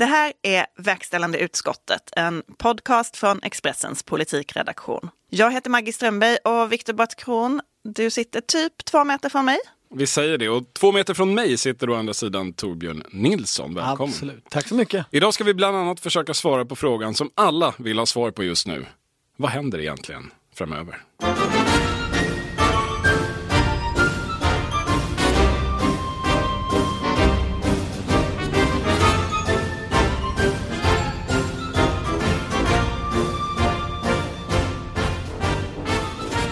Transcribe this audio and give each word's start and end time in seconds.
Det 0.00 0.06
här 0.06 0.32
är 0.42 0.66
Verkställande 0.76 1.38
utskottet, 1.38 2.10
en 2.16 2.42
podcast 2.58 3.16
från 3.16 3.40
Expressens 3.42 4.02
politikredaktion. 4.02 5.10
Jag 5.30 5.52
heter 5.52 5.70
Maggie 5.70 5.92
Strömberg 5.92 6.36
och 6.36 6.72
Viktor 6.72 6.92
Bartkron, 6.92 7.60
du 7.84 8.10
sitter 8.10 8.40
typ 8.40 8.84
två 8.84 9.04
meter 9.04 9.28
från 9.28 9.44
mig. 9.44 9.58
Vi 9.94 10.06
säger 10.06 10.38
det. 10.38 10.48
Och 10.48 10.74
två 10.74 10.92
meter 10.92 11.14
från 11.14 11.34
mig 11.34 11.58
sitter 11.58 11.90
å 11.90 11.94
andra 11.94 12.14
sidan 12.14 12.52
Torbjörn 12.52 13.04
Nilsson. 13.10 13.74
Välkommen. 13.74 14.12
Absolut. 14.12 14.44
Tack 14.50 14.68
så 14.68 14.74
mycket. 14.74 15.06
Idag 15.10 15.34
ska 15.34 15.44
vi 15.44 15.54
bland 15.54 15.76
annat 15.76 16.00
försöka 16.00 16.34
svara 16.34 16.64
på 16.64 16.76
frågan 16.76 17.14
som 17.14 17.30
alla 17.34 17.74
vill 17.78 17.98
ha 17.98 18.06
svar 18.06 18.30
på 18.30 18.44
just 18.44 18.66
nu. 18.66 18.86
Vad 19.36 19.50
händer 19.50 19.80
egentligen 19.80 20.30
framöver? 20.54 21.02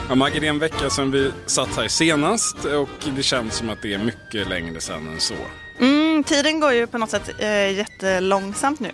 Ja, 0.08 0.14
Maggie, 0.14 0.40
det 0.40 0.46
är 0.46 0.50
en 0.50 0.58
vecka 0.58 0.90
sedan 0.90 1.10
vi 1.10 1.32
satt 1.46 1.76
här 1.76 1.88
senast 1.88 2.64
och 2.64 3.10
det 3.16 3.22
känns 3.22 3.54
som 3.54 3.70
att 3.70 3.82
det 3.82 3.94
är 3.94 3.98
mycket 3.98 4.48
längre 4.48 4.80
sedan 4.80 5.08
än 5.08 5.20
så. 5.20 5.34
Mm, 5.80 6.24
tiden 6.24 6.60
går 6.60 6.72
ju 6.72 6.86
på 6.86 6.98
något 6.98 7.10
sätt 7.10 7.30
eh, 7.38 7.76
jättelångsamt 7.76 8.80
nu. 8.80 8.88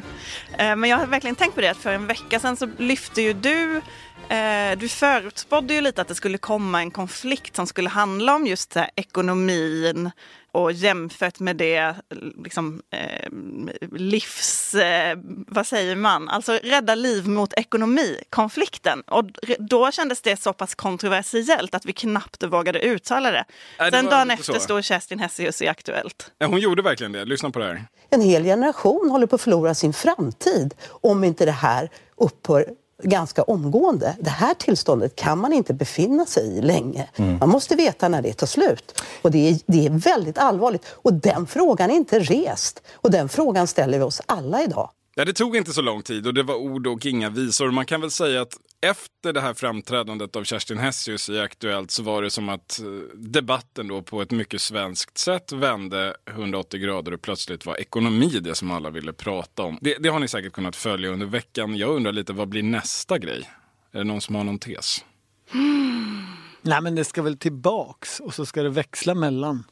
Eh, 0.59 0.77
men 0.77 0.91
jag 0.91 0.97
har 0.97 1.07
verkligen 1.07 1.37
tänkt 1.37 1.55
på 1.55 1.61
det 1.61 1.69
att 1.69 1.77
för 1.77 1.93
en 1.93 2.07
vecka 2.07 2.41
sedan 2.41 2.57
så 2.57 2.69
lyfte 2.79 3.23
ju 3.23 3.33
du 3.33 3.77
eh, 4.29 4.79
du 4.79 4.89
förutspådde 4.89 5.75
ju 5.75 5.81
lite 5.81 6.03
att 6.03 6.09
det 6.09 6.15
skulle 6.15 6.39
komma 6.39 6.81
en 6.81 6.91
konflikt 6.91 7.57
som 7.57 7.67
skulle 7.67 7.89
handla 7.89 8.35
om 8.35 8.47
just 8.47 8.75
här, 8.75 8.91
ekonomin 8.97 10.11
och 10.55 10.73
jämfört 10.73 11.41
med 11.41 11.57
det 11.57 11.95
liksom, 12.45 12.83
eh, 12.91 13.29
livs... 13.93 14.75
Eh, 14.75 15.19
vad 15.47 15.67
säger 15.67 15.97
man? 15.97 16.29
Alltså 16.29 16.59
rädda 16.63 16.95
liv 16.95 17.29
mot 17.29 17.53
ekonomi-konflikten. 17.53 19.01
Och 19.01 19.25
då 19.59 19.91
kändes 19.91 20.23
det 20.23 20.43
så 20.43 20.53
pass 20.53 20.75
kontroversiellt 20.75 21.75
att 21.75 21.87
vi 21.87 21.93
knappt 21.93 22.43
vågade 22.43 22.79
uttala 22.79 23.31
det. 23.31 23.45
Det 23.79 23.91
Sen 23.91 24.05
dagen 24.07 24.31
efter 24.31 24.53
så. 24.53 24.61
stod 24.61 24.85
Kerstin 24.85 25.19
Hessius 25.19 25.63
i 25.63 25.69
Aktuellt. 25.69 26.33
Ja, 26.39 26.47
hon 26.47 26.61
gjorde 26.61 26.83
verkligen 26.83 27.13
det. 27.13 27.25
Lyssna 27.25 27.51
på 27.51 27.59
det 27.59 27.65
här. 27.65 27.85
En 28.11 28.21
hel 28.21 28.45
generation 28.45 29.11
håller 29.11 29.27
på 29.27 29.35
att 29.35 29.43
förlora 29.43 29.75
sin 29.75 29.93
framtid 29.93 30.75
om 30.89 31.25
inte 31.25 31.45
det 31.45 31.53
här 31.53 31.91
upphör 32.17 32.67
ganska 33.03 33.43
omgående. 33.43 34.17
Det 34.21 34.31
här 34.31 34.55
tillståndet 34.55 35.17
kan 35.17 35.39
man 35.39 35.53
inte 35.53 35.75
befinna 35.75 36.27
sig 36.27 36.59
i 36.59 36.63
länge. 36.63 37.09
Man 37.41 37.49
måste 37.49 37.77
veta 37.77 38.09
när 38.09 38.23
det 38.23 38.33
tar 38.33 38.47
slut. 38.47 39.01
Och 39.23 39.31
det 39.31 39.49
är, 39.49 39.59
det 39.67 39.87
är 39.87 39.91
väldigt 39.91 40.39
allvarligt. 40.39 40.85
Och 40.91 41.13
den 41.13 41.47
frågan 41.47 41.91
är 41.91 41.95
inte 41.95 42.19
rest. 42.19 42.83
Och 42.93 43.11
den 43.11 43.29
frågan 43.29 43.67
ställer 43.67 43.99
vi 43.99 44.05
oss 44.05 44.23
alla 44.27 44.63
idag. 44.63 44.91
Ja, 45.17 45.25
det 45.25 45.33
tog 45.33 45.57
inte 45.57 45.73
så 45.73 45.83
lång 45.83 46.03
tid 46.03 46.27
och 46.27 46.35
det 46.35 46.43
var 46.43 46.55
ord 46.55 46.87
och 46.87 47.07
inga 47.07 47.31
visor. 47.31 47.71
Man 47.71 47.87
kan 47.87 48.01
väl 48.01 48.11
säga 48.11 48.43
att 48.43 48.59
efter 48.81 49.33
det 49.33 49.41
här 49.41 49.55
framträdandet 49.55 50.37
av 50.37 50.45
Kerstin 50.45 50.79
Hessius 50.79 51.31
i 51.31 51.41
Aktuellt 51.41 51.91
så 51.91 52.03
var 52.03 52.23
det 52.23 52.31
som 52.31 52.49
att 52.49 52.81
eh, 52.81 52.87
debatten 53.15 53.89
då 53.89 54.03
på 54.03 54.23
ett 54.23 54.31
mycket 54.31 54.61
svenskt 54.61 55.19
sätt 55.19 55.53
vände 55.53 56.17
180 56.31 56.81
grader 56.81 57.15
och 57.15 57.23
plötsligt 57.23 57.67
var 57.67 57.77
ekonomi 57.77 58.29
det 58.29 58.55
som 58.55 58.71
alla 58.71 58.91
ville 58.91 59.13
prata 59.13 59.63
om. 59.63 59.79
Det, 59.81 59.97
det 60.01 60.09
har 60.09 60.19
ni 60.19 60.29
säkert 60.29 60.53
kunnat 60.53 60.77
följa 60.77 61.11
under 61.11 61.27
veckan. 61.27 61.77
Jag 61.77 61.91
undrar 61.91 62.13
lite, 62.13 62.33
vad 62.33 62.49
blir 62.49 62.63
nästa 62.63 63.19
grej? 63.19 63.51
Är 63.93 63.99
det 63.99 64.05
någon 64.05 64.21
som 64.21 64.35
har 64.35 64.45
någon 64.45 64.59
tes? 64.59 65.05
Nej 66.63 66.81
men 66.83 66.95
det 66.95 67.05
ska 67.05 67.23
väl 67.23 67.39
tillbaks 67.39 68.21
och 68.21 68.35
så 68.35 68.47
ska 68.47 68.63
det 68.63 68.71
växla 68.71 69.15
mellan 69.15 69.65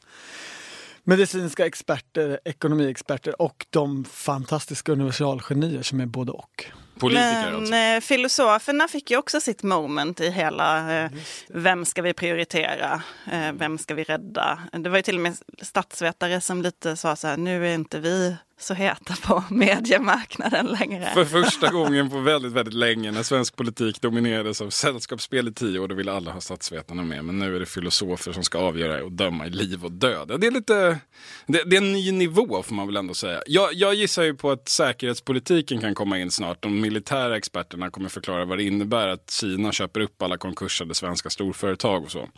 medicinska 1.03 1.65
experter, 1.65 2.39
ekonomiexperter 2.45 3.41
och 3.41 3.65
de 3.69 4.05
fantastiska 4.05 4.91
universalgenier 4.91 5.81
som 5.81 5.99
är 5.99 6.05
både 6.05 6.31
och. 6.31 6.65
Politiker 6.99 7.51
Men 7.51 7.55
alltså. 7.55 7.75
eh, 7.75 7.99
filosoferna 7.99 8.87
fick 8.87 9.11
ju 9.11 9.17
också 9.17 9.41
sitt 9.41 9.63
moment 9.63 10.21
i 10.21 10.29
hela 10.29 10.99
eh, 11.03 11.11
vem 11.47 11.85
ska 11.85 12.01
vi 12.01 12.13
prioritera, 12.13 13.01
eh, 13.31 13.53
vem 13.53 13.77
ska 13.77 13.93
vi 13.93 14.03
rädda. 14.03 14.59
Det 14.71 14.89
var 14.89 14.97
ju 14.97 15.03
till 15.03 15.15
och 15.15 15.21
med 15.21 15.37
statsvetare 15.61 16.41
som 16.41 16.61
lite 16.61 16.95
sa 16.95 17.15
så 17.15 17.27
här, 17.27 17.37
nu 17.37 17.67
är 17.67 17.73
inte 17.73 17.99
vi 17.99 18.35
så 18.59 18.73
heta 18.73 19.15
på 19.23 19.43
mediemarknaden 19.53 20.65
längre. 20.65 21.11
För 21.13 21.25
första 21.25 21.71
gången 21.71 22.09
på 22.09 22.19
väldigt, 22.19 22.51
väldigt 22.51 22.73
länge 22.73 23.11
när 23.11 23.23
svensk 23.23 23.55
politik 23.55 24.01
dominerades 24.01 24.61
av 24.61 24.69
sällskapsspel 24.69 25.47
i 25.47 25.53
tio 25.53 25.79
år, 25.79 25.87
då 25.87 25.95
ville 25.95 26.11
alla 26.11 26.31
ha 26.31 26.41
statsvetarna 26.41 27.03
med. 27.03 27.25
Men 27.25 27.39
nu 27.39 27.55
är 27.55 27.59
det 27.59 27.65
filosofer 27.65 28.31
som 28.31 28.43
ska 28.43 28.57
avgöra 28.57 29.03
och 29.03 29.11
döma 29.11 29.47
i 29.47 29.49
liv 29.49 29.85
och 29.85 29.91
död. 29.91 30.39
Det 30.41 30.47
är 30.47 30.51
lite, 30.51 30.99
det, 31.47 31.63
det 31.65 31.75
är 31.75 31.81
en 31.81 31.93
ny 31.93 32.11
nivå 32.11 32.63
får 32.63 32.75
man 32.75 32.87
väl 32.87 32.97
ändå 32.97 33.13
säga. 33.13 33.41
Jag, 33.47 33.73
jag 33.73 33.93
gissar 33.93 34.23
ju 34.23 34.33
på 34.33 34.51
att 34.51 34.69
säkerhetspolitiken 34.69 35.81
kan 35.81 35.95
komma 35.95 36.19
in 36.19 36.31
snart. 36.31 36.61
De 36.61 36.81
militära 36.81 37.37
experterna 37.37 37.89
kommer 37.89 38.09
förklara 38.09 38.45
vad 38.45 38.57
det 38.57 38.63
innebär 38.63 39.07
att 39.07 39.31
Kina 39.31 39.71
köper 39.71 39.99
upp 39.99 40.21
alla 40.21 40.37
konkursade 40.37 40.95
svenska 40.95 41.29
storföretag 41.29 42.03
och 42.03 42.11
så. 42.11 42.29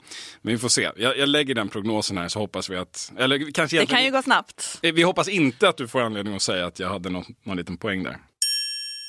Men 0.41 0.53
vi 0.53 0.57
får 0.57 0.69
se. 0.69 0.91
Jag, 0.97 1.17
jag 1.17 1.29
lägger 1.29 1.55
den 1.55 1.69
prognosen 1.69 2.17
här 2.17 2.27
så 2.27 2.39
hoppas 2.39 2.69
vi 2.69 2.75
att, 2.75 3.11
eller 3.17 3.51
kanske 3.51 3.79
Det 3.79 3.85
kan 3.85 4.03
ju 4.03 4.11
gå 4.11 4.21
snabbt. 4.21 4.79
Eh, 4.81 4.93
Vi 4.93 5.03
hoppas 5.03 5.27
inte 5.27 5.69
att 5.69 5.77
du 5.77 5.87
får 5.87 6.04
anledning 6.05 6.35
att 6.35 6.41
säga 6.41 6.65
att 6.65 6.79
jag 6.79 6.89
hade 6.89 7.09
någon, 7.09 7.25
någon 7.43 7.57
liten 7.57 7.77
poäng 7.77 8.03
där. 8.03 8.17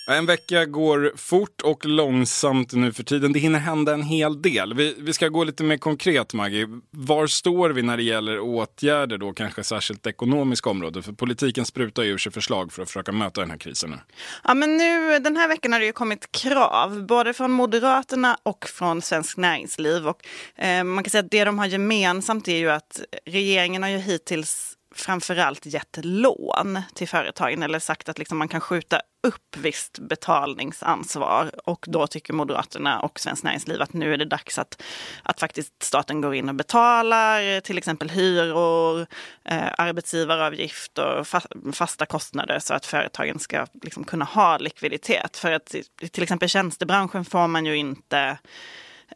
En 0.09 0.27
vecka 0.27 0.65
går 0.65 1.13
fort 1.17 1.61
och 1.63 1.87
långsamt 1.87 2.73
nu 2.73 2.93
för 2.93 3.03
tiden. 3.03 3.33
Det 3.33 3.39
hinner 3.39 3.59
hända 3.59 3.95
en 3.95 4.03
hel 4.03 4.43
del. 4.43 4.75
Vi, 4.75 4.95
vi 4.99 5.13
ska 5.13 5.29
gå 5.29 5.45
lite 5.45 5.65
mer 5.65 5.77
konkret, 5.77 6.35
Maggie. 6.35 6.67
Var 6.91 7.27
står 7.27 7.71
vi 7.71 7.83
när 7.83 7.97
det 7.97 8.03
gäller 8.03 8.41
åtgärder, 8.41 9.19
då 9.19 9.33
kanske 9.33 9.65
särskilt 9.65 10.07
ekonomiska 10.07 10.71
områden? 10.71 11.03
För 11.03 11.13
politiken 11.13 11.65
sprutar 11.65 12.03
ju 12.03 12.11
ur 12.11 12.19
sig 12.19 12.33
förslag 12.33 12.73
för 12.73 12.83
att 12.83 12.89
försöka 12.89 13.13
möta 13.13 13.41
den 13.41 13.51
här 13.51 13.59
krisen 13.59 13.91
nu. 13.91 13.97
Ja, 14.45 14.55
men 14.55 14.77
nu, 14.77 15.19
den 15.19 15.37
här 15.37 15.49
veckan 15.49 15.73
har 15.73 15.81
det 15.81 15.87
ju 15.87 15.93
kommit 15.93 16.33
krav, 16.33 17.07
både 17.07 17.33
från 17.35 17.51
Moderaterna 17.51 18.39
och 18.43 18.65
från 18.69 19.03
Svensk 19.03 19.37
Näringsliv. 19.37 20.09
Och, 20.09 20.27
eh, 20.57 20.85
man 20.85 21.05
kan 21.05 21.11
säga 21.11 21.25
att 21.25 21.31
det 21.31 21.45
de 21.45 21.59
har 21.59 21.67
gemensamt 21.67 22.49
är 22.49 22.57
ju 22.57 22.71
att 22.71 23.01
regeringen 23.25 23.83
har 23.83 23.91
ju 23.91 23.99
hittills 23.99 24.76
framförallt 24.97 25.67
gett 25.67 25.99
lån 26.03 26.83
till 26.95 27.09
företagen 27.09 27.63
eller 27.63 27.79
sagt 27.79 28.09
att 28.09 28.19
liksom 28.19 28.39
man 28.39 28.49
kan 28.49 28.61
skjuta 28.61 29.01
upp 29.23 29.57
visst 29.57 29.99
betalningsansvar. 29.99 31.51
Och 31.65 31.85
då 31.89 32.07
tycker 32.07 32.33
Moderaterna 32.33 33.01
och 33.01 33.21
Svenskt 33.21 33.45
Näringsliv 33.45 33.83
att 33.83 33.93
nu 33.93 34.15
är 34.15 34.19
det 34.19 34.25
dags 34.25 34.59
att, 34.59 34.83
att 35.23 35.41
faktiskt 35.41 35.83
staten 35.83 36.21
går 36.21 36.35
in 36.35 36.49
och 36.49 36.55
betalar 36.55 37.61
till 37.61 37.79
exempel 37.79 38.11
hyror, 38.11 39.07
eh, 39.45 39.73
arbetsgivaravgifter, 39.79 41.23
fa- 41.25 41.73
fasta 41.73 42.07
kostnader 42.07 42.59
så 42.59 42.75
att 42.75 42.87
företagen 42.87 43.39
ska 43.39 43.67
liksom 43.83 44.05
kunna 44.05 44.25
ha 44.25 44.59
likviditet. 44.59 45.37
För 45.37 45.53
att 45.53 45.75
till 46.13 46.23
exempel 46.23 46.49
tjänstebranschen 46.49 47.25
får 47.25 47.47
man 47.47 47.67
ju 47.67 47.77
inte 47.77 48.39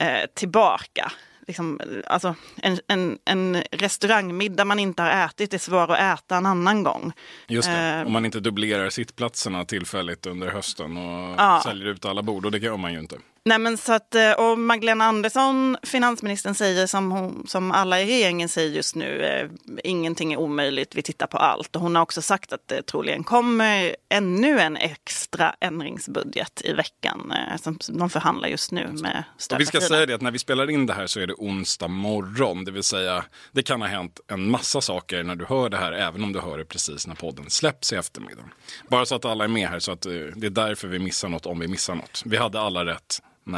eh, 0.00 0.26
tillbaka. 0.34 1.12
Liksom, 1.50 1.80
alltså, 2.06 2.34
en, 2.62 2.78
en, 2.88 3.18
en 3.24 3.62
restaurangmiddag 3.72 4.64
man 4.64 4.78
inte 4.78 5.02
har 5.02 5.10
ätit 5.26 5.54
är 5.54 5.58
svår 5.58 5.92
att 5.92 6.18
äta 6.18 6.36
en 6.36 6.46
annan 6.46 6.82
gång. 6.82 7.12
Just 7.48 7.68
det, 7.68 7.76
Eh. 8.00 8.06
om 8.06 8.12
man 8.12 8.24
inte 8.24 8.40
dubblerar 8.40 8.90
sittplatserna 8.90 9.64
tillfälligt 9.64 10.26
under 10.26 10.48
hösten 10.48 10.96
och 10.96 11.34
Ja. 11.38 11.60
säljer 11.64 11.86
ut 11.86 12.04
alla 12.04 12.22
bord. 12.22 12.44
Och 12.46 12.52
det 12.52 12.58
gör 12.58 12.76
man 12.76 12.92
ju 12.92 12.98
inte. 12.98 13.16
Nej, 13.44 13.58
men 13.58 13.76
så 13.76 13.92
att, 13.92 14.14
eh, 14.14 14.32
och 14.32 14.58
Magdalena 14.58 15.04
Andersson, 15.04 15.76
finansministern, 15.82 16.54
säger 16.54 16.86
som, 16.86 17.10
hon, 17.10 17.44
som 17.48 17.72
alla 17.72 18.00
i 18.00 18.06
regeringen 18.06 18.48
säger 18.48 18.70
just 18.70 18.94
nu, 18.94 19.22
eh, 19.22 19.48
ingenting 19.84 20.32
är 20.32 20.36
omöjligt, 20.36 20.94
vi 20.94 21.02
tittar 21.02 21.26
på 21.26 21.38
allt. 21.38 21.76
Och 21.76 21.82
hon 21.82 21.94
har 21.94 22.02
också 22.02 22.22
sagt 22.22 22.52
att 22.52 22.68
det 22.68 22.82
troligen 22.82 23.24
kommer 23.24 23.96
ännu 24.08 24.60
en 24.60 24.76
extra 24.76 25.54
ändringsbudget 25.60 26.62
i 26.64 26.72
veckan 26.72 27.32
eh, 27.32 27.56
som 27.56 27.78
de 27.98 28.10
förhandlar 28.10 28.48
just 28.48 28.72
nu 28.72 28.88
med 28.92 29.24
Och 29.52 29.60
vi 29.60 29.66
ska 29.66 29.80
säga 29.80 30.06
det 30.06 30.14
att 30.14 30.20
när 30.20 30.30
vi 30.30 30.38
spelar 30.38 30.70
in 30.70 30.86
det 30.86 30.94
här 30.94 31.06
så 31.06 31.20
är 31.20 31.26
det 31.26 31.34
onsdag 31.34 31.88
morgon. 31.88 32.64
Det 32.64 32.70
vill 32.70 32.82
säga, 32.82 33.24
det 33.52 33.62
kan 33.62 33.80
ha 33.80 33.88
hänt 33.88 34.20
en 34.28 34.50
massa 34.50 34.80
saker 34.80 35.22
när 35.22 35.36
du 35.36 35.44
hör 35.44 35.68
det 35.68 35.76
här, 35.76 35.92
även 35.92 36.24
om 36.24 36.32
du 36.32 36.40
hör 36.40 36.58
det 36.58 36.64
precis 36.64 37.06
när 37.06 37.14
podden 37.14 37.50
släpps 37.50 37.92
i 37.92 37.96
eftermiddag. 37.96 38.44
Bara 38.88 39.06
så 39.06 39.14
att 39.14 39.24
alla 39.24 39.44
är 39.44 39.48
med 39.48 39.68
här, 39.68 39.78
så 39.78 39.92
att 39.92 40.06
eh, 40.06 40.12
det 40.12 40.46
är 40.46 40.50
därför 40.50 40.88
vi 40.88 40.98
missar 40.98 41.28
något 41.28 41.46
om 41.46 41.58
vi 41.58 41.68
missar 41.68 41.94
något. 41.94 42.22
Vi 42.24 42.36
hade 42.36 42.60
alla 42.60 42.84
rätt. 42.84 43.09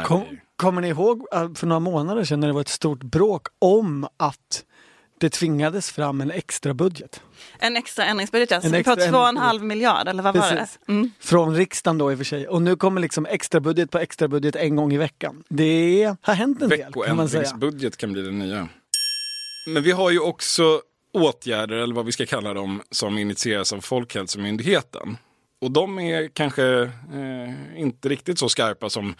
Kom, 0.05 0.23
kommer 0.55 0.81
ni 0.81 0.87
ihåg 0.87 1.27
äh, 1.33 1.53
för 1.53 1.67
några 1.67 1.79
månader 1.79 2.23
sedan 2.23 2.39
när 2.39 2.47
det 2.47 2.53
var 2.53 2.61
ett 2.61 2.67
stort 2.67 3.03
bråk 3.03 3.47
om 3.59 4.07
att 4.17 4.65
det 5.19 5.29
tvingades 5.29 5.91
fram 5.91 6.21
en 6.21 6.31
extra 6.31 6.73
budget? 6.73 7.21
En 7.59 7.77
extra 7.77 8.05
ändringsbudget, 8.05 8.51
alltså, 8.51 8.69
En 8.69 8.75
extra 8.75 8.95
på 8.95 9.01
2,5 9.01 9.27
ändringsbudget. 9.27 9.67
miljard, 9.67 10.07
eller 10.07 10.23
vad 10.23 10.35
var 10.35 10.51
det? 10.51 10.55
Precis. 10.55 10.79
Mm. 10.87 11.11
Från 11.19 11.55
riksdagen 11.55 11.97
då 11.97 12.11
i 12.11 12.15
och 12.15 12.17
för 12.17 12.25
sig. 12.25 12.47
Och 12.47 12.61
nu 12.61 12.75
kommer 12.75 13.01
liksom 13.01 13.25
extra 13.25 13.59
budget 13.59 13.91
på 13.91 13.99
extra 13.99 14.27
budget 14.27 14.55
en 14.55 14.75
gång 14.75 14.93
i 14.93 14.97
veckan. 14.97 15.43
Det 15.49 16.15
har 16.21 16.33
hänt 16.33 16.61
en 16.61 16.69
del 16.69 16.79
kan 16.79 17.15
man 17.15 17.29
säga. 17.29 17.41
Veckoändringsbudget 17.41 17.97
kan 17.97 18.13
bli 18.13 18.21
det 18.21 18.31
nya. 18.31 18.67
Men 19.67 19.83
vi 19.83 19.91
har 19.91 20.11
ju 20.11 20.19
också 20.19 20.81
åtgärder, 21.13 21.75
eller 21.75 21.95
vad 21.95 22.05
vi 22.05 22.11
ska 22.11 22.25
kalla 22.25 22.53
dem, 22.53 22.81
som 22.91 23.17
initieras 23.17 23.73
av 23.73 23.81
Folkhälsomyndigheten. 23.81 25.17
Och 25.63 25.71
de 25.71 25.99
är 25.99 26.27
kanske 26.27 26.81
eh, 27.13 27.81
inte 27.81 28.09
riktigt 28.09 28.39
så 28.39 28.49
skarpa 28.49 28.89
som, 28.89 29.15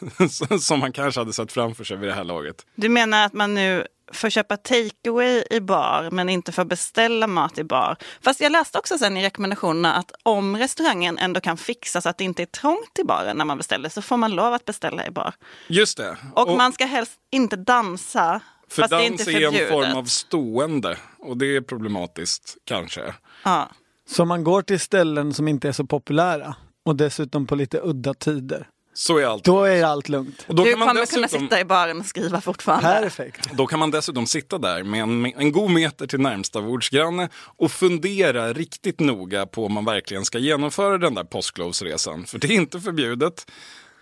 som 0.60 0.80
man 0.80 0.92
kanske 0.92 1.20
hade 1.20 1.32
sett 1.32 1.52
framför 1.52 1.84
sig 1.84 1.96
vid 1.96 2.08
det 2.08 2.14
här 2.14 2.24
laget. 2.24 2.66
Du 2.74 2.88
menar 2.88 3.26
att 3.26 3.32
man 3.32 3.54
nu 3.54 3.86
får 4.12 4.30
köpa 4.30 4.56
takeaway 4.56 5.44
i 5.50 5.60
bar 5.60 6.08
men 6.12 6.28
inte 6.28 6.52
får 6.52 6.64
beställa 6.64 7.26
mat 7.26 7.58
i 7.58 7.64
bar. 7.64 7.96
Fast 8.20 8.40
jag 8.40 8.52
läste 8.52 8.78
också 8.78 8.98
sen 8.98 9.16
i 9.16 9.24
rekommendationerna 9.24 9.94
att 9.94 10.12
om 10.22 10.56
restaurangen 10.56 11.18
ändå 11.18 11.40
kan 11.40 11.56
fixa 11.56 12.00
så 12.00 12.08
att 12.08 12.18
det 12.18 12.24
inte 12.24 12.42
är 12.42 12.46
trångt 12.46 12.98
i 12.98 13.04
baren 13.04 13.36
när 13.36 13.44
man 13.44 13.58
beställer 13.58 13.88
så 13.88 14.02
får 14.02 14.16
man 14.16 14.30
lov 14.34 14.54
att 14.54 14.64
beställa 14.64 15.06
i 15.06 15.10
bar. 15.10 15.34
Just 15.68 15.96
det. 15.96 16.16
Och, 16.34 16.56
man 16.56 16.72
ska 16.72 16.84
helst 16.84 17.12
inte 17.30 17.56
dansa 17.56 18.40
för 18.68 18.82
fast 18.82 18.90
det 18.90 18.96
är 18.96 19.10
dans 19.10 19.20
inte 19.20 19.32
är 19.32 19.62
en 19.62 19.68
form 19.68 19.96
av 19.96 20.04
stående 20.04 20.98
och 21.18 21.36
det 21.36 21.56
är 21.56 21.60
problematiskt 21.60 22.56
kanske. 22.64 23.14
Ja. 23.44 23.70
Så 24.08 24.24
man 24.24 24.44
går 24.44 24.62
till 24.62 24.80
ställen 24.80 25.34
som 25.34 25.48
inte 25.48 25.68
är 25.68 25.72
så 25.72 25.84
populära 25.86 26.56
och 26.84 26.96
dessutom 26.96 27.46
på 27.46 27.54
lite 27.54 27.80
udda 27.82 28.14
tider. 28.14 28.68
Så 28.96 29.18
är 29.18 29.26
allt. 29.26 29.44
Då 29.44 29.64
är 29.64 29.84
allt 29.84 30.08
lugnt. 30.08 30.44
Och 30.48 30.54
då, 30.54 30.64
Du 30.64 30.70
kan 30.70 30.78
man 30.78 30.88
kommer 30.88 31.06
kunna 31.06 31.22
dessutom, 31.22 31.46
sitta 31.46 31.60
i 31.60 31.64
baren 31.64 32.00
och 32.00 32.06
skriva 32.06 32.40
fortfarande. 32.40 32.88
Perfekt. 32.88 33.50
då 33.52 33.66
kan 33.66 33.78
man 33.78 33.90
dessutom 33.90 34.26
sitta 34.26 34.58
där 34.58 34.82
med 34.82 35.02
en, 35.02 35.26
en 35.26 35.52
god 35.52 35.70
meter 35.70 36.06
till 36.06 36.20
närmsta 36.20 36.62
bordsgranne 36.62 37.28
och 37.34 37.70
fundera 37.72 38.52
riktigt 38.52 39.00
noga 39.00 39.46
på 39.46 39.66
om 39.66 39.72
man 39.72 39.84
verkligen 39.84 40.24
ska 40.24 40.38
genomföra 40.38 40.98
den 40.98 41.14
där 41.14 41.24
påsklovsresan. 41.24 42.24
För 42.24 42.38
det 42.38 42.46
är 42.46 42.52
inte 42.52 42.80
förbjudet. 42.80 43.50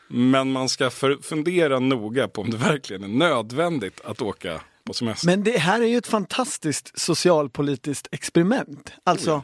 Men 0.09 0.53
man 0.53 0.69
ska 0.69 0.91
för, 0.91 1.19
fundera 1.23 1.79
noga 1.79 2.29
på 2.29 2.41
om 2.41 2.51
det 2.51 2.57
verkligen 2.57 3.05
är 3.05 3.09
nödvändigt 3.09 4.01
att 4.05 4.23
åka 4.23 4.61
på 4.87 4.95
semester. 4.95 5.27
Men 5.27 5.45
det 5.45 5.59
här 5.59 5.81
är 5.81 5.87
ju 5.87 5.97
ett 5.97 6.07
fantastiskt 6.07 7.01
socialpolitiskt 7.01 8.09
experiment. 8.11 8.93
Alltså, 9.05 9.43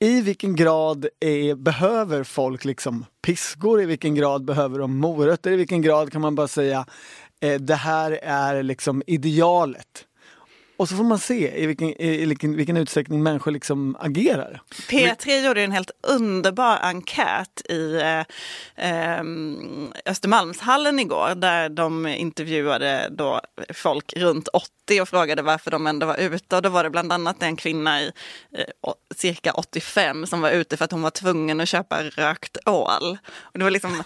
i 0.00 0.20
vilken 0.20 0.56
grad 0.56 1.06
är, 1.20 1.54
behöver 1.54 2.24
folk 2.24 2.64
liksom 2.64 3.04
piskor? 3.22 3.82
I 3.82 3.86
vilken 3.86 4.14
grad 4.14 4.44
behöver 4.44 4.78
de 4.78 4.98
morötter? 4.98 5.52
I 5.52 5.56
vilken 5.56 5.82
grad 5.82 6.12
kan 6.12 6.20
man 6.20 6.34
bara 6.34 6.48
säga 6.48 6.86
eh, 7.40 7.60
det 7.60 7.74
här 7.74 8.12
är 8.22 8.62
liksom 8.62 9.02
idealet? 9.06 10.07
Och 10.78 10.88
så 10.88 10.96
får 10.96 11.04
man 11.04 11.18
se 11.18 11.62
i 11.62 11.66
vilken, 11.66 12.02
i 12.02 12.26
vilken, 12.26 12.56
vilken 12.56 12.76
utsträckning 12.76 13.22
människor 13.22 13.50
liksom 13.50 13.96
agerar. 14.00 14.62
P3 14.88 15.46
gjorde 15.46 15.62
en 15.62 15.72
helt 15.72 15.90
underbar 16.02 16.78
enkät 16.82 17.62
i 17.68 17.94
eh, 17.94 18.20
eh, 18.88 19.24
Östermalmshallen 20.06 20.98
igår 20.98 21.34
där 21.34 21.68
de 21.68 22.06
intervjuade 22.06 23.08
då 23.10 23.40
folk 23.74 24.12
runt 24.16 24.48
80 24.48 25.00
och 25.00 25.08
frågade 25.08 25.42
varför 25.42 25.70
de 25.70 25.86
ändå 25.86 26.06
var 26.06 26.16
ute. 26.16 26.56
Och 26.56 26.62
då 26.62 26.68
var 26.68 26.84
det 26.84 26.90
bland 26.90 27.12
annat 27.12 27.42
en 27.42 27.56
kvinna 27.56 28.00
i 28.00 28.12
eh, 28.52 28.92
cirka 29.16 29.52
85 29.52 30.26
som 30.26 30.40
var 30.40 30.50
ute 30.50 30.76
för 30.76 30.84
att 30.84 30.92
hon 30.92 31.02
var 31.02 31.10
tvungen 31.10 31.60
att 31.60 31.68
köpa 31.68 32.02
rökt 32.02 32.58
ål. 32.66 33.18
Och 33.36 33.58
det 33.58 33.64
var 33.64 33.70
liksom 33.70 34.02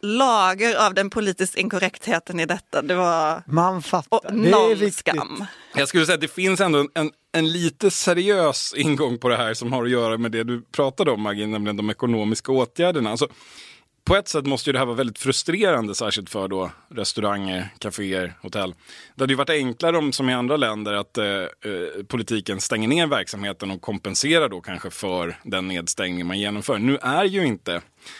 lager 0.00 0.86
av 0.86 0.94
den 0.94 1.10
politiskt 1.10 1.56
inkorrektheten 1.56 2.40
i 2.40 2.46
detta. 2.46 2.82
Det 2.82 2.94
var 2.94 3.42
Man 3.46 3.82
fattar. 3.82 4.16
och 4.16 4.32
det 4.32 4.48
är 4.48 4.50
noll 4.50 4.92
skam. 4.92 5.44
Jag 5.74 5.88
skulle 5.88 6.06
säga 6.06 6.14
att 6.14 6.20
det 6.20 6.28
finns 6.34 6.60
ändå 6.60 6.78
en, 6.78 6.88
en, 6.94 7.10
en 7.32 7.52
lite 7.52 7.90
seriös 7.90 8.74
ingång 8.76 9.18
på 9.18 9.28
det 9.28 9.36
här 9.36 9.54
som 9.54 9.72
har 9.72 9.84
att 9.84 9.90
göra 9.90 10.18
med 10.18 10.32
det 10.32 10.44
du 10.44 10.62
pratade 10.62 11.10
om 11.10 11.22
Maggie, 11.22 11.46
nämligen 11.46 11.76
de 11.76 11.90
ekonomiska 11.90 12.52
åtgärderna. 12.52 13.10
Alltså, 13.10 13.28
på 14.04 14.16
ett 14.16 14.28
sätt 14.28 14.46
måste 14.46 14.70
ju 14.70 14.72
det 14.72 14.78
här 14.78 14.86
vara 14.86 14.96
väldigt 14.96 15.18
frustrerande, 15.18 15.94
särskilt 15.94 16.30
för 16.30 16.48
då 16.48 16.70
restauranger, 16.88 17.68
kaféer, 17.78 18.34
hotell. 18.42 18.74
Det 19.14 19.22
hade 19.22 19.32
ju 19.32 19.36
varit 19.36 19.50
enklare 19.50 19.98
om, 19.98 20.12
som 20.12 20.28
i 20.30 20.34
andra 20.34 20.56
länder, 20.56 20.92
att 20.92 21.18
eh, 21.18 21.26
eh, 21.26 21.46
politiken 22.08 22.60
stänger 22.60 22.88
ner 22.88 23.06
verksamheten 23.06 23.70
och 23.70 23.80
kompenserar 23.80 24.48
då 24.48 24.60
kanske 24.60 24.90
för 24.90 25.36
den 25.44 25.68
nedstängning 25.68 26.26
man 26.26 26.38
genomför. 26.38 26.78
Nu 26.78 26.98
är 27.02 27.24
ju 27.24 27.46
inte, 27.46 27.72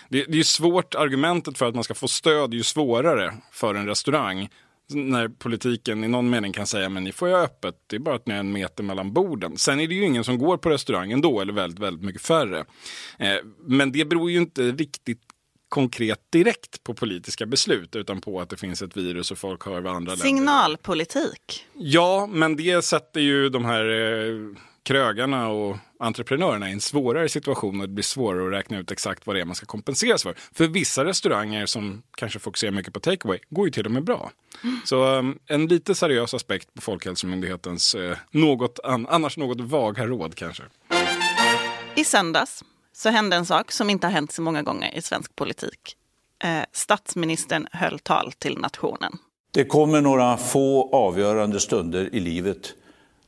det, 0.08 0.24
det 0.24 0.32
är 0.32 0.36
ju 0.36 0.44
svårt, 0.44 0.94
argumentet 0.94 1.58
för 1.58 1.68
att 1.68 1.74
man 1.74 1.84
ska 1.84 1.94
få 1.94 2.08
stöd 2.08 2.52
är 2.52 2.56
ju 2.56 2.62
svårare 2.62 3.34
för 3.52 3.74
en 3.74 3.86
restaurang 3.86 4.48
när 4.94 5.28
politiken 5.28 6.04
i 6.04 6.08
någon 6.08 6.30
mening 6.30 6.52
kan 6.52 6.66
säga 6.66 6.88
men 6.88 7.04
ni 7.04 7.12
får 7.12 7.28
ju 7.28 7.34
ha 7.34 7.42
öppet, 7.42 7.74
det 7.86 7.96
är 7.96 8.00
bara 8.00 8.14
att 8.14 8.26
ni 8.26 8.32
har 8.32 8.40
en 8.40 8.52
meter 8.52 8.82
mellan 8.82 9.12
borden. 9.12 9.56
Sen 9.56 9.80
är 9.80 9.88
det 9.88 9.94
ju 9.94 10.04
ingen 10.04 10.24
som 10.24 10.38
går 10.38 10.56
på 10.56 10.70
restaurangen 10.70 11.20
då, 11.20 11.40
eller 11.40 11.52
väldigt, 11.52 11.78
väldigt 11.78 12.04
mycket 12.04 12.22
färre. 12.22 12.64
Eh, 13.18 13.36
men 13.66 13.92
det 13.92 14.04
beror 14.04 14.30
ju 14.30 14.38
inte 14.38 14.62
riktigt 14.62 15.20
konkret 15.70 16.20
direkt 16.30 16.84
på 16.84 16.94
politiska 16.94 17.46
beslut 17.46 17.96
utan 17.96 18.20
på 18.20 18.40
att 18.40 18.50
det 18.50 18.56
finns 18.56 18.82
ett 18.82 18.96
virus 18.96 19.30
och 19.30 19.38
folk 19.38 19.64
hör 19.66 19.80
vad 19.80 19.96
andra 19.96 20.10
länder 20.12 20.24
Signalpolitik. 20.26 21.66
Ja, 21.74 22.26
men 22.30 22.56
det 22.56 22.84
sätter 22.84 23.20
ju 23.20 23.48
de 23.48 23.64
här 23.64 23.84
eh, 23.90 24.56
krögarna 24.82 25.48
och 25.48 25.76
entreprenörerna 25.98 26.68
i 26.70 26.72
en 26.72 26.80
svårare 26.80 27.28
situation 27.28 27.80
och 27.80 27.88
det 27.88 27.94
blir 27.94 28.02
svårare 28.04 28.46
att 28.46 28.52
räkna 28.52 28.78
ut 28.78 28.90
exakt 28.90 29.26
vad 29.26 29.36
det 29.36 29.40
är 29.40 29.44
man 29.44 29.54
ska 29.54 29.66
kompenseras 29.66 30.22
för. 30.22 30.34
För 30.52 30.66
vissa 30.68 31.04
restauranger 31.04 31.66
som 31.66 32.02
kanske 32.16 32.38
fokuserar 32.38 32.70
mycket 32.72 32.94
på 32.94 33.00
takeaway 33.00 33.38
går 33.50 33.66
ju 33.66 33.70
till 33.72 33.84
och 33.86 33.92
med 33.92 34.04
bra. 34.04 34.30
Så 34.84 35.04
um, 35.18 35.38
en 35.46 35.66
lite 35.66 35.94
seriös 35.94 36.34
aspekt 36.34 36.74
på 36.74 36.80
Folkhälsomyndighetens 36.80 37.94
eh, 37.94 38.16
något 38.30 38.78
an- 38.84 39.06
annars 39.10 39.36
något 39.36 39.60
vaga 39.60 40.06
råd 40.06 40.34
kanske. 40.34 40.62
I 41.94 42.04
söndags 42.04 42.64
så 43.00 43.10
hände 43.10 43.36
en 43.36 43.46
sak 43.46 43.72
som 43.72 43.90
inte 43.90 44.06
har 44.06 44.12
hänt 44.12 44.32
så 44.32 44.42
många 44.42 44.62
gånger 44.62 44.96
i 44.96 45.02
svensk 45.02 45.36
politik. 45.36 45.96
Eh, 46.44 46.64
statsministern 46.72 47.66
höll 47.72 47.98
tal 47.98 48.32
till 48.32 48.58
nationen. 48.58 49.12
Det 49.50 49.64
kommer 49.64 50.00
några 50.00 50.36
få 50.36 50.90
avgörande 50.92 51.60
stunder 51.60 52.14
i 52.14 52.20
livet 52.20 52.74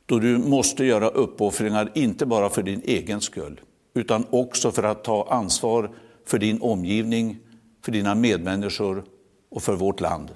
då 0.05 0.19
du 0.19 0.37
måste 0.37 0.85
göra 0.85 1.09
uppoffringar, 1.09 1.91
inte 1.95 2.25
bara 2.25 2.49
för 2.49 2.63
din 2.63 2.81
egen 2.83 3.21
skull, 3.21 3.61
utan 3.93 4.25
också 4.29 4.71
för 4.71 4.83
att 4.83 5.03
ta 5.03 5.27
ansvar 5.29 5.91
för 6.25 6.39
din 6.39 6.61
omgivning, 6.61 7.39
för 7.85 7.91
dina 7.91 8.15
medmänniskor 8.15 9.03
och 9.51 9.63
för 9.63 9.75
vårt 9.75 9.99
land. 9.99 10.29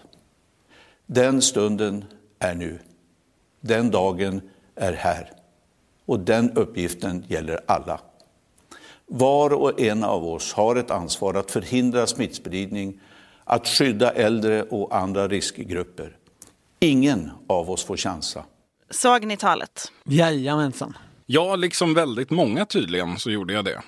Den 1.06 1.42
stunden 1.42 2.06
är 2.39 2.56
nu. 2.56 2.80
Den 3.62 3.92
dagen 3.92 4.42
är 4.75 4.94
här. 4.94 5.31
Och 6.06 6.19
den 6.19 6.51
uppgiften 6.51 7.25
gäller 7.28 7.60
alla. 7.68 8.00
Var 9.09 9.54
och 9.54 9.80
en 9.80 10.04
av 10.04 10.27
oss 10.27 10.54
har 10.54 10.75
ett 10.75 10.92
ansvar 10.92 11.33
att 11.33 11.51
förhindra 11.51 12.07
smittspridning, 12.07 13.00
att 13.44 13.68
skydda 13.68 14.12
äldre 14.12 14.63
och 14.63 14.95
andra 14.95 15.27
riskgrupper. 15.27 16.15
Ingen 16.80 17.31
av 17.48 17.71
oss 17.71 17.86
får 17.86 17.98
chansa. 17.98 18.44
Såg 18.89 19.25
ni 19.25 19.38
talet? 19.38 19.92
Jajamensan. 20.04 20.98
Ja, 21.25 21.56
liksom 21.56 21.94
väldigt 21.94 22.30
många 22.30 22.65
tydligen 22.65 23.19
så 23.19 23.31
gjorde 23.31 23.54
jag 23.54 23.65
det. 23.65 23.81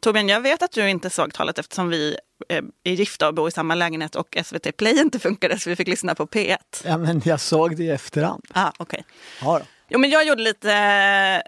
Torbjörn, 0.00 0.28
jag 0.28 0.40
vet 0.40 0.62
att 0.62 0.72
du 0.72 0.88
inte 0.88 1.10
såg 1.10 1.34
talet 1.34 1.58
eftersom 1.58 1.88
vi 1.88 2.16
eh, 2.48 2.62
är 2.84 2.92
gifta 2.92 3.28
och 3.28 3.34
bor 3.34 3.48
i 3.48 3.50
samma 3.50 3.74
lägenhet 3.74 4.16
och 4.16 4.38
SVT 4.44 4.76
Play 4.76 5.00
inte 5.00 5.18
funkade 5.18 5.58
så 5.58 5.70
vi 5.70 5.76
fick 5.76 5.88
lyssna 5.88 6.14
på 6.14 6.26
P1. 6.26 6.56
Ja, 6.84 6.98
men 6.98 7.22
jag 7.24 7.40
såg 7.40 7.76
det 7.76 7.82
i 7.82 7.90
efterhand. 7.90 8.44
Ah, 8.52 8.72
okay. 8.78 9.00
Ja, 9.40 9.58
då. 9.58 9.64
Jo, 9.92 9.98
men 9.98 10.10
jag 10.10 10.26
gjorde 10.26 10.42
lite 10.42 10.72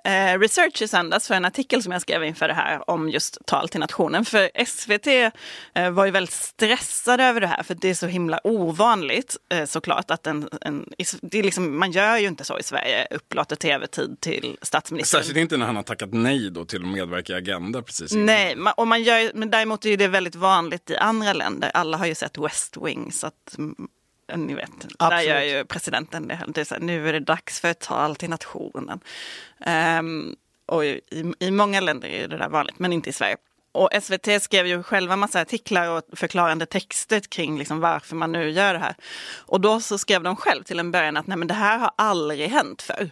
eh, 0.05 0.39
research 0.39 0.83
i 0.83 0.89
söndags 0.89 1.29
för 1.29 1.35
en 1.35 1.45
artikel 1.45 1.83
som 1.83 1.93
jag 1.93 2.03
skrev 2.03 2.25
inför 2.25 2.49
det 2.49 2.55
här 2.55 2.91
om 2.91 3.09
just 3.09 3.39
tal 3.47 3.69
till 3.69 3.81
nationen. 3.81 4.25
För 4.25 4.65
SVT 4.67 5.07
eh, 5.75 5.91
var 5.91 6.05
ju 6.05 6.11
väldigt 6.11 6.35
stressade 6.35 7.25
över 7.25 7.41
det 7.41 7.47
här 7.47 7.63
för 7.63 7.75
det 7.75 7.91
är 7.91 7.95
så 7.95 8.07
himla 8.07 8.41
ovanligt 8.45 9.37
eh, 9.53 9.65
såklart 9.65 10.11
att 10.11 10.27
en, 10.27 10.49
en, 10.61 10.93
det 11.23 11.39
är 11.39 11.43
liksom, 11.43 11.79
man 11.79 11.93
gör 11.93 12.19
ju 12.19 12.27
inte 12.27 12.45
så 12.45 12.59
i 12.59 12.63
Sverige, 12.63 13.07
upplåter 13.11 13.57
tv-tid 13.57 14.21
till 14.21 14.57
statsministern. 14.63 15.21
Särskilt 15.21 15.39
inte 15.39 15.57
när 15.57 15.67
han 15.67 15.77
har 15.77 15.83
tackat 15.83 16.13
nej 16.13 16.51
då 16.51 16.65
till 16.65 16.83
att 16.83 16.89
medverka 16.89 17.33
i 17.33 17.37
Agenda 17.37 17.83
precis 17.83 18.13
innan. 18.13 18.27
Nej, 18.27 18.57
och 18.77 18.89
man 18.89 19.03
gör, 19.03 19.31
men 19.35 19.51
däremot 19.51 19.87
är 19.87 19.97
det 19.97 20.09
väldigt 20.09 20.35
vanligt 20.35 20.91
i 20.91 20.97
andra 20.97 21.33
länder. 21.33 21.71
Alla 21.75 21.97
har 21.97 22.07
ju 22.07 22.15
sett 22.15 22.39
West 22.39 22.77
Wing 22.77 23.13
så 23.13 23.27
att 23.27 23.59
mm, 23.59 23.75
ni 24.37 24.55
vet, 24.55 24.81
där 24.81 24.89
Absolut. 24.99 25.29
gör 25.29 25.41
ju 25.41 25.65
presidenten 25.65 26.29
det. 26.29 26.41
det 26.47 26.61
är 26.61 26.65
så 26.65 26.75
här, 26.75 26.83
nu 26.83 27.09
är 27.09 27.13
det 27.13 27.21
dags 27.21 27.61
för 27.61 27.69
ett 27.69 27.81
tal 27.81 28.17
till 28.17 28.31
nationen. 28.31 29.01
Ehm, 29.61 30.37
och 30.67 30.85
i, 30.85 31.01
i 31.39 31.51
många 31.51 31.81
länder 31.81 32.09
är 32.09 32.29
det 32.29 32.37
där 32.37 32.49
vanligt, 32.49 32.79
men 32.79 32.93
inte 32.93 33.11
i 33.11 33.13
Sverige. 33.13 33.37
Och 33.73 33.91
SVT 34.03 34.43
skrev 34.43 34.67
ju 34.67 34.83
själva 34.83 35.17
massa 35.17 35.41
artiklar 35.41 35.89
och 35.89 36.03
förklarande 36.13 36.67
texter 36.67 37.21
kring 37.21 37.59
liksom 37.59 37.81
varför 37.81 38.17
man 38.17 38.33
nu 38.33 38.51
gör 38.51 38.73
det 38.73 38.79
här. 38.79 38.95
Och 39.37 39.61
då 39.61 39.81
så 39.81 39.99
skrev 39.99 40.23
de 40.23 40.37
själv 40.37 40.63
till 40.63 40.79
en 40.79 40.91
början 40.91 41.17
att 41.17 41.27
nej 41.27 41.39
men 41.39 41.49
det 41.49 41.55
här 41.55 41.79
har 41.79 41.91
aldrig 41.97 42.49
hänt 42.49 42.83
förr. 42.83 43.11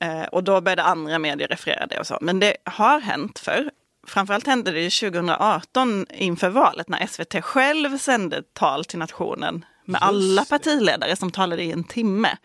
Eh, 0.00 0.22
och 0.22 0.44
då 0.44 0.60
började 0.60 0.82
andra 0.82 1.18
medier 1.18 1.48
referera 1.48 1.86
det 1.86 1.98
och 1.98 2.06
så. 2.06 2.18
Men 2.20 2.40
det 2.40 2.56
har 2.64 3.00
hänt 3.00 3.38
förr. 3.38 3.70
Framförallt 4.06 4.46
hände 4.46 4.70
det 4.70 4.80
ju 4.80 5.10
2018 5.10 6.06
inför 6.10 6.48
valet 6.48 6.88
när 6.88 7.06
SVT 7.06 7.44
själv 7.44 7.98
sände 7.98 8.42
tal 8.52 8.84
till 8.84 8.98
nationen 8.98 9.64
med 9.84 10.02
alla 10.02 10.44
partiledare 10.44 11.16
som 11.16 11.30
talade 11.30 11.62
i 11.62 11.72
en 11.72 11.84
timme. 11.84 12.36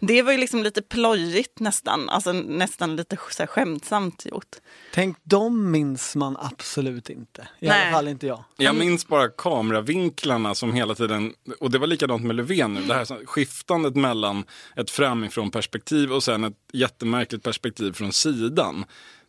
Det 0.00 0.22
var 0.22 0.32
ju 0.32 0.38
liksom 0.38 0.62
lite 0.62 0.82
plojigt 0.82 1.60
nästan, 1.60 2.08
alltså 2.08 2.32
nästan 2.32 2.96
lite 2.96 3.16
så 3.30 3.42
här 3.42 3.46
skämtsamt 3.46 4.26
gjort. 4.26 4.56
Tänk, 4.94 5.16
de 5.22 5.70
minns 5.70 6.16
man 6.16 6.36
absolut 6.40 7.10
inte. 7.10 7.48
I 7.58 7.66
Nej. 7.66 7.82
alla 7.82 7.96
fall 7.96 8.08
inte 8.08 8.26
jag. 8.26 8.44
Jag 8.56 8.76
minns 8.76 9.06
bara 9.06 9.28
kameravinklarna 9.28 10.54
som 10.54 10.72
hela 10.72 10.94
tiden, 10.94 11.34
och 11.60 11.70
det 11.70 11.78
var 11.78 11.86
likadant 11.86 12.24
med 12.24 12.36
Löfven 12.36 12.74
nu, 12.74 12.82
det 12.82 12.94
här 12.94 13.26
skiftandet 13.26 13.96
mellan 13.96 14.44
ett 14.76 14.90
framifrån 14.90 15.50
perspektiv 15.50 16.12
och 16.12 16.22
sen 16.22 16.44
ett 16.44 16.58
jättemärkligt 16.72 17.42
perspektiv 17.42 17.92
från 17.92 18.12
sidan. 18.12 18.84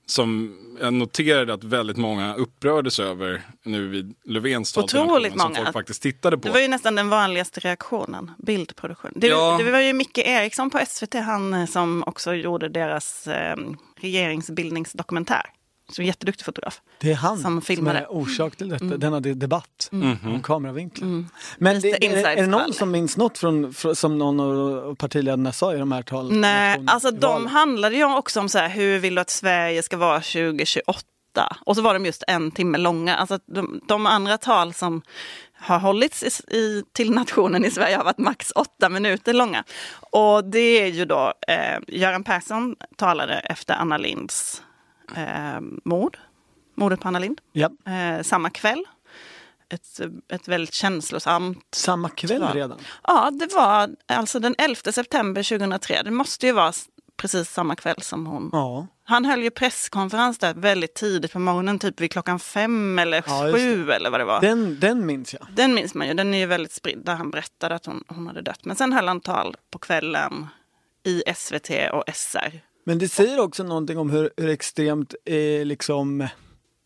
Som 0.10 0.58
jag 0.82 0.94
noterade 0.94 1.54
att 1.54 1.64
väldigt 1.64 1.98
många 1.98 2.36
upprördes 2.36 3.00
över 3.00 3.42
nu 3.64 3.88
vid 3.88 4.16
Löfvens 4.26 4.74
tal 4.74 4.84
Otroligt 4.84 5.36
nationen, 5.36 5.40
som 5.40 5.50
många. 5.52 5.66
folk 5.66 5.74
faktiskt 5.74 6.02
tittade 6.02 6.38
på. 6.38 6.44
Det 6.48 6.54
var 6.54 6.60
ju 6.60 6.68
nästan 6.68 6.96
den 6.96 7.10
vanligaste 7.10 7.60
reaktionen, 7.60 8.32
bildproduktion. 8.38 9.12
Det, 9.16 9.28
Ja. 9.28 9.58
det 9.64 9.72
var 9.72 9.80
ju 9.80 9.94
Micke 9.94 10.18
Eriksson 10.18 10.70
på 10.70 10.80
SVT, 10.88 11.14
han 11.14 11.54
eh, 11.54 11.66
som 11.66 12.04
också 12.08 12.34
gjorde 12.34 12.70
deras 12.70 13.28
eh, 13.28 13.56
regeringsbildningsdokumentär. 14.00 15.42
Så 15.92 16.02
jätteduktig 16.02 16.46
fotograf. 16.46 16.82
Det 17.00 17.12
är 17.12 17.16
han 17.16 17.38
Som 17.38 17.62
som, 17.62 17.88
är 17.88 18.12
orsak 18.12 18.56
till 18.56 18.70
detta, 18.70 18.86
denna 18.86 19.20
de- 19.20 19.34
debatt 19.34 19.90
om 19.92 20.42
kameravinklar. 20.44 21.08
Men 21.08 21.28
Mm. 21.60 21.82
Lite 21.82 21.98
det, 21.98 22.08
är, 22.08 22.28
är 22.28 22.36
det 22.42 22.48
någon 22.48 22.74
som 22.74 22.92
minns 22.92 23.18
något 23.18 23.38
från, 23.38 23.74
som 23.96 24.18
någon 24.18 24.40
av 24.40 24.96
partiledarna 24.96 25.52
sa 25.52 25.74
i 25.76 25.78
de 25.78 25.92
här 25.92 26.02
talen? 26.02 26.42
Nej, 26.42 26.84
alltså 26.88 27.12
de 27.12 27.46
handlade 27.48 27.96
ju 27.96 28.04
också 28.18 28.40
om 28.40 28.50
så 28.50 28.58
här, 28.58 28.70
hur 28.70 29.00
vill 29.00 29.16
du 29.16 29.22
att 29.22 29.30
Sverige 29.30 29.84
ska 29.84 29.98
vara 29.98 30.22
2028? 30.22 31.04
Och 31.66 31.76
så 31.76 31.82
var 31.82 31.94
de 31.94 32.06
just 32.06 32.24
en 32.28 32.52
timme 32.52 32.78
långa. 32.78 33.16
Alltså 33.16 33.40
de, 33.46 33.82
de 33.88 34.06
andra 34.06 34.38
tal 34.38 34.74
som 34.74 35.02
har 35.60 35.80
hållits 35.80 36.24
i, 36.24 36.56
i, 36.58 36.84
till 36.94 37.12
nationen 37.12 37.66
i 37.66 37.72
Sverige 37.72 37.98
har 37.98 38.04
varit 38.04 38.18
max 38.18 38.52
åtta 38.56 38.90
minuter 38.90 39.34
långa. 39.34 39.64
Och 40.00 40.44
det 40.44 40.60
är 40.60 40.88
ju 40.88 41.06
då, 41.06 41.34
eh, 41.48 41.80
Göran 41.88 42.24
Persson 42.24 42.76
talade 42.96 43.34
efter 43.34 43.74
Anna 43.74 43.98
Linds 43.98 44.62
eh, 45.16 45.60
mord, 45.86 46.18
mordet 46.76 47.00
på 47.00 47.08
Anna 47.08 47.20
Lind, 47.20 47.42
Ja, 47.52 47.70
eh, 47.88 48.22
samma 48.24 48.50
kväll. 48.50 48.84
Ett, 49.70 50.00
ett 50.34 50.48
väldigt 50.48 50.74
känslosamt 50.74 51.66
samma 51.76 52.10
kväll 52.10 52.42
Ja. 52.42 52.52
redan. 52.54 52.78
Ja, 53.04 53.32
det 53.32 53.54
var 53.56 53.90
alltså 54.08 54.40
den 54.40 54.56
11 54.58 54.92
september 54.92 55.44
2003. 55.44 56.02
Det 56.04 56.12
måste 56.12 56.46
ju 56.46 56.52
vara 56.52 56.74
precis 57.18 57.50
samma 57.50 57.76
kväll 57.76 58.02
som 58.02 58.26
hon. 58.26 58.50
Ja. 58.54 58.88
Han 59.04 59.26
höll 59.26 59.44
ju 59.44 59.50
presskonferens 59.50 60.38
där 60.38 60.54
väldigt 60.54 60.94
tidigt 60.94 61.34
på 61.34 61.40
morgonen, 61.40 61.80
typ 61.80 62.02
vid 62.02 62.12
klockan 62.12 62.40
fem 62.40 63.00
eller 63.00 63.24
Ja, 63.28 63.52
sju 63.56 63.92
eller 63.92 64.10
vad 64.10 64.20
det 64.20 64.26
var. 64.26 64.42
Den, 64.42 64.60
Den, 64.60 64.80
den 64.80 65.06
minns 65.06 65.36
jag. 65.56 65.70
minns 65.70 65.94
man 65.94 66.08
ju, 66.08 66.14
den 66.14 66.34
är 66.34 66.38
ju 66.38 66.46
väldigt 66.46 66.72
spridd, 66.72 67.02
där 67.06 67.16
han 67.16 67.32
berättade 67.32 67.76
att 67.76 67.86
hon, 67.86 68.04
hon 68.08 68.28
hade 68.28 68.42
dött. 68.42 68.66
Men 68.66 68.76
sen 68.76 68.94
höll 68.94 69.08
han 69.08 69.22
tal 69.22 69.56
på 69.72 69.80
kvällen 69.80 70.48
i 71.04 71.24
SVT 71.36 71.70
och 71.94 72.04
SR. 72.14 72.60
Men 72.88 73.00
det 73.00 73.08
säger 73.08 73.40
också 73.40 73.64
någonting 73.64 73.98
om 73.98 74.10
hur, 74.10 74.30
hur 74.38 74.50
extremt, 74.50 75.16
eh, 75.26 75.66
liksom, 75.66 76.28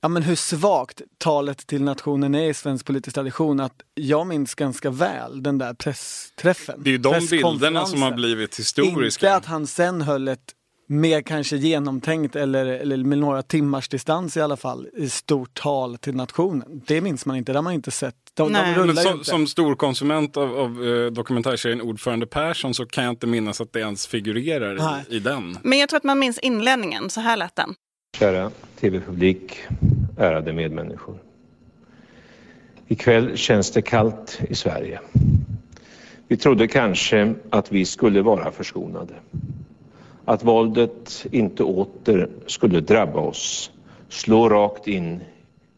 ja 0.01 0.07
men 0.07 0.23
hur 0.23 0.35
svagt 0.35 1.01
talet 1.17 1.67
till 1.67 1.83
nationen 1.83 2.35
är 2.35 2.49
i 2.49 2.53
svensk 2.53 2.85
politisk 2.85 3.13
tradition. 3.13 3.59
Att 3.59 3.81
jag 3.93 4.27
minns 4.27 4.55
ganska 4.55 4.89
väl 4.89 5.43
den 5.43 5.57
där 5.57 5.73
pressträffen. 5.73 6.83
Det 6.83 6.89
är 6.89 6.91
ju 6.91 6.97
de 6.97 7.27
bilderna 7.29 7.85
som 7.85 8.01
har 8.01 8.11
blivit 8.11 8.59
historiska. 8.59 9.27
Inte 9.27 9.35
att 9.35 9.45
han 9.45 9.67
sen 9.67 10.01
höll 10.01 10.27
ett 10.27 10.51
mer 10.91 11.21
kanske 11.21 11.57
genomtänkt 11.57 12.35
eller, 12.35 12.65
eller 12.65 12.97
med 12.97 13.17
några 13.17 13.41
timmars 13.41 13.89
distans 13.89 14.37
i 14.37 14.41
alla 14.41 14.57
fall 14.57 14.87
i 14.93 15.09
stort 15.09 15.53
tal 15.53 15.97
till 15.97 16.15
nationen. 16.15 16.81
Det 16.87 17.01
minns 17.01 17.25
man 17.25 17.37
inte, 17.37 17.51
det 17.51 17.57
har 17.57 17.63
man 17.63 17.73
inte 17.73 17.91
sett. 17.91 18.15
De, 18.33 18.53
de 18.53 18.59
Nej. 18.59 18.75
Som, 18.75 18.89
inte. 18.89 19.29
som 19.29 19.47
stor 19.47 19.75
konsument 19.75 20.37
av, 20.37 20.59
av 20.59 20.87
eh, 20.87 21.11
dokumentärserien 21.11 21.81
Ordförande 21.81 22.25
Persson 22.25 22.73
så 22.73 22.85
kan 22.85 23.03
jag 23.03 23.11
inte 23.11 23.27
minnas 23.27 23.61
att 23.61 23.73
det 23.73 23.79
ens 23.79 24.07
figurerar 24.07 24.75
Nej. 24.75 25.03
i, 25.09 25.15
i 25.15 25.19
den. 25.19 25.57
Men 25.63 25.79
jag 25.79 25.89
tror 25.89 25.97
att 25.97 26.03
man 26.03 26.19
minns 26.19 26.39
inledningen, 26.39 27.09
så 27.09 27.21
här 27.21 27.37
lät 27.37 27.55
den. 27.55 27.75
Kära 28.17 28.51
tv-publik, 28.79 29.57
ärade 30.17 30.53
medmänniskor. 30.53 31.17
Ikväll 32.87 33.37
känns 33.37 33.71
det 33.71 33.81
kallt 33.81 34.39
i 34.49 34.55
Sverige. 34.55 34.99
Vi 36.27 36.37
trodde 36.37 36.67
kanske 36.67 37.33
att 37.49 37.71
vi 37.71 37.85
skulle 37.85 38.21
vara 38.21 38.51
förskonade. 38.51 39.13
Att 40.31 40.43
våldet 40.43 41.25
inte 41.31 41.63
åter 41.63 42.29
skulle 42.47 42.79
drabba 42.79 43.19
oss, 43.19 43.71
slå 44.09 44.49
rakt 44.49 44.87
in 44.87 45.19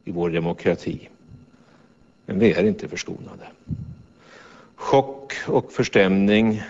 i 0.04 0.12
vår 0.12 0.30
demokrati. 0.30 1.10
Men 2.26 2.40
vi 2.40 2.52
är 2.52 2.64
inte 2.64 2.88
förskonade. 2.88 3.48
Chock 4.76 5.34
och 5.48 5.72
förstämning 5.72 6.62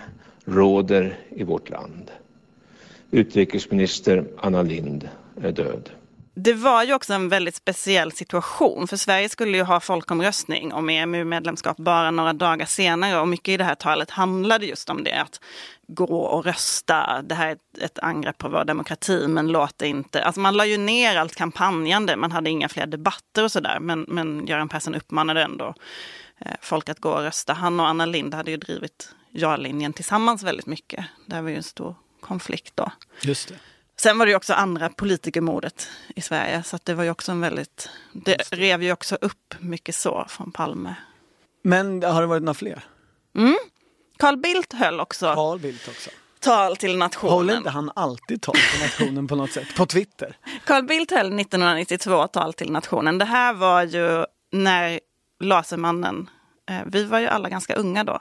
råder 0.44 1.18
i 1.28 1.44
vårt 1.44 1.70
land. 1.70 2.10
Utrikesminister 3.10 4.24
Anna 4.36 4.62
Lind 4.62 5.08
är 5.42 5.52
död. 5.52 5.90
Det 6.34 6.52
var 6.52 6.84
ju 6.84 6.94
också 6.94 7.12
en 7.12 7.28
väldigt 7.28 7.54
speciell 7.54 8.12
situation 8.12 8.88
för 8.88 8.96
Sverige 8.96 9.28
skulle 9.28 9.56
ju 9.56 9.62
ha 9.62 9.80
folkomröstning 9.80 10.72
om 10.72 10.90
EMU-medlemskap 10.90 11.76
bara 11.76 12.10
några 12.10 12.32
dagar 12.32 12.66
senare 12.66 13.20
och 13.20 13.28
mycket 13.28 13.48
i 13.48 13.56
det 13.56 13.64
här 13.64 13.74
talet 13.74 14.10
handlade 14.10 14.66
just 14.66 14.90
om 14.90 15.04
det 15.04 15.20
att 15.20 15.40
gå 15.86 16.20
och 16.20 16.44
rösta, 16.44 17.22
det 17.22 17.34
här 17.34 17.48
är 17.48 17.52
ett, 17.52 17.78
ett 17.78 17.98
angrepp 17.98 18.38
på 18.38 18.48
vår 18.48 18.64
demokrati 18.64 19.28
men 19.28 19.48
låt 19.48 19.78
det 19.78 19.88
inte, 19.88 20.24
alltså 20.24 20.40
man 20.40 20.56
la 20.56 20.66
ju 20.66 20.76
ner 20.76 21.16
allt 21.16 21.34
kampanjande, 21.34 22.16
man 22.16 22.32
hade 22.32 22.50
inga 22.50 22.68
fler 22.68 22.86
debatter 22.86 23.44
och 23.44 23.52
sådär 23.52 23.78
men, 23.80 24.04
men 24.08 24.46
Göran 24.46 24.68
Persson 24.68 24.94
uppmanade 24.94 25.42
ändå 25.42 25.74
eh, 26.38 26.52
folk 26.60 26.88
att 26.88 26.98
gå 26.98 27.10
och 27.10 27.22
rösta. 27.22 27.52
Han 27.52 27.80
och 27.80 27.88
Anna 27.88 28.06
Lind 28.06 28.34
hade 28.34 28.50
ju 28.50 28.56
drivit 28.56 29.14
ja-linjen 29.30 29.92
tillsammans 29.92 30.42
väldigt 30.42 30.66
mycket. 30.66 31.04
Det 31.26 31.40
var 31.40 31.50
ju 31.50 31.56
en 31.56 31.62
stor 31.62 31.94
konflikt 32.20 32.72
då. 32.76 32.90
Just 33.22 33.48
det. 33.48 33.54
Sen 33.96 34.18
var 34.18 34.26
det 34.26 34.30
ju 34.30 34.36
också 34.36 34.54
andra 34.54 34.88
politikermordet 34.88 35.88
i 36.16 36.20
Sverige. 36.20 36.62
Så 36.62 36.76
att 36.76 36.84
det 36.84 36.94
var 36.94 37.04
ju 37.04 37.10
också 37.10 37.32
en 37.32 37.40
väldigt... 37.40 37.88
Det 38.12 38.36
rev 38.52 38.82
ju 38.82 38.92
också 38.92 39.16
upp 39.20 39.54
mycket 39.58 39.94
så 39.94 40.26
från 40.28 40.52
Palme. 40.52 40.94
Men 41.62 42.02
har 42.02 42.20
det 42.20 42.26
varit 42.26 42.42
några 42.42 42.54
fler? 42.54 42.84
Carl 44.18 44.36
Bildt 44.36 44.72
höll 44.72 45.00
också 45.00 45.34
Carl 45.34 45.58
Bildt 45.58 45.88
också. 45.88 46.10
tal 46.40 46.76
till 46.76 46.88
Håller 46.90 46.98
nationen. 46.98 47.56
inte 47.56 47.70
han 47.70 47.90
alltid 47.96 48.42
tal 48.42 48.54
till 48.54 48.80
nationen 48.82 49.26
på 49.28 49.36
något 49.36 49.52
sätt? 49.52 49.76
På 49.76 49.86
Twitter? 49.86 50.36
Carl 50.64 50.82
Bildt 50.84 51.10
höll 51.10 51.40
1992 51.40 52.26
tal 52.26 52.52
till 52.52 52.70
nationen. 52.72 53.18
Det 53.18 53.24
här 53.24 53.52
var 53.54 53.82
ju 53.82 54.24
när 54.52 55.00
Lasermannen... 55.44 56.30
Eh, 56.70 56.80
vi 56.86 57.04
var 57.04 57.18
ju 57.18 57.26
alla 57.26 57.48
ganska 57.48 57.74
unga 57.74 58.04
då. 58.04 58.20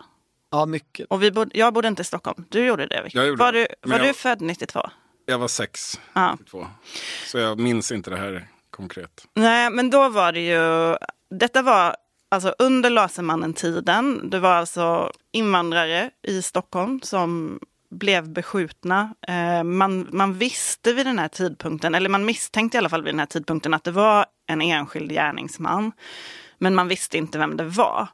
Ja, 0.51 0.65
mycket. 0.65 1.07
Och 1.09 1.23
vi 1.23 1.31
bodde, 1.31 1.57
jag 1.57 1.73
bodde 1.73 1.87
inte 1.87 2.01
i 2.01 2.05
Stockholm. 2.05 2.45
Du 2.49 2.65
gjorde 2.65 2.87
det, 2.87 3.09
gjorde 3.13 3.35
var 3.35 3.51
det. 3.51 3.59
du, 3.81 3.89
var 3.89 3.97
jag- 3.97 4.07
du 4.07 4.13
född 4.13 4.41
92? 4.41 4.89
Jag 5.25 5.39
var 5.39 5.47
sex, 5.47 5.99
Ja. 6.13 6.31
92. 6.39 6.67
Så 7.25 7.37
jag 7.37 7.59
minns 7.59 7.91
inte 7.91 8.09
det 8.09 8.17
här 8.17 8.47
konkret. 8.69 9.27
Nej, 9.33 9.69
men 9.69 9.89
då 9.89 10.09
var 10.09 10.31
det 10.31 10.39
ju... 10.41 10.95
Detta 11.39 11.61
var 11.61 11.95
alltså 12.31 12.55
under 12.59 12.89
Lasermannen-tiden. 12.89 14.29
Det 14.29 14.39
var 14.39 14.53
alltså 14.53 15.11
invandrare 15.31 16.09
i 16.27 16.41
Stockholm 16.41 17.01
som 17.01 17.59
blev 17.91 18.29
beskjutna. 18.29 19.15
Eh, 19.27 19.63
man, 19.63 20.07
man 20.11 20.33
visste 20.33 20.93
vid 20.93 21.05
den 21.05 21.19
här 21.19 21.27
tidpunkten, 21.27 21.95
eller 21.95 22.09
man 22.09 22.25
misstänkte 22.25 22.77
i 22.77 22.79
alla 22.79 22.89
fall 22.89 23.03
vid 23.03 23.13
den 23.13 23.19
här 23.19 23.25
tidpunkten 23.25 23.73
att 23.73 23.83
det 23.83 23.91
var 23.91 24.25
en 24.47 24.61
enskild 24.61 25.11
gärningsman. 25.11 25.91
Men 26.57 26.75
man 26.75 26.87
visste 26.87 27.17
inte 27.17 27.37
vem 27.39 27.57
det 27.57 27.63
var. 27.63 28.07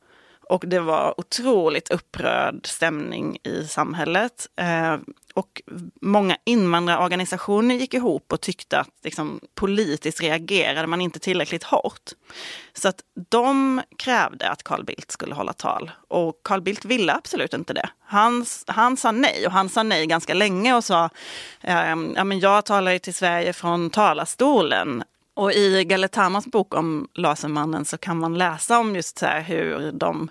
Och 0.49 0.63
det 0.67 0.79
var 0.79 1.19
otroligt 1.19 1.91
upprörd 1.91 2.67
stämning 2.67 3.37
i 3.43 3.67
samhället. 3.67 4.47
Eh, 4.55 4.97
och 5.33 5.61
många 6.01 6.37
invandrarorganisationer 6.43 7.75
gick 7.75 7.93
ihop 7.93 8.33
och 8.33 8.41
tyckte 8.41 8.79
att 8.79 8.89
liksom, 9.03 9.39
politiskt 9.55 10.21
reagerade 10.21 10.87
man 10.87 11.01
inte 11.01 11.19
tillräckligt 11.19 11.63
hårt. 11.63 12.11
Så 12.73 12.87
att 12.87 13.01
de 13.29 13.81
krävde 13.97 14.49
att 14.49 14.63
Carl 14.63 14.83
Bildt 14.83 15.11
skulle 15.11 15.35
hålla 15.35 15.53
tal. 15.53 15.91
Och 16.07 16.39
Carl 16.43 16.61
Bildt 16.61 16.85
ville 16.85 17.13
absolut 17.13 17.53
inte 17.53 17.73
det. 17.73 17.89
Han, 18.05 18.45
han 18.67 18.97
sa 18.97 19.11
nej 19.11 19.45
och 19.45 19.51
han 19.51 19.69
sa 19.69 19.83
nej 19.83 20.05
ganska 20.05 20.33
länge 20.33 20.75
och 20.75 20.83
sa 20.83 21.09
eh, 21.61 21.95
ja, 22.15 22.23
men 22.23 22.39
jag 22.39 22.65
talar 22.65 22.91
ju 22.91 22.99
till 22.99 23.13
Sverige 23.13 23.53
från 23.53 23.89
talarstolen. 23.89 25.03
Och 25.39 25.53
i 25.53 25.83
Galetamas 25.85 26.45
bok 26.45 26.75
om 26.75 27.07
Lasermannen 27.13 27.85
så 27.85 27.97
kan 27.97 28.17
man 28.19 28.37
läsa 28.37 28.79
om 28.79 28.95
just 28.95 29.17
så 29.17 29.25
här 29.25 29.41
hur 29.41 29.91
de 29.91 30.29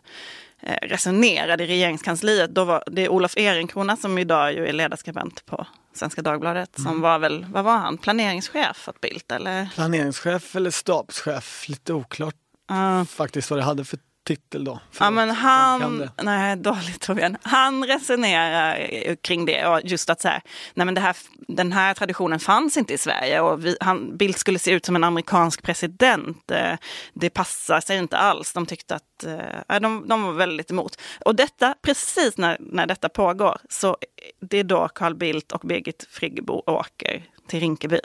eh, 0.60 0.88
resonerade 0.88 1.64
i 1.64 1.66
regeringskansliet. 1.66 2.54
Då 2.54 2.64
var, 2.64 2.84
det 2.86 3.04
är 3.04 3.08
Olof 3.08 3.36
Ehrenkrona 3.36 3.96
som 3.96 4.18
idag 4.18 4.52
ju 4.52 4.66
är 4.66 4.72
ledarskribent 4.72 5.46
på 5.46 5.66
Svenska 5.94 6.22
Dagbladet 6.22 6.78
som 6.80 7.00
var 7.00 7.18
väl, 7.18 7.46
vad 7.52 7.64
var 7.64 7.76
han, 7.78 7.98
planeringschef 7.98 8.88
åt 8.88 9.00
Bildt 9.00 9.32
eller? 9.32 9.68
Planeringschef 9.74 10.56
eller 10.56 10.70
stabschef, 10.70 11.68
lite 11.68 11.92
oklart 11.92 12.34
Ja. 12.68 13.04
faktiskt 13.04 13.50
vad 13.50 13.58
det 13.58 13.62
hade 13.64 13.84
för 13.84 13.98
titel 14.28 14.64
då. 14.64 14.80
Ja 15.00 15.10
men 15.10 15.30
han, 15.30 16.10
nej 16.22 16.56
dåligt 16.56 17.00
Torbjörn, 17.00 17.36
han 17.42 17.84
resonerar 17.84 19.14
kring 19.14 19.46
det 19.46 19.66
och 19.66 19.80
just 19.84 20.10
att 20.10 20.20
så 20.20 20.28
här, 20.28 20.42
nej 20.74 20.84
men 20.84 20.94
det 20.94 21.00
här, 21.00 21.16
den 21.48 21.72
här 21.72 21.94
traditionen 21.94 22.40
fanns 22.40 22.76
inte 22.76 22.94
i 22.94 22.98
Sverige 22.98 23.40
och 23.40 23.64
vi, 23.64 23.76
han, 23.80 24.16
Bildt 24.16 24.38
skulle 24.38 24.58
se 24.58 24.70
ut 24.70 24.86
som 24.86 24.96
en 24.96 25.04
amerikansk 25.04 25.62
president. 25.62 26.50
Eh, 26.50 26.74
Det 27.14 27.30
passar 27.30 27.80
sig 27.80 27.98
inte 27.98 28.16
alls. 28.16 28.52
De 28.52 28.66
tyckte 28.66 28.94
att, 28.94 29.24
eh, 29.68 29.80
de, 29.80 30.08
de 30.08 30.22
var 30.22 30.32
väldigt 30.32 30.70
emot. 30.70 31.00
Och 31.24 31.34
detta, 31.34 31.74
precis 31.82 32.38
när, 32.38 32.56
när 32.60 32.86
detta 32.86 33.08
pågår, 33.08 33.58
så 33.70 33.96
det 34.40 34.58
är 34.58 34.64
då 34.64 34.88
Carl 34.88 35.14
Bildt 35.14 35.52
och 35.52 35.60
Birgit 35.60 36.06
Friggebo 36.10 36.62
åker 36.66 37.24
till 37.48 37.60
Rinkeby. 37.60 38.00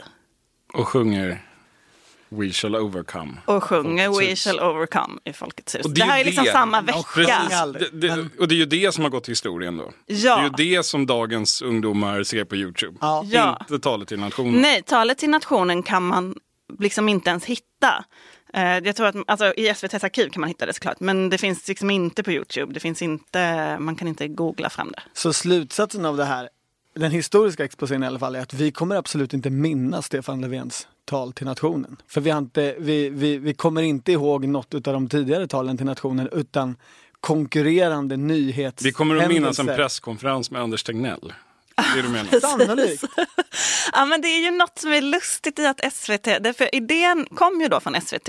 Och 0.74 0.88
sjunger 0.88 1.42
We 2.40 2.50
shall 2.50 2.76
overcome. 2.76 3.32
Och 3.44 3.64
sjunger 3.64 4.06
Folkets 4.06 4.20
We 4.26 4.30
hus. 4.30 4.44
shall 4.44 4.60
overcome 4.60 5.18
i 5.24 5.32
Folkets 5.32 5.74
hus. 5.74 5.84
Och 5.84 5.90
Det, 5.90 5.94
det 5.94 6.02
är 6.02 6.06
här 6.06 6.20
är 6.20 6.24
liksom 6.24 6.44
det. 6.44 6.52
samma 6.52 6.80
vecka. 6.80 7.32
aldrig. 7.52 7.88
Det, 7.92 8.08
det, 8.08 8.28
och 8.38 8.48
det 8.48 8.54
är 8.54 8.56
ju 8.56 8.66
det 8.66 8.92
som 8.94 9.04
har 9.04 9.10
gått 9.10 9.24
till 9.24 9.32
historien 9.32 9.76
då. 9.76 9.92
Ja. 10.06 10.36
Det 10.56 10.62
är 10.62 10.66
ju 10.66 10.76
det 10.76 10.82
som 10.82 11.06
dagens 11.06 11.62
ungdomar 11.62 12.22
ser 12.22 12.44
på 12.44 12.56
Youtube. 12.56 12.98
Ja. 13.00 13.24
Ja. 13.26 13.56
Inte 13.60 13.78
talet 13.78 14.08
till 14.08 14.18
nationen. 14.20 14.60
Nej, 14.62 14.82
talet 14.82 15.18
till 15.18 15.30
nationen 15.30 15.82
kan 15.82 16.02
man 16.06 16.34
liksom 16.78 17.08
inte 17.08 17.30
ens 17.30 17.44
hitta. 17.44 18.04
Eh, 18.54 18.78
Jag 18.78 18.96
tror 18.96 19.06
att, 19.06 19.16
alltså, 19.26 19.54
I 19.56 19.68
SVTs 19.68 20.04
arkiv 20.04 20.28
kan 20.30 20.40
man 20.40 20.48
hitta 20.48 20.66
det 20.66 20.72
såklart, 20.72 21.00
men 21.00 21.30
det 21.30 21.38
finns 21.38 21.68
liksom 21.68 21.90
inte 21.90 22.22
på 22.22 22.32
Youtube. 22.32 22.74
Det 22.74 22.80
finns 22.80 23.02
inte, 23.02 23.76
man 23.80 23.96
kan 23.96 24.08
inte 24.08 24.28
googla 24.28 24.70
fram 24.70 24.92
det. 24.92 25.02
Så 25.12 25.32
slutsatsen 25.32 26.04
av 26.04 26.16
det 26.16 26.24
här, 26.24 26.48
den 26.94 27.10
historiska 27.10 27.64
exposén 27.64 28.02
i 28.02 28.06
alla 28.06 28.18
fall, 28.18 28.34
är 28.34 28.40
att 28.40 28.54
vi 28.54 28.72
kommer 28.72 28.96
absolut 28.96 29.34
inte 29.34 29.50
minnas 29.50 30.06
Stefan 30.06 30.40
Löfvens 30.40 30.88
tal 31.04 31.32
till 31.32 31.46
nationen. 31.46 31.96
För 32.08 32.20
vi, 32.20 32.30
har 32.30 32.38
inte, 32.38 32.74
vi, 32.78 33.08
vi, 33.08 33.38
vi 33.38 33.54
kommer 33.54 33.82
inte 33.82 34.12
ihåg 34.12 34.48
något 34.48 34.74
av 34.74 34.80
de 34.80 35.08
tidigare 35.08 35.46
talen 35.46 35.76
till 35.76 35.86
nationen 35.86 36.28
utan 36.32 36.76
konkurrerande 37.20 38.16
nyhets 38.16 38.84
Vi 38.84 38.92
kommer 38.92 39.16
att 39.16 39.28
minnas 39.28 39.58
en 39.58 39.66
presskonferens 39.66 40.50
med 40.50 40.62
Anders 40.62 40.82
Tegnell. 40.82 41.32
Det 41.94 42.02
du 42.02 42.08
menar? 42.08 42.40
Sannolikt. 42.40 43.04
Ja, 43.92 44.04
men 44.04 44.20
det 44.20 44.28
är 44.28 44.44
ju 44.44 44.50
något 44.50 44.78
som 44.78 44.92
är 44.92 45.00
lustigt 45.00 45.58
i 45.58 45.66
att 45.66 45.92
SVT, 45.92 46.24
därför 46.24 46.74
idén 46.74 47.26
kom 47.34 47.60
ju 47.60 47.68
då 47.68 47.80
från 47.80 48.00
SVT. 48.00 48.28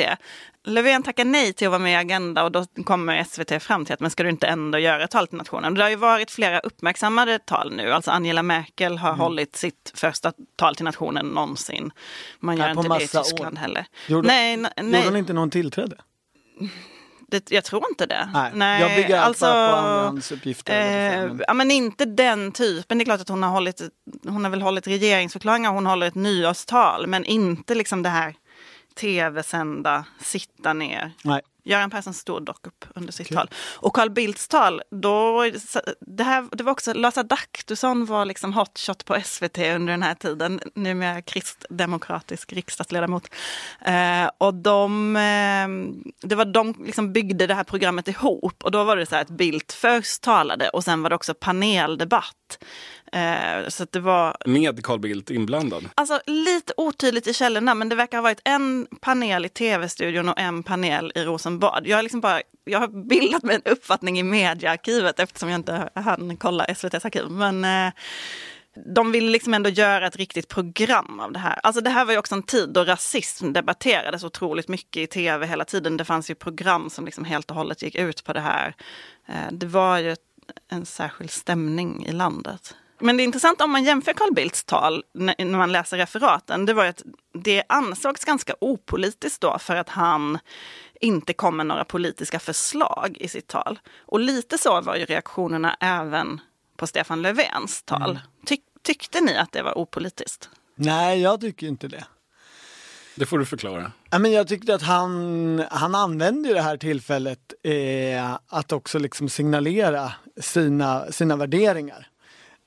Löfven 0.68 1.04
tackar 1.04 1.26
nej 1.26 1.54
till 1.54 1.68
att 1.68 1.72
vara 1.72 1.80
med 1.80 1.92
i 1.94 1.96
Agenda 1.96 2.44
och 2.44 2.52
då 2.52 2.66
kommer 2.86 3.24
SVT 3.24 3.64
fram 3.64 3.86
till 3.86 3.94
att 3.94 4.00
men 4.00 4.12
ska 4.12 4.24
du 4.24 4.30
inte 4.30 4.48
ändå 4.48 4.78
göra 4.78 5.04
ett 5.04 5.12
tal 5.12 5.28
till 5.28 5.38
nationen? 5.38 5.74
Det 5.74 5.82
har 5.84 5.90
ju 5.90 5.96
varit 5.96 6.32
flera 6.32 6.60
uppmärksammade 6.60 7.40
tal 7.40 7.74
nu, 7.76 7.92
alltså 7.92 8.12
Angela 8.12 8.44
Merkel 8.44 8.98
har 8.98 9.14
hållit 9.14 9.56
sitt 9.56 9.92
första 9.96 10.32
tal 10.56 10.76
till 10.76 10.86
nationen 10.86 11.26
någonsin. 11.26 11.92
Man 12.40 12.58
gör 12.58 12.64
Nej, 12.74 12.78
inte 12.86 12.98
det 12.98 13.04
i 13.04 13.08
Tyskland 13.08 13.58
år. 13.58 13.62
heller. 13.62 13.86
Gjorde- 14.08 14.28
nej, 14.28 14.54
n- 14.54 14.68
Gjorde 14.78 14.90
nej 14.92 15.06
hon 15.06 15.16
inte 15.16 15.34
någon 15.34 15.50
tillträde? 15.50 15.96
det, 17.28 17.52
jag 17.52 17.64
tror 17.64 17.84
inte 17.90 18.06
det. 18.06 18.30
Nej, 18.54 18.82
jag 18.82 18.96
bygger 18.96 19.20
allt 19.20 19.40
bara 19.40 19.70
på 19.72 19.76
andrahandsuppgifter. 19.78 20.80
Eh, 21.26 21.32
ja, 21.48 21.54
men 21.54 21.72
inte 21.72 22.06
den 22.06 22.52
typen. 22.52 22.98
Det 22.98 23.02
är 23.02 23.06
klart 23.06 23.22
att 23.22 23.30
hon 23.30 23.44
har 23.44 23.50
hållit, 23.50 23.82
hon 24.28 24.44
har 24.44 24.52
väl 24.52 24.62
hållit 24.62 24.88
regeringsförklaringar, 24.88 25.72
hon 25.72 25.86
håller 25.86 26.08
ett 26.08 26.16
nyårstal, 26.16 27.08
men 27.08 27.26
inte 27.26 27.76
liksom 27.76 28.04
det 28.04 28.10
här 28.10 28.36
tv-sända, 28.96 30.06
sitta 30.20 30.74
ner. 30.74 31.12
Nej. 31.24 31.42
Göran 31.66 31.90
Persson 31.90 32.14
stod 32.14 32.46
dock 32.46 32.68
upp 32.68 32.86
under 32.96 33.14
sitt 33.14 33.34
tal. 33.34 33.50
Och 33.76 33.96
Carl 33.96 34.10
Bildts 34.10 34.48
tal, 34.48 34.82
då, 34.92 35.46
det, 36.00 36.24
här, 36.24 36.48
det 36.52 36.64
var 36.64 36.72
också, 36.72 36.94
Lars 36.94 37.18
Adaktusson 37.18 38.06
var 38.06 38.26
liksom 38.26 38.54
hotshot 38.54 39.06
på 39.06 39.22
SVT 39.24 39.58
under 39.58 39.94
den 39.94 40.04
här 40.04 40.16
tiden, 40.16 40.60
numera 40.74 41.22
kristdemokratisk 41.22 42.54
riksdagsledamot. 42.54 43.28
Eh, 43.86 44.30
och 44.38 44.54
de, 44.54 45.16
eh, 45.16 45.68
det 46.28 46.36
var 46.36 46.46
de 46.46 46.76
liksom 46.86 47.14
byggde 47.14 47.48
det 47.48 47.54
här 47.54 47.64
programmet 47.64 48.08
ihop 48.08 48.64
och 48.64 48.72
då 48.72 48.84
var 48.84 48.96
det 48.96 49.06
så 49.06 49.16
här 49.16 49.22
att 49.22 49.30
Bildt 49.30 49.74
först 49.74 50.22
talade 50.22 50.70
och 50.70 50.84
sen 50.84 51.02
var 51.02 51.10
det 51.10 51.16
också 51.16 51.34
paneldebatt. 51.34 52.58
Eh, 53.12 53.68
så 53.68 53.84
att 53.84 53.92
det 53.92 54.00
var 54.00 54.38
Med 54.46 54.84
Carl 54.84 55.00
Bildt 55.00 55.30
inblandad. 55.30 55.90
Alltså 55.96 56.22
lite 56.26 56.74
otydligt 56.78 57.28
i 57.28 57.34
källorna 57.34 57.74
men 57.74 57.90
det 57.90 57.96
verkar 57.96 58.18
ha 58.18 58.24
varit 58.24 58.42
en 58.44 58.88
panel 59.02 59.46
i 59.46 59.50
tv-studion 59.50 60.30
och 60.30 60.40
en 60.40 60.64
panel 60.64 61.12
i 61.16 61.24
Rosenbad. 61.24 61.84
Jag 61.88 61.98
har, 61.98 62.04
liksom 62.04 62.22
bara, 62.22 62.42
jag 62.64 62.80
har 62.80 63.08
bildat 63.08 63.44
mig 63.44 63.56
en 63.56 63.72
uppfattning 63.72 64.20
i 64.20 64.24
mediearkivet 64.24 65.20
eftersom 65.20 65.50
jag 65.50 65.58
inte 65.58 65.90
hann 65.96 66.38
kolla 66.38 66.66
SVTs 66.66 67.06
arkiv. 67.06 67.30
Men 67.30 67.66
eh, 67.66 67.94
de 68.96 69.12
vill 69.12 69.30
liksom 69.30 69.54
ändå 69.54 69.70
göra 69.70 70.08
ett 70.08 70.16
riktigt 70.16 70.48
program 70.48 71.20
av 71.20 71.32
det 71.32 71.40
här. 71.40 71.60
Alltså 71.64 71.82
det 71.82 71.90
här 71.90 72.06
var 72.06 72.14
ju 72.14 72.20
också 72.20 72.36
en 72.36 72.44
tid 72.44 72.70
då 72.70 72.84
rasism 72.84 73.54
debatterades 73.54 74.24
otroligt 74.24 74.68
mycket 74.68 75.02
i 75.02 75.08
tv 75.08 75.46
hela 75.46 75.66
tiden. 75.66 75.98
Det 75.98 76.06
fanns 76.06 76.30
ju 76.30 76.36
program 76.36 76.90
som 76.90 77.06
liksom 77.06 77.26
helt 77.26 77.52
och 77.52 77.58
hållet 77.58 77.82
gick 77.82 77.96
ut 77.96 78.24
på 78.24 78.34
det 78.34 78.40
här. 78.40 78.76
Eh, 79.28 79.52
det 79.52 79.66
var 79.66 79.98
ju 79.98 80.16
en 80.68 80.86
särskild 80.86 81.32
stämning 81.32 82.06
i 82.06 82.12
landet. 82.12 82.76
Men 83.00 83.18
det 83.18 83.24
är 83.24 83.26
intressant 83.26 83.62
om 83.62 83.72
man 83.72 83.84
jämför 83.84 84.14
Carl 84.14 84.34
Bildts 84.34 84.64
tal 84.64 85.04
när 85.14 85.58
man 85.58 85.72
läser 85.72 85.98
referaten. 85.98 86.66
Det 86.66 86.74
var 86.74 86.86
att 86.86 87.04
det 87.34 87.64
ansågs 87.70 88.26
ganska 88.26 88.54
opolitiskt 88.62 89.42
då 89.42 89.60
för 89.60 89.76
att 89.76 89.90
han 89.90 90.40
inte 91.02 91.34
kom 91.34 91.58
med 91.58 91.66
några 91.66 91.86
politiska 91.86 92.40
förslag 92.40 93.18
i 93.20 93.28
sitt 93.28 93.48
tal. 93.48 93.80
Och 93.98 94.20
lite 94.20 94.58
så 94.58 94.82
var 94.82 94.96
ju 94.96 95.06
reaktionerna 95.06 95.78
även 95.80 96.42
på 96.78 96.88
Stefan 96.88 97.22
Löfvens 97.22 97.84
tal. 97.84 98.20
Tyck, 98.46 98.62
tyckte 98.84 99.22
ni 99.22 99.38
att 99.38 99.52
det 99.52 99.62
var 99.62 99.78
opolitiskt? 99.78 100.50
Nej, 100.76 101.22
jag 101.22 101.42
tycker 101.42 101.68
inte 101.68 101.88
det. 101.88 102.04
Det 103.16 103.26
får 103.26 103.40
du 103.40 103.46
förklara. 103.46 103.92
Ja, 104.10 104.20
men 104.20 104.32
jag 104.32 104.48
tyckte 104.48 104.76
att 104.76 104.82
han, 104.82 105.64
han 105.72 105.96
använde 105.96 106.54
det 106.54 106.62
här 106.62 106.78
tillfället 106.78 107.54
eh, 107.64 108.38
att 108.48 108.72
också 108.72 109.00
liksom 109.00 109.30
signalera 109.30 110.12
sina, 110.42 111.12
sina 111.12 111.36
värderingar. 111.36 112.08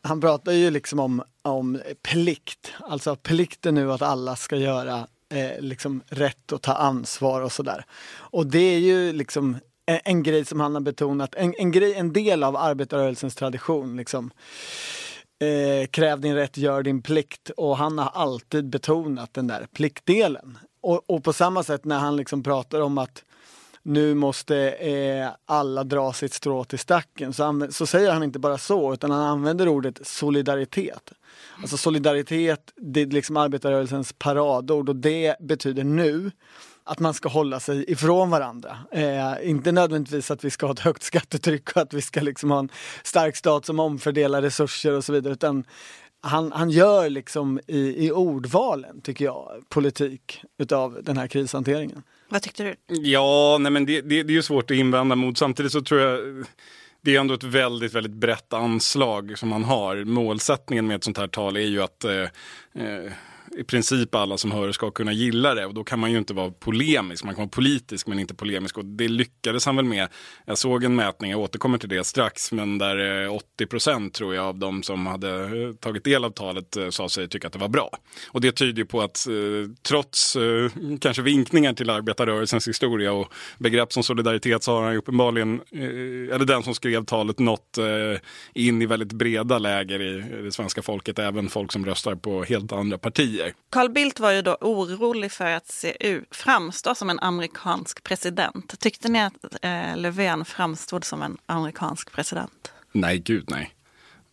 Han 0.08 0.20
pratar 0.20 0.52
ju 0.52 0.70
liksom 0.70 0.98
om, 0.98 1.22
om 1.42 1.80
plikt, 2.02 2.72
alltså 2.80 3.16
plikten 3.16 3.74
nu 3.74 3.92
att 3.92 4.02
alla 4.02 4.36
ska 4.36 4.56
göra 4.56 5.06
eh, 5.34 5.60
liksom 5.60 6.02
rätt 6.06 6.52
och 6.52 6.62
ta 6.62 6.72
ansvar 6.72 7.40
och 7.40 7.52
sådär. 7.52 7.84
Och 8.10 8.46
det 8.46 8.58
är 8.58 8.78
ju 8.78 9.12
liksom 9.12 9.56
en, 9.86 10.00
en 10.04 10.22
grej 10.22 10.44
som 10.44 10.60
han 10.60 10.74
har 10.74 10.80
betonat, 10.80 11.34
en, 11.34 11.54
en, 11.58 11.72
grej, 11.72 11.94
en 11.94 12.12
del 12.12 12.44
av 12.44 12.56
arbetarrörelsens 12.56 13.34
tradition. 13.34 13.96
Liksom. 13.96 14.30
Eh, 15.40 15.86
kräv 15.86 16.20
din 16.20 16.34
rätt, 16.34 16.56
gör 16.56 16.82
din 16.82 17.02
plikt. 17.02 17.50
Och 17.50 17.76
han 17.76 17.98
har 17.98 18.10
alltid 18.14 18.68
betonat 18.68 19.34
den 19.34 19.46
där 19.46 19.66
pliktdelen. 19.72 20.58
Och, 20.80 21.10
och 21.10 21.24
på 21.24 21.32
samma 21.32 21.62
sätt 21.62 21.84
när 21.84 21.98
han 21.98 22.16
liksom 22.16 22.42
pratar 22.42 22.80
om 22.80 22.98
att 22.98 23.24
nu 23.88 24.14
måste 24.14 24.56
eh, 24.70 25.28
alla 25.46 25.84
dra 25.84 26.12
sitt 26.12 26.32
strå 26.32 26.64
till 26.64 26.78
stacken 26.78 27.32
så, 27.32 27.42
anv- 27.42 27.70
så 27.70 27.86
säger 27.86 28.12
han 28.12 28.22
inte 28.22 28.38
bara 28.38 28.58
så 28.58 28.92
utan 28.94 29.10
han 29.10 29.22
använder 29.22 29.68
ordet 29.68 30.06
solidaritet. 30.06 31.12
Alltså 31.60 31.76
solidaritet, 31.76 32.72
det 32.76 33.00
är 33.00 33.06
liksom 33.06 33.36
arbetarrörelsens 33.36 34.12
paradord 34.12 34.88
och 34.88 34.96
det 34.96 35.36
betyder 35.40 35.84
nu 35.84 36.30
att 36.84 36.98
man 36.98 37.14
ska 37.14 37.28
hålla 37.28 37.60
sig 37.60 37.92
ifrån 37.92 38.30
varandra. 38.30 38.78
Eh, 38.92 39.50
inte 39.50 39.72
nödvändigtvis 39.72 40.30
att 40.30 40.44
vi 40.44 40.50
ska 40.50 40.66
ha 40.66 40.72
ett 40.72 40.80
högt 40.80 41.02
skattetryck 41.02 41.76
och 41.76 41.82
att 41.82 41.94
vi 41.94 42.02
ska 42.02 42.20
liksom 42.20 42.50
ha 42.50 42.58
en 42.58 42.70
stark 43.02 43.36
stat 43.36 43.66
som 43.66 43.80
omfördelar 43.80 44.42
resurser 44.42 44.92
och 44.92 45.04
så 45.04 45.12
vidare 45.12 45.32
utan 45.32 45.64
han, 46.20 46.52
han 46.52 46.70
gör 46.70 47.10
liksom 47.10 47.60
i, 47.66 48.06
i 48.06 48.12
ordvalen, 48.12 49.00
tycker 49.00 49.24
jag, 49.24 49.62
politik 49.68 50.44
utav 50.58 50.98
den 51.02 51.16
här 51.16 51.26
krishanteringen. 51.26 52.02
Vad 52.28 52.42
tyckte 52.42 52.62
du? 52.62 52.74
Ja, 52.94 53.58
nej 53.60 53.72
men 53.72 53.86
det, 53.86 54.00
det, 54.00 54.22
det 54.22 54.32
är 54.32 54.34
ju 54.34 54.42
svårt 54.42 54.70
att 54.70 54.76
invända 54.76 55.16
mot. 55.16 55.38
Samtidigt 55.38 55.72
så 55.72 55.82
tror 55.82 56.00
jag 56.00 56.46
det 57.00 57.16
är 57.16 57.20
ändå 57.20 57.34
ett 57.34 57.44
väldigt, 57.44 57.94
väldigt 57.94 58.12
brett 58.12 58.52
anslag 58.52 59.38
som 59.38 59.48
man 59.48 59.64
har. 59.64 60.04
Målsättningen 60.04 60.86
med 60.86 60.96
ett 60.96 61.04
sånt 61.04 61.18
här 61.18 61.28
tal 61.28 61.56
är 61.56 61.60
ju 61.60 61.82
att 61.82 62.04
eh, 62.04 62.22
eh, 62.74 63.12
i 63.56 63.64
princip 63.64 64.14
alla 64.14 64.38
som 64.38 64.50
hör 64.50 64.66
det 64.66 64.72
ska 64.72 64.90
kunna 64.90 65.12
gilla 65.12 65.54
det 65.54 65.66
och 65.66 65.74
då 65.74 65.84
kan 65.84 65.98
man 65.98 66.12
ju 66.12 66.18
inte 66.18 66.34
vara 66.34 66.50
polemisk, 66.50 67.24
man 67.24 67.34
kan 67.34 67.42
vara 67.42 67.48
politisk 67.48 68.06
men 68.06 68.18
inte 68.18 68.34
polemisk 68.34 68.78
och 68.78 68.84
det 68.84 69.08
lyckades 69.08 69.66
han 69.66 69.76
väl 69.76 69.84
med. 69.84 70.08
Jag 70.44 70.58
såg 70.58 70.84
en 70.84 70.96
mätning, 70.96 71.30
jag 71.30 71.40
återkommer 71.40 71.78
till 71.78 71.88
det 71.88 72.04
strax, 72.04 72.52
men 72.52 72.78
där 72.78 73.24
eh, 73.24 73.34
80 73.34 73.66
procent 73.66 74.14
tror 74.14 74.34
jag 74.34 74.44
av 74.44 74.58
de 74.58 74.82
som 74.82 75.06
hade 75.06 75.30
eh, 75.44 75.74
tagit 75.80 76.04
del 76.04 76.24
av 76.24 76.30
talet 76.30 76.76
eh, 76.76 76.88
sa 76.88 77.08
sig 77.08 77.28
tycka 77.28 77.46
att 77.46 77.52
det 77.52 77.58
var 77.58 77.68
bra. 77.68 77.90
Och 78.28 78.40
det 78.40 78.52
tyder 78.52 78.78
ju 78.78 78.86
på 78.86 79.00
att 79.00 79.26
trots 79.82 80.36
kanske 81.00 81.22
vinkningar 81.22 81.72
till 81.72 81.90
arbetarrörelsens 81.90 82.68
historia 82.68 83.12
och 83.12 83.32
begrepp 83.58 83.92
som 83.92 84.02
solidaritet 84.02 84.62
så 84.62 84.72
har 84.72 84.82
han 84.82 84.92
ju 84.92 84.98
uppenbarligen, 84.98 85.60
eller 86.32 86.44
den 86.44 86.62
som 86.62 86.74
skrev 86.74 87.04
talet, 87.04 87.38
nått 87.38 87.78
in 88.54 88.82
i 88.82 88.86
väldigt 88.86 89.12
breda 89.12 89.58
läger 89.58 90.00
i 90.00 90.42
det 90.42 90.52
svenska 90.52 90.82
folket, 90.82 91.18
även 91.18 91.48
folk 91.48 91.72
som 91.72 91.86
röstar 91.86 92.14
på 92.14 92.44
helt 92.44 92.72
andra 92.72 92.98
partier. 92.98 93.37
Carl 93.70 93.90
Bildt 93.90 94.20
var 94.20 94.30
ju 94.30 94.42
då 94.42 94.56
orolig 94.60 95.32
för 95.32 95.44
att 95.44 95.68
se 95.68 96.08
ut, 96.08 96.28
framstå 96.30 96.94
som 96.94 97.10
en 97.10 97.18
amerikansk 97.18 98.02
president. 98.02 98.80
Tyckte 98.80 99.08
ni 99.08 99.22
att 99.22 99.44
eh, 99.62 99.96
Löfven 99.96 100.44
framstod 100.44 101.04
som 101.04 101.22
en 101.22 101.38
amerikansk 101.46 102.12
president? 102.12 102.72
Nej, 102.92 103.18
gud 103.18 103.44
nej. 103.50 103.74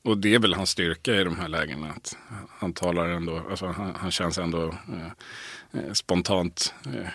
Och 0.03 0.17
det 0.17 0.35
är 0.35 0.39
väl 0.39 0.53
hans 0.53 0.69
styrka 0.69 1.15
i 1.15 1.23
de 1.23 1.39
här 1.39 1.47
lägena. 1.47 1.89
Att 1.89 2.17
han 2.49 2.73
talar 2.73 3.09
ändå, 3.09 3.41
alltså 3.49 3.65
han, 3.65 3.95
han 3.95 4.11
känns 4.11 4.37
ändå 4.37 4.67
eh, 4.67 5.81
eh, 5.81 5.93
spontant 5.93 6.73
eh, 6.85 7.07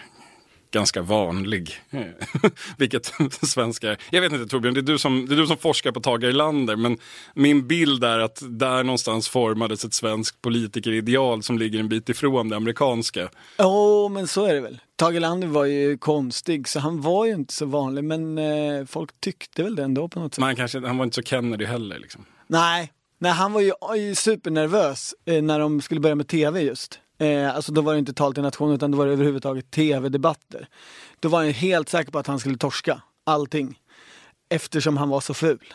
ganska 0.70 1.02
vanlig. 1.02 1.80
Eh, 1.90 2.02
Vilket 2.76 3.12
svenskar, 3.42 3.96
jag 4.10 4.20
vet 4.20 4.32
inte 4.32 4.46
Torbjörn, 4.46 4.74
det 4.74 4.80
är, 4.80 4.82
du 4.82 4.98
som, 4.98 5.26
det 5.26 5.34
är 5.34 5.36
du 5.36 5.46
som 5.46 5.56
forskar 5.56 5.92
på 5.92 6.00
Tage 6.00 6.24
Erlander. 6.24 6.76
Men 6.76 6.98
min 7.34 7.66
bild 7.66 8.04
är 8.04 8.18
att 8.18 8.42
där 8.42 8.84
någonstans 8.84 9.28
formades 9.28 9.84
ett 9.84 9.94
svenskt 9.94 10.42
politikerideal 10.42 11.42
som 11.42 11.58
ligger 11.58 11.80
en 11.80 11.88
bit 11.88 12.08
ifrån 12.08 12.48
det 12.48 12.56
amerikanska. 12.56 13.28
Ja, 13.56 14.08
men 14.08 14.26
så 14.26 14.46
är 14.46 14.54
det 14.54 14.60
väl. 14.60 14.78
Tage 14.96 15.14
Erlander 15.14 15.48
var 15.48 15.64
ju 15.64 15.98
konstig 15.98 16.68
så 16.68 16.80
han 16.80 17.00
var 17.00 17.26
ju 17.26 17.32
inte 17.32 17.54
så 17.54 17.66
vanlig 17.66 18.04
men 18.04 18.38
eh, 18.38 18.86
folk 18.86 19.10
tyckte 19.20 19.62
väl 19.62 19.76
det 19.76 19.82
ändå 19.82 20.08
på 20.08 20.20
något 20.20 20.34
sätt. 20.34 20.38
Men 20.38 20.46
han, 20.46 20.56
kanske, 20.56 20.86
han 20.86 20.98
var 20.98 21.04
inte 21.04 21.14
så 21.14 21.22
Kennedy 21.22 21.64
heller. 21.64 21.98
Liksom. 21.98 22.24
Nej, 22.46 22.92
Nej, 23.22 23.32
han 23.32 23.52
var 23.52 23.60
ju 23.96 24.14
supernervös 24.14 25.14
eh, 25.24 25.42
när 25.42 25.58
de 25.58 25.80
skulle 25.80 26.00
börja 26.00 26.14
med 26.14 26.28
tv 26.28 26.60
just. 26.60 27.00
Eh, 27.20 27.54
alltså 27.56 27.72
då 27.72 27.80
var 27.80 27.92
det 27.92 27.98
inte 27.98 28.12
tal 28.12 28.34
till 28.34 28.42
nationen 28.42 28.74
utan 28.74 28.90
då 28.90 28.98
var 28.98 29.06
det 29.06 29.12
överhuvudtaget 29.12 29.70
tv-debatter. 29.70 30.68
Då 31.20 31.28
var 31.28 31.38
han 31.44 31.50
helt 31.52 31.88
säker 31.88 32.12
på 32.12 32.18
att 32.18 32.26
han 32.26 32.38
skulle 32.40 32.56
torska 32.58 33.02
allting. 33.24 33.80
Eftersom 34.48 34.96
han 34.96 35.08
var 35.08 35.20
så 35.20 35.34
ful. 35.34 35.74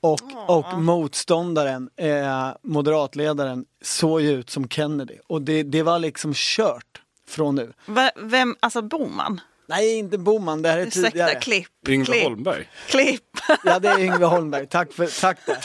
Och, 0.00 0.20
och 0.46 0.78
motståndaren, 0.78 1.90
eh, 1.96 2.48
moderatledaren, 2.62 3.64
såg 3.82 4.20
ju 4.20 4.30
ut 4.30 4.50
som 4.50 4.68
Kennedy. 4.68 5.14
Och 5.26 5.42
det, 5.42 5.62
det 5.62 5.82
var 5.82 5.98
liksom 5.98 6.32
kört 6.34 7.02
från 7.28 7.54
nu. 7.54 7.72
Va- 7.86 8.10
Vem, 8.16 8.56
alltså 8.60 8.82
Boman? 8.82 9.40
Nej, 9.68 9.98
inte 9.98 10.18
Boman, 10.18 10.62
det 10.62 10.68
här 10.68 10.78
är 10.78 10.86
Ursäkta, 10.86 11.10
tidigare. 11.10 11.34
klipp. 11.34 11.88
Yngve 11.88 12.04
klipp, 12.06 12.22
Holmberg. 12.22 12.68
Klipp. 12.88 13.24
Ja, 13.64 13.78
det 13.78 13.88
är 13.88 13.98
Yngve 14.00 14.24
Holmberg. 14.24 14.66
Tack, 14.66 14.92
för, 14.92 15.20
tack 15.20 15.38
där. 15.46 15.58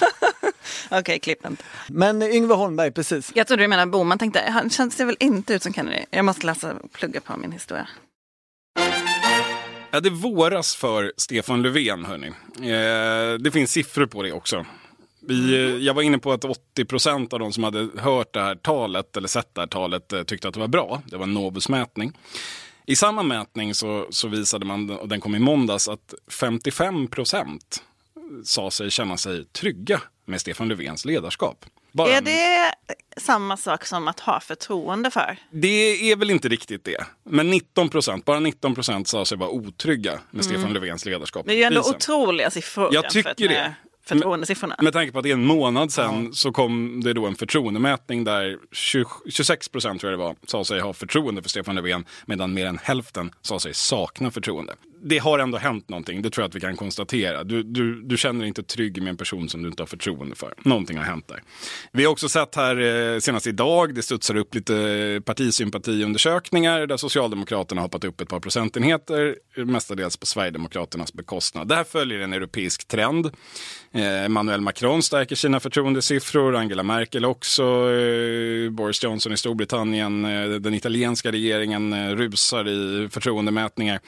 Okej, 0.99 1.19
klipp 1.19 1.45
inte. 1.45 1.63
Men 1.87 2.21
Yngve 2.21 2.53
Holmberg, 2.53 2.91
precis. 2.91 3.31
Jag 3.35 3.47
trodde 3.47 3.63
du 3.63 3.67
menade 3.67 3.91
Boman. 3.91 4.17
Tänkte, 4.19 4.41
han 4.49 4.69
känns 4.69 4.95
det 4.95 5.05
väl 5.05 5.17
inte 5.19 5.53
ut 5.53 5.63
som 5.63 5.73
Kennedy. 5.73 6.05
Jag 6.09 6.25
måste 6.25 6.45
läsa 6.45 6.75
plugga 6.93 7.21
på 7.21 7.37
min 7.37 7.51
historia. 7.51 7.87
Ja, 9.91 9.99
det 9.99 10.09
våras 10.09 10.75
för 10.75 11.13
Stefan 11.17 11.61
Löfven, 11.61 12.05
hörni. 12.05 12.27
Eh, 12.57 13.39
det 13.39 13.51
finns 13.51 13.71
siffror 13.71 14.05
på 14.05 14.23
det 14.23 14.31
också. 14.31 14.65
Vi, 15.27 15.53
eh, 15.53 15.59
jag 15.59 15.93
var 15.93 16.01
inne 16.01 16.17
på 16.17 16.31
att 16.31 16.45
80 16.45 16.85
procent 16.85 17.33
av 17.33 17.39
de 17.39 17.53
som 17.53 17.63
hade 17.63 17.87
hört 17.97 18.33
det 18.33 18.41
här 18.41 18.55
talet 18.55 19.17
eller 19.17 19.27
sett 19.27 19.55
det 19.55 19.61
här 19.61 19.67
talet 19.67 20.13
eh, 20.13 20.23
tyckte 20.23 20.47
att 20.47 20.53
det 20.53 20.59
var 20.59 20.67
bra. 20.67 21.01
Det 21.05 21.17
var 21.17 21.23
en 21.23 21.33
Novus-mätning. 21.33 22.11
I 22.85 22.95
samma 22.95 23.23
mätning 23.23 23.75
så, 23.75 24.07
så 24.09 24.27
visade 24.27 24.65
man, 24.65 24.89
och 24.89 25.07
den 25.07 25.21
kom 25.21 25.35
i 25.35 25.39
måndags, 25.39 25.87
att 25.87 26.13
55 26.27 27.07
procent 27.07 27.83
sa 28.43 28.71
sig 28.71 28.91
känna 28.91 29.17
sig 29.17 29.45
trygga 29.45 30.01
med 30.25 30.41
Stefan 30.41 30.67
Löfvens 30.67 31.05
ledarskap. 31.05 31.65
Bara 31.91 32.09
Är 32.09 32.21
det 32.21 32.73
samma 33.17 33.57
sak 33.57 33.85
som 33.85 34.07
att 34.07 34.19
ha 34.19 34.39
förtroende 34.39 35.11
för? 35.11 35.37
Det 35.51 36.11
är 36.11 36.15
väl 36.15 36.31
inte 36.31 36.49
riktigt 36.49 36.83
det. 36.83 37.05
Men 37.23 37.49
19 37.49 37.89
procent, 37.89 38.25
bara 38.25 38.39
19 38.39 38.75
procent 38.75 39.07
sa 39.07 39.25
sig 39.25 39.37
vara 39.37 39.49
otrygga 39.49 40.19
med 40.31 40.45
Stefan 40.45 40.73
Löfvens 40.73 41.05
ledarskap. 41.05 41.45
Mm. 41.45 41.47
Det 41.47 41.53
är 41.53 41.57
ju 41.57 41.63
ändå 41.63 41.81
Krisen. 41.81 41.95
otroliga 41.95 42.51
siffror 42.51 42.89
Jag 42.93 43.09
tycker 43.09 43.47
det. 43.47 43.75
Förtroendesiffrorna. 44.05 44.75
Med 44.81 44.93
tanke 44.93 45.11
på 45.11 45.19
att 45.19 45.23
det 45.23 45.29
är 45.29 45.33
en 45.33 45.45
månad 45.45 45.91
sedan 45.91 46.33
så 46.33 46.51
kom 46.51 47.01
det 47.03 47.13
då 47.13 47.25
en 47.25 47.35
förtroendemätning 47.35 48.23
där 48.23 48.57
20, 48.71 49.07
26 49.29 49.69
procent 49.69 50.01
tror 50.01 50.11
jag 50.11 50.19
det 50.19 50.23
var 50.23 50.35
sa 50.47 50.65
sig 50.65 50.79
ha 50.79 50.93
förtroende 50.93 51.41
för 51.41 51.49
Stefan 51.49 51.75
Löfven 51.75 52.05
medan 52.25 52.53
mer 52.53 52.65
än 52.65 52.79
hälften 52.83 53.31
sa 53.41 53.59
sig 53.59 53.73
sakna 53.73 54.31
förtroende. 54.31 54.73
Det 55.05 55.17
har 55.17 55.39
ändå 55.39 55.57
hänt 55.57 55.89
någonting, 55.89 56.21
det 56.21 56.29
tror 56.29 56.43
jag 56.43 56.49
att 56.49 56.55
vi 56.55 56.59
kan 56.59 56.75
konstatera. 56.75 57.43
Du, 57.43 57.63
du, 57.63 58.01
du 58.01 58.17
känner 58.17 58.39
dig 58.39 58.47
inte 58.47 58.63
trygg 58.63 59.01
med 59.01 59.09
en 59.09 59.17
person 59.17 59.49
som 59.49 59.63
du 59.63 59.69
inte 59.69 59.81
har 59.81 59.87
förtroende 59.87 60.35
för. 60.35 60.53
Någonting 60.63 60.97
har 60.97 61.03
hänt 61.03 61.27
där. 61.27 61.43
Vi 61.91 62.03
har 62.03 62.11
också 62.11 62.29
sett 62.29 62.55
här 62.55 63.13
eh, 63.13 63.19
senast 63.19 63.47
idag, 63.47 63.95
det 63.95 64.03
studsar 64.03 64.35
upp 64.35 64.55
lite 64.55 65.21
partisympatiundersökningar 65.25 66.87
där 66.87 66.97
Socialdemokraterna 66.97 67.81
har 67.81 67.85
hoppat 67.85 68.03
upp 68.03 68.21
ett 68.21 68.29
par 68.29 68.39
procentenheter, 68.39 69.35
mestadels 69.55 70.17
på 70.17 70.25
Sverigedemokraternas 70.25 71.13
bekostnad. 71.13 71.67
Det 71.67 71.75
här 71.75 71.83
följer 71.83 72.19
en 72.19 72.33
europeisk 72.33 72.87
trend. 72.87 73.25
Eh, 73.91 74.25
Emmanuel 74.25 74.61
Macron 74.61 75.03
stärker 75.03 75.35
sina 75.35 75.59
förtroendesiffror, 75.59 76.55
Angela 76.55 76.83
Merkel 76.83 77.25
också, 77.25 77.63
eh, 77.63 78.69
Boris 78.71 79.03
Johnson 79.03 79.33
i 79.33 79.37
Storbritannien, 79.37 80.23
den 80.61 80.73
italienska 80.73 81.31
regeringen 81.31 82.15
rusar 82.15 82.67
i 82.67 83.09
förtroendemätningar. 83.11 83.99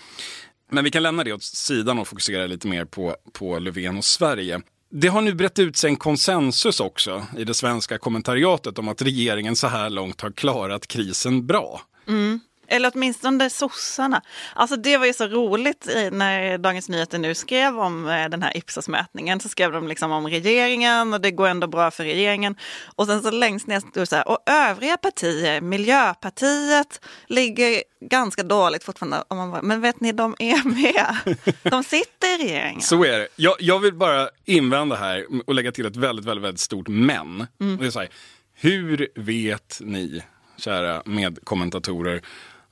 Men 0.76 0.84
vi 0.84 0.92
kan 0.92 1.04
lämna 1.04 1.24
det 1.24 1.34
åt 1.34 1.44
sidan 1.44 2.00
och 2.00 2.08
fokusera 2.08 2.48
lite 2.48 2.68
mer 2.68 2.86
på, 2.86 3.16
på 3.34 3.60
Löfven 3.60 3.98
och 3.98 4.06
Sverige. 4.06 4.62
Det 4.92 5.08
har 5.08 5.22
nu 5.22 5.34
brett 5.34 5.60
ut 5.60 5.78
sig 5.78 5.90
en 5.90 5.96
konsensus 5.96 6.80
också 6.80 7.26
i 7.38 7.44
det 7.44 7.54
svenska 7.54 7.98
kommentariatet 7.98 8.80
om 8.80 8.88
att 8.88 9.02
regeringen 9.02 9.56
så 9.56 9.68
här 9.68 9.90
långt 9.90 10.22
har 10.22 10.32
klarat 10.32 10.88
krisen 10.88 11.48
bra. 11.48 11.82
Mm. 12.08 12.40
Eller 12.68 12.92
åtminstone 12.96 13.50
sossarna. 13.50 14.22
Alltså 14.54 14.76
det 14.76 14.98
var 14.98 15.06
ju 15.06 15.14
så 15.14 15.28
roligt 15.28 15.88
när 16.12 16.58
Dagens 16.58 16.90
Nyheter 16.90 17.18
nu 17.18 17.36
skrev 17.36 17.80
om 17.80 18.08
eh, 18.08 18.30
den 18.30 18.42
här 18.42 18.58
Ipsos-mätningen. 18.58 19.40
Så 19.40 19.50
skrev 19.50 19.72
de 19.72 19.88
liksom 19.88 20.12
om 20.12 20.28
regeringen 20.28 21.14
och 21.14 21.22
det 21.22 21.32
går 21.32 21.48
ändå 21.48 21.68
bra 21.68 21.92
för 21.92 22.04
regeringen. 22.04 22.56
Och 22.96 23.08
sen 23.08 23.22
så 23.22 23.32
längst 23.32 23.68
ner 23.68 23.80
stod 23.80 23.94
det 23.94 24.06
så 24.06 24.16
här, 24.16 24.28
och 24.28 24.40
övriga 24.46 24.98
partier, 24.98 25.62
Miljöpartiet 25.62 27.06
ligger 27.28 27.84
ganska 28.02 28.44
dåligt 28.44 28.84
fortfarande. 28.84 29.24
Och 29.28 29.36
man 29.36 29.52
bara, 29.52 29.62
men 29.62 29.82
vet 29.82 30.00
ni, 30.00 30.12
de 30.12 30.36
är 30.40 30.64
med. 30.64 31.38
De 31.64 31.84
sitter 31.84 32.36
i 32.36 32.48
regeringen. 32.48 32.82
Så 32.82 33.04
är 33.04 33.20
det. 33.20 33.28
Jag, 33.36 33.56
jag 33.60 33.80
vill 33.80 33.94
bara 33.94 34.30
invända 34.46 34.96
här 34.96 35.26
och 35.48 35.56
lägga 35.56 35.72
till 35.72 35.86
ett 35.86 35.96
väldigt, 35.96 36.26
väldigt, 36.26 36.44
väldigt 36.44 36.60
stort 36.60 36.88
men. 36.88 37.42
Och 37.42 37.48
Det 37.80 37.86
är 37.86 37.92
så 37.92 38.00
här, 38.00 38.10
hur 38.54 39.08
vet 39.16 39.78
ni, 39.82 40.24
kära 40.58 41.02
medkommentatorer, 41.06 42.22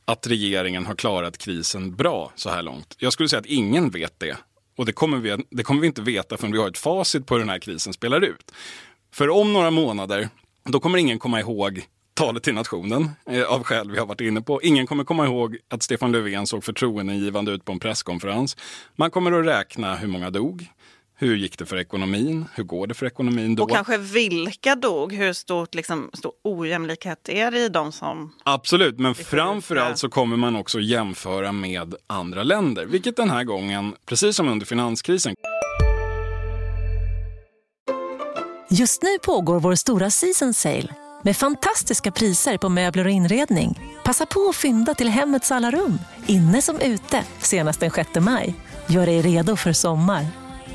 att 0.06 0.28
regeringen 0.28 0.86
har 0.86 0.96
klarat 0.96 1.38
krisen 1.38 1.96
bra 1.96 2.32
så 2.36 2.50
här 2.50 2.62
långt? 2.62 2.96
Jag 2.98 3.14
skulle 3.14 3.30
säga 3.30 3.40
att 3.40 3.46
ingen 3.46 3.90
vet 3.90 4.20
det. 4.20 4.38
Och 4.78 4.86
det 4.86 4.94
kommer 4.94 5.18
vi, 5.18 5.38
det 5.50 5.64
kommer 5.64 5.82
vi 5.82 5.88
inte 5.88 6.02
veta 6.02 6.38
förrän 6.38 6.52
vi 6.52 6.58
har 6.58 6.68
ett 6.68 6.78
facit 6.78 7.26
på 7.26 7.34
hur 7.34 7.40
den 7.40 7.50
här 7.50 7.60
krisen 7.60 7.94
spelar 7.94 8.22
ut. 8.22 8.52
För 9.12 9.30
om 9.30 9.54
några 9.54 9.72
månader, 9.72 10.30
då 10.64 10.80
kommer 10.80 10.98
ingen 10.98 11.20
komma 11.20 11.40
ihåg 11.40 11.86
talet 12.14 12.44
till 12.44 12.54
nationen 12.54 13.10
eh, 13.30 13.44
av 13.44 13.64
skäl 13.64 13.92
vi 13.92 14.00
har 14.00 14.06
varit 14.06 14.22
inne 14.22 14.42
på. 14.42 14.62
Ingen 14.62 14.88
kommer 14.88 15.04
komma 15.04 15.26
ihåg 15.26 15.58
att 15.70 15.84
Stefan 15.84 16.12
Löfven 16.12 16.48
såg 16.48 16.64
förtroendeingivande 16.64 17.52
ut 17.52 17.66
på 17.66 17.72
en 17.72 17.80
presskonferens. 17.80 18.58
Man 18.96 19.12
kommer 19.12 19.32
att 19.32 19.46
räkna 19.46 19.96
hur 19.96 20.08
många 20.08 20.30
dog. 20.30 20.68
Hur 21.16 21.36
gick 21.36 21.58
det 21.58 21.66
för 21.66 21.78
ekonomin? 21.78 22.46
Hur 22.56 22.64
går 22.64 22.88
det 22.88 22.94
för 22.94 23.06
ekonomin 23.06 23.56
då? 23.56 23.64
Och 23.64 23.70
kanske 23.72 23.98
vilka 23.98 24.76
dog? 24.76 25.14
Hur 25.14 25.34
stort, 25.34 25.76
liksom, 25.76 26.10
stor 26.14 26.32
ojämlikhet 26.44 27.30
är 27.30 27.52
det 27.52 27.60
i 27.60 27.70
de 27.70 27.92
som... 27.92 28.34
Absolut, 28.44 29.00
men 29.00 29.16
får 29.16 29.24
framför 29.24 29.76
lite- 29.76 29.86
allt 29.88 29.98
så 29.98 30.10
kommer 30.10 30.38
man 30.38 30.56
också 30.56 30.80
jämföra 30.80 31.52
med 31.52 31.96
andra 32.08 32.44
länder. 32.44 32.86
Vilket 32.86 33.16
den 33.16 33.30
här 33.30 33.44
gången, 33.44 33.96
precis 34.06 34.36
som 34.36 34.48
under 34.48 34.66
finanskrisen, 34.66 35.36
Just 38.70 39.04
nu 39.04 39.10
pågår 39.26 39.60
vår 39.60 39.76
stora 39.76 40.10
season 40.10 40.54
sale 40.54 40.88
med 41.24 41.38
fantastiska 41.38 42.12
priser 42.12 42.58
på 42.58 42.70
möbler 42.70 43.06
och 43.06 43.12
inredning. 43.12 43.80
Passa 44.04 44.26
på 44.26 44.50
att 44.50 44.56
fynda 44.56 44.94
till 44.94 45.10
hemmets 45.10 45.52
alla 45.52 45.72
rum, 45.72 46.00
inne 46.28 46.62
som 46.62 46.80
ute, 46.80 47.24
senast 47.40 47.80
den 47.80 47.92
6 47.92 48.10
maj. 48.20 48.56
Gör 48.88 49.06
dig 49.06 49.22
redo 49.22 49.56
för 49.56 49.74
sommar. 49.74 50.43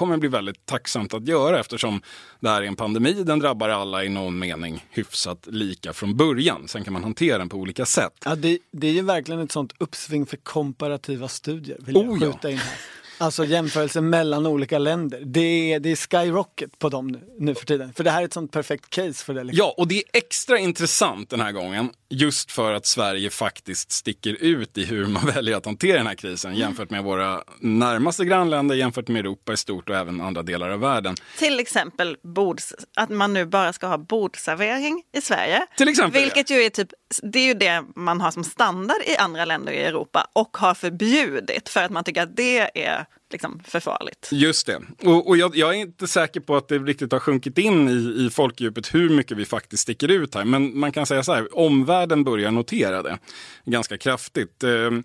kommer 0.00 0.16
bli 0.16 0.28
väldigt 0.28 0.66
tacksamt 0.66 1.14
att 1.14 1.28
göra 1.28 1.60
eftersom 1.60 2.02
det 2.40 2.48
här 2.48 2.62
är 2.62 2.66
en 2.66 2.76
pandemi. 2.76 3.12
Den 3.12 3.38
drabbar 3.38 3.68
alla 3.68 4.04
i 4.04 4.08
någon 4.08 4.38
mening 4.38 4.86
hyfsat 4.90 5.46
lika 5.46 5.92
från 5.92 6.16
början. 6.16 6.68
Sen 6.68 6.84
kan 6.84 6.92
man 6.92 7.02
hantera 7.02 7.38
den 7.38 7.48
på 7.48 7.56
olika 7.56 7.86
sätt. 7.86 8.12
Ja, 8.24 8.34
det, 8.34 8.58
det 8.70 8.86
är 8.86 8.92
ju 8.92 9.02
verkligen 9.02 9.40
ett 9.40 9.52
sånt 9.52 9.72
uppsving 9.78 10.26
för 10.26 10.36
komparativa 10.36 11.28
studier. 11.28 11.78
Vill 11.80 11.94
jag 11.94 12.10
Oh, 12.10 12.36
ja. 12.42 12.50
in 12.50 12.56
här. 12.56 12.78
Alltså 13.18 13.44
jämförelse 13.44 14.00
mellan 14.00 14.46
olika 14.46 14.78
länder. 14.78 15.22
Det 15.24 15.72
är, 15.72 15.80
det 15.80 15.90
är 15.90 15.96
skyrocket 15.96 16.78
på 16.78 16.88
dem 16.88 17.08
nu, 17.08 17.20
nu 17.38 17.54
för 17.54 17.66
tiden. 17.66 17.92
För 17.92 18.04
det 18.04 18.10
här 18.10 18.20
är 18.20 18.24
ett 18.24 18.32
sånt 18.32 18.52
perfekt 18.52 18.90
case 18.90 19.24
för 19.24 19.34
det. 19.34 19.44
Liksom. 19.44 19.66
Ja, 19.66 19.74
och 19.76 19.88
det 19.88 19.94
är 19.94 20.04
extra 20.12 20.58
intressant 20.58 21.30
den 21.30 21.40
här 21.40 21.52
gången. 21.52 21.90
Just 22.12 22.52
för 22.52 22.72
att 22.72 22.86
Sverige 22.86 23.30
faktiskt 23.30 23.92
sticker 23.92 24.36
ut 24.40 24.78
i 24.78 24.84
hur 24.84 25.06
man 25.06 25.26
väljer 25.34 25.56
att 25.56 25.66
hantera 25.66 25.96
den 25.96 26.06
här 26.06 26.14
krisen 26.14 26.54
jämfört 26.54 26.90
med 26.90 27.04
våra 27.04 27.42
närmaste 27.60 28.24
grannländer, 28.24 28.74
jämfört 28.74 29.08
med 29.08 29.20
Europa 29.20 29.52
i 29.52 29.56
stort 29.56 29.90
och 29.90 29.96
även 29.96 30.20
andra 30.20 30.42
delar 30.42 30.70
av 30.70 30.80
världen. 30.80 31.16
Till 31.38 31.60
exempel 31.60 32.16
bords, 32.22 32.74
att 32.96 33.10
man 33.10 33.32
nu 33.32 33.46
bara 33.46 33.72
ska 33.72 33.86
ha 33.86 33.98
bordservering 33.98 35.02
i 35.16 35.20
Sverige. 35.20 35.66
Till 35.76 35.88
exempel, 35.88 36.22
Vilket 36.22 36.50
ju 36.50 36.62
är 36.62 36.70
typ, 36.70 36.88
det 37.22 37.38
är 37.38 37.46
ju 37.46 37.54
det 37.54 37.84
man 37.96 38.20
har 38.20 38.30
som 38.30 38.44
standard 38.44 39.02
i 39.06 39.16
andra 39.16 39.44
länder 39.44 39.72
i 39.72 39.82
Europa 39.82 40.26
och 40.32 40.56
har 40.56 40.74
förbjudit 40.74 41.68
för 41.68 41.82
att 41.82 41.90
man 41.90 42.04
tycker 42.04 42.22
att 42.22 42.36
det 42.36 42.84
är 42.84 43.06
liksom 43.30 43.60
för 43.64 43.80
farligt. 43.80 44.28
Just 44.32 44.66
det. 44.66 44.80
Och, 45.02 45.28
och 45.28 45.36
jag, 45.36 45.56
jag 45.56 45.70
är 45.70 45.78
inte 45.78 46.06
säker 46.06 46.40
på 46.40 46.56
att 46.56 46.68
det 46.68 46.78
riktigt 46.78 47.12
har 47.12 47.20
sjunkit 47.20 47.58
in 47.58 47.88
i, 47.88 48.26
i 48.26 48.30
folkdjupet 48.30 48.94
hur 48.94 49.10
mycket 49.10 49.36
vi 49.36 49.44
faktiskt 49.44 49.82
sticker 49.82 50.08
ut 50.08 50.34
här. 50.34 50.44
Men 50.44 50.78
man 50.78 50.92
kan 50.92 51.06
säga 51.06 51.22
så 51.22 51.32
här, 51.32 51.58
omvärlden 51.58 52.24
börjar 52.24 52.50
notera 52.50 53.02
det 53.02 53.18
ganska 53.64 53.98
kraftigt. 53.98 54.64
Ehm, 54.64 55.04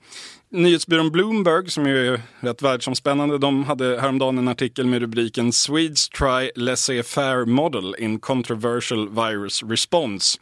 Nyhetsbyrån 0.55 1.11
Bloomberg, 1.11 1.69
som 1.71 1.87
ju 1.87 2.13
är 2.13 2.21
rätt 2.39 2.61
världsomspännande, 2.61 3.37
de 3.37 3.63
hade 3.63 4.01
häromdagen 4.01 4.37
en 4.37 4.47
artikel 4.47 4.85
med 4.85 5.01
rubriken 5.01 5.51
Swedes 5.53 6.09
try 6.09 6.51
laissez-faire 6.55 7.45
model 7.45 7.95
in 7.99 8.19
controversial 8.19 9.09
virus 9.09 9.63
response. 9.63 10.39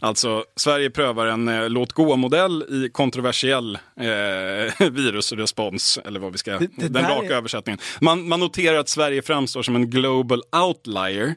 Alltså, 0.00 0.44
Sverige 0.56 0.90
prövar 0.90 1.26
en 1.26 1.48
eh, 1.48 1.68
låt 1.68 1.92
gå-modell 1.92 2.62
i 2.68 2.88
kontroversiell 2.92 3.74
eh, 4.00 4.88
virusrespons, 4.90 5.98
eller 6.04 6.20
vad 6.20 6.32
vi 6.32 6.38
ska, 6.38 6.58
Det- 6.58 6.68
det 6.76 6.88
den 6.88 7.02
raka 7.08 7.26
är- 7.26 7.36
översättningen. 7.36 7.78
Man, 8.00 8.28
man 8.28 8.40
noterar 8.40 8.78
att 8.78 8.88
Sverige 8.88 9.22
framstår 9.22 9.62
som 9.62 9.76
en 9.76 9.90
global 9.90 10.42
outlier 10.66 11.34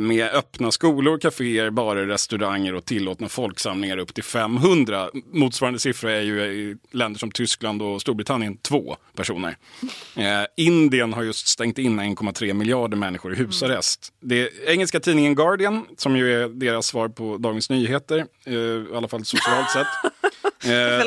med 0.00 0.30
öppna 0.32 0.70
skolor, 0.70 1.18
kaféer, 1.18 1.70
barer, 1.70 2.06
restauranger 2.06 2.74
och 2.74 2.84
tillåtna 2.84 3.28
folksamlingar 3.28 3.98
upp 3.98 4.14
till 4.14 4.24
500. 4.24 5.10
Motsvarande 5.32 5.78
siffra 5.78 6.12
är 6.12 6.20
ju 6.20 6.44
i 6.44 6.76
länder 6.90 7.18
som 7.18 7.30
Tyskland 7.30 7.82
och 7.82 8.00
Storbritannien 8.00 8.56
två 8.56 8.96
personer. 9.16 9.56
Eh, 10.16 10.46
Indien 10.56 11.12
har 11.12 11.22
just 11.22 11.46
stängt 11.48 11.78
in 11.78 12.00
1,3 12.00 12.52
miljarder 12.52 12.96
människor 12.96 13.32
i 13.32 13.36
husarrest. 13.36 14.12
Det 14.20 14.40
är 14.40 14.70
engelska 14.70 15.00
tidningen 15.00 15.34
Guardian, 15.34 15.86
som 15.96 16.16
ju 16.16 16.42
är 16.42 16.48
deras 16.48 16.86
svar 16.86 17.08
på 17.08 17.36
Dagens 17.36 17.70
Nyheter, 17.70 18.26
eh, 18.46 18.54
i 18.54 18.86
alla 18.94 19.08
fall 19.08 19.24
socialt 19.24 19.70
sett. 19.70 19.86
Eh 20.64 20.98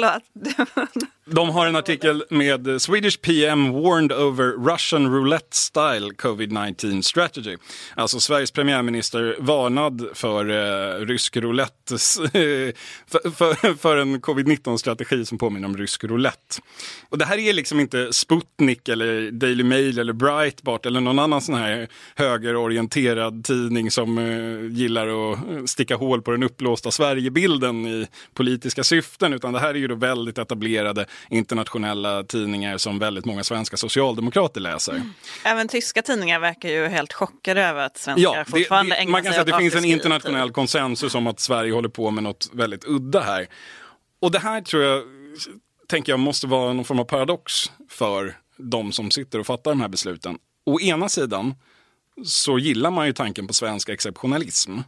de 1.30 1.50
har 1.50 1.68
en 1.68 1.76
artikel 1.76 2.24
med 2.30 2.82
Swedish 2.82 3.22
PM 3.22 3.72
warned 3.74 4.12
over 4.12 4.72
Russian 4.74 5.13
roulette 5.13 5.58
style 5.58 6.10
covid-19 6.18 7.02
strategy. 7.02 7.58
Alltså 7.96 8.20
Sveriges 8.20 8.52
premiärminister 8.52 9.36
varnad 9.40 10.08
för 10.13 10.50
eh, 10.50 11.06
rysk 11.06 11.38
roulette, 11.38 11.98
för, 13.08 13.30
för, 13.30 13.74
för 13.74 13.98
en 13.98 14.22
covid-19-strategi 14.22 15.26
som 15.26 15.38
påminner 15.38 15.68
om 15.68 15.78
rysk 15.78 16.04
roulette. 16.04 16.56
Och 17.10 17.18
det 17.18 17.26
här 17.26 17.38
är 17.38 17.54
liksom 17.54 17.80
inte 17.80 18.13
Sputnik 18.13 18.90
eller 18.90 19.32
Daily 19.32 19.63
Mail 19.63 20.00
eller 20.00 20.13
Breitbart 20.13 20.86
eller 20.86 21.02
någon 21.02 21.20
annan 21.20 21.42
sån 21.42 21.56
här 21.56 21.88
högerorienterad 22.16 23.44
tidning 23.44 23.92
som 23.92 24.18
eh, 24.18 24.78
gillar 24.78 25.08
att 25.08 25.38
eh, 25.38 25.63
sticka 25.66 25.96
hål 25.96 26.22
på 26.22 26.32
den 26.32 26.44
uppblåsta 26.44 26.92
Sverigebilden 26.92 27.88
i 27.88 28.08
politiska 28.34 28.84
syften, 28.84 29.34
utan 29.34 29.54
det 29.54 29.60
här 29.60 29.70
är 29.70 29.80
ju 29.80 29.88
då 29.88 29.96
väldigt 29.96 30.38
etablerade 30.38 31.06
internationella 31.30 32.23
tidningar 32.23 32.77
som 32.77 32.99
väldigt 32.99 33.25
många 33.25 33.43
svenska 33.43 33.77
socialdemokrater 33.77 34.62
läser. 34.62 35.01
Även 35.43 35.67
tyska 35.67 36.01
tidningar 36.01 36.39
verkar 36.39 36.69
ju 36.69 36.88
helt 36.88 37.13
chockade 37.13 37.63
över 37.63 37.86
att 37.86 37.97
svenskar 37.97 38.23
Ja, 38.23 38.39
det, 38.39 38.45
fortfarande 38.51 38.95
det, 38.95 39.01
ägnar 39.01 39.12
man 39.12 39.23
kan 39.23 39.32
säga 39.32 39.41
att 39.41 39.47
det 39.47 39.58
finns 39.58 39.73
en 39.73 39.77
afterski, 39.77 39.93
internationell 39.93 40.47
typ. 40.47 40.56
konsensus 40.56 41.15
om 41.15 41.27
att 41.27 41.39
Sverige 41.39 41.73
håller 41.73 41.89
på 41.89 42.12
med 42.12 42.23
något 42.23 42.49
väldigt 42.53 42.86
udda 42.86 43.21
här. 43.21 43.47
Och 44.21 44.32
det 44.32 44.39
här 44.39 44.62
tror 44.62 44.84
jag, 44.84 45.03
tänker 45.88 46.12
jag, 46.12 46.19
måste 46.19 46.47
vara 46.47 46.73
någon 46.73 46.86
form 46.86 46.99
av 46.99 47.06
paradox 47.06 47.53
för 47.89 48.38
de 48.58 48.91
som 48.91 49.12
sitter 49.12 49.39
och 49.39 49.45
fattar 49.45 49.71
de 49.71 49.82
här 49.82 49.88
besluten. 49.88 50.38
Å 50.65 50.80
ena 50.80 51.10
sidan 51.10 51.56
så 52.25 52.60
gillar 52.60 52.91
man 52.91 53.08
ju 53.08 53.13
tanken 53.13 53.47
på 53.47 53.53
svensk 53.53 53.89
exceptionalism. 53.89 54.80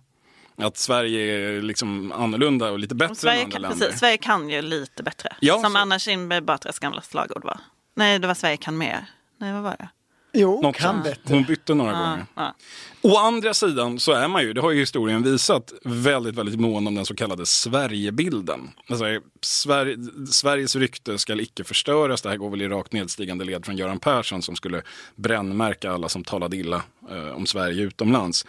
Att 0.62 0.78
Sverige 0.78 1.22
är 1.58 1.62
liksom 1.62 2.12
annorlunda 2.12 2.72
och 2.72 2.80
lite 2.80 2.96
bättre 2.96 3.16
Sverige, 3.16 3.38
än 3.40 3.44
andra 3.46 3.54
kan, 3.54 3.62
länder. 3.62 3.86
precis, 3.86 4.00
Sverige 4.00 4.18
kan 4.18 4.50
ju 4.50 4.62
lite 4.62 5.04
bättre. 5.04 5.36
Ja, 5.40 5.62
Som 5.62 5.72
så- 5.72 5.78
Anna 5.78 6.00
Kinberg 6.00 6.42
Batras 6.42 6.80
gamla 6.80 7.02
slagord 7.02 7.44
var. 7.46 7.60
Nej, 7.96 8.20
det 8.20 8.28
var 8.28 8.34
Sverige 8.34 8.58
kan 8.58 8.78
mer. 8.78 9.06
Nej, 9.38 9.54
vad 9.54 9.62
var 9.64 9.76
det? 9.80 9.90
Jo, 10.34 10.62
Något 10.62 10.76
kan 10.76 11.04
bättre. 11.04 11.22
Hon 11.36 11.44
bytte 11.44 11.74
några 11.74 11.92
Ja, 11.92 11.98
gånger. 12.00 12.26
ja. 12.36 12.56
Å 13.02 13.18
andra 13.18 13.54
sidan 13.54 14.00
så 14.00 14.12
är 14.12 14.28
man 14.28 14.42
ju, 14.44 14.54
det 14.54 14.62
har 14.62 14.72
ju 14.72 14.80
historien 14.80 15.24
visat, 15.24 15.74
väldigt, 15.86 16.36
väldigt 16.36 16.60
mån 16.60 16.88
om 16.88 16.96
den 16.96 17.06
så 17.06 17.16
kallade 17.16 17.46
Sverigebilden. 17.46 18.70
Alltså, 18.90 19.06
Sverige, 19.42 19.98
Sveriges 20.32 20.76
rykte 20.76 21.18
ska 21.18 21.34
icke 21.42 21.64
förstöras. 21.64 22.22
Det 22.22 22.30
här 22.30 22.38
går 22.38 22.50
väl 22.50 22.62
i 22.62 22.68
rakt 22.68 22.94
nedstigande 22.94 23.46
led 23.46 23.66
från 23.66 23.78
Göran 23.78 24.00
Persson 24.00 24.42
som 24.42 24.56
skulle 24.56 24.82
brännmärka 25.16 25.92
alla 25.92 26.10
som 26.10 26.24
talade 26.24 26.58
illa 26.58 26.84
eh, 27.12 27.30
om 27.30 27.46
Sverige 27.46 27.84
utomlands. 27.84 28.46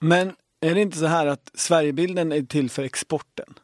Men 0.00 0.32
är 0.66 0.74
det 0.74 0.80
inte 0.80 0.98
så 0.98 1.06
här 1.06 1.26
att 1.26 1.50
Sverigebilden 1.54 2.32
är 2.32 2.42
till 2.42 2.70
för 2.70 2.82
exporten? 2.82 3.54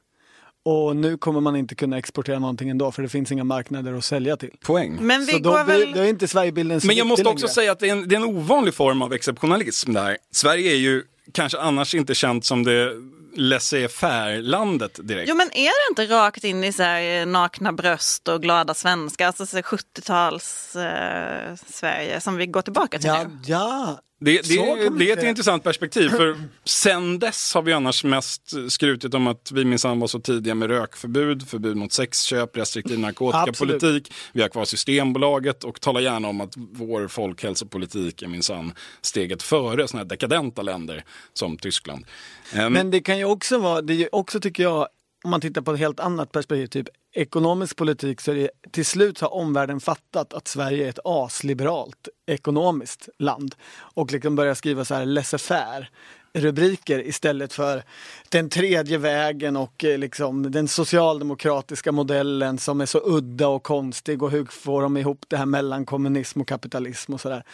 Och 0.64 0.96
nu 0.96 1.16
kommer 1.16 1.40
man 1.40 1.56
inte 1.56 1.74
kunna 1.74 1.98
exportera 1.98 2.38
någonting 2.38 2.70
ändå 2.70 2.92
för 2.92 3.02
det 3.02 3.08
finns 3.08 3.32
inga 3.32 3.44
marknader 3.44 3.92
att 3.94 4.04
sälja 4.04 4.36
till. 4.36 4.50
Poäng. 4.64 4.98
Men 5.00 5.24
vi 5.24 5.32
så 5.32 5.38
då, 5.38 5.50
går 5.50 5.64
blir- 5.64 5.78
väl... 5.78 5.92
då 5.92 6.00
är 6.00 6.04
inte 6.08 6.28
Sverigebilden 6.28 6.80
så 6.80 6.86
Men 6.86 6.96
jag 6.96 7.06
måste 7.06 7.28
också 7.28 7.46
längre. 7.46 7.54
säga 7.54 7.72
att 7.72 7.78
det 7.80 7.88
är, 7.88 7.92
en, 7.92 8.08
det 8.08 8.14
är 8.14 8.16
en 8.16 8.24
ovanlig 8.24 8.74
form 8.74 9.02
av 9.02 9.12
exceptionalism 9.12 9.92
det 9.92 10.00
här. 10.00 10.16
Sverige 10.30 10.72
är 10.72 10.76
ju 10.76 11.02
kanske 11.32 11.58
annars 11.58 11.94
inte 11.94 12.14
känt 12.14 12.44
som 12.44 12.64
det 12.64 12.92
laissez-faire-landet 13.36 15.00
direkt. 15.02 15.28
Jo 15.28 15.34
men 15.36 15.46
är 15.46 15.54
det 15.64 15.90
inte 16.02 16.14
rakt 16.14 16.44
in 16.44 16.64
i 16.64 16.72
så 16.72 16.82
här, 16.82 17.20
eh, 17.20 17.26
nakna 17.26 17.72
bröst 17.72 18.28
och 18.28 18.42
glada 18.42 18.74
svenskar, 18.74 19.26
alltså 19.26 19.46
så 19.46 19.56
här 19.56 19.62
70-tals 19.62 20.76
eh, 20.76 21.54
Sverige 21.66 22.20
som 22.20 22.36
vi 22.36 22.46
går 22.46 22.62
tillbaka 22.62 22.98
till 22.98 23.06
Ja, 23.08 23.22
nu? 23.22 23.38
ja. 23.46 24.00
Det, 24.24 24.48
det, 24.48 24.88
det 24.98 25.10
är 25.10 25.16
ett 25.16 25.24
intressant 25.24 25.64
perspektiv. 25.64 26.08
För 26.08 26.36
sen 26.64 27.18
dess 27.18 27.54
har 27.54 27.62
vi 27.62 27.72
annars 27.72 28.04
mest 28.04 28.52
skrutit 28.68 29.14
om 29.14 29.26
att 29.26 29.52
vi 29.52 29.64
minsann 29.64 30.00
var 30.00 30.06
så 30.06 30.20
tidiga 30.20 30.54
med 30.54 30.70
rökförbud, 30.70 31.48
förbud 31.48 31.76
mot 31.76 31.92
sexköp, 31.92 32.56
restriktiv 32.56 32.98
narkotikapolitik. 32.98 34.12
Vi 34.32 34.42
har 34.42 34.48
kvar 34.48 34.64
Systembolaget 34.64 35.64
och 35.64 35.80
talar 35.80 36.00
gärna 36.00 36.28
om 36.28 36.40
att 36.40 36.54
vår 36.56 37.08
folkhälsopolitik 37.08 38.22
är 38.22 38.28
minsann 38.28 38.72
steget 39.02 39.42
före 39.42 39.88
sådana 39.88 40.04
här 40.04 40.08
dekadenta 40.08 40.62
länder 40.62 41.04
som 41.32 41.56
Tyskland. 41.56 42.06
Ehm, 42.52 42.72
Men 42.72 42.90
det 42.90 43.00
kan 43.00 43.18
ju 43.18 43.24
också 43.24 43.58
vara, 43.58 43.82
det 43.82 44.02
är 44.02 44.14
också 44.14 44.40
tycker 44.40 44.62
jag, 44.62 44.88
om 45.22 45.30
man 45.30 45.40
tittar 45.40 45.62
på 45.62 45.72
ett 45.72 45.78
helt 45.78 46.00
annat 46.00 46.32
perspektiv, 46.32 46.66
typ 46.66 46.88
ekonomisk 47.12 47.76
politik, 47.76 48.20
så 48.20 48.30
är 48.30 48.34
det 48.34 48.50
till 48.70 48.86
slut 48.86 49.20
har 49.20 49.34
omvärlden 49.34 49.80
fattat 49.80 50.34
att 50.34 50.48
Sverige 50.48 50.84
är 50.84 50.88
ett 50.88 50.98
asliberalt 51.04 52.08
ekonomiskt 52.26 53.08
land 53.18 53.54
och 53.78 54.12
liksom 54.12 54.36
börjar 54.36 54.54
skriva 54.54 54.84
så 54.84 54.94
här 54.94 55.04
laissez-faire 55.04 55.86
rubriker 56.34 57.06
istället 57.06 57.52
för 57.52 57.82
den 58.28 58.48
tredje 58.48 58.98
vägen 58.98 59.56
och 59.56 59.84
eh, 59.84 59.98
liksom 59.98 60.50
den 60.50 60.68
socialdemokratiska 60.68 61.92
modellen 61.92 62.58
som 62.58 62.80
är 62.80 62.86
så 62.86 63.00
udda 63.04 63.48
och 63.48 63.62
konstig 63.62 64.22
och 64.22 64.30
hur 64.30 64.44
får 64.44 64.82
de 64.82 64.96
ihop 64.96 65.24
det 65.28 65.36
här 65.36 65.46
mellan 65.46 65.86
kommunism 65.86 66.40
och 66.40 66.48
kapitalism 66.48 67.14
och 67.14 67.20
sådär. 67.20 67.44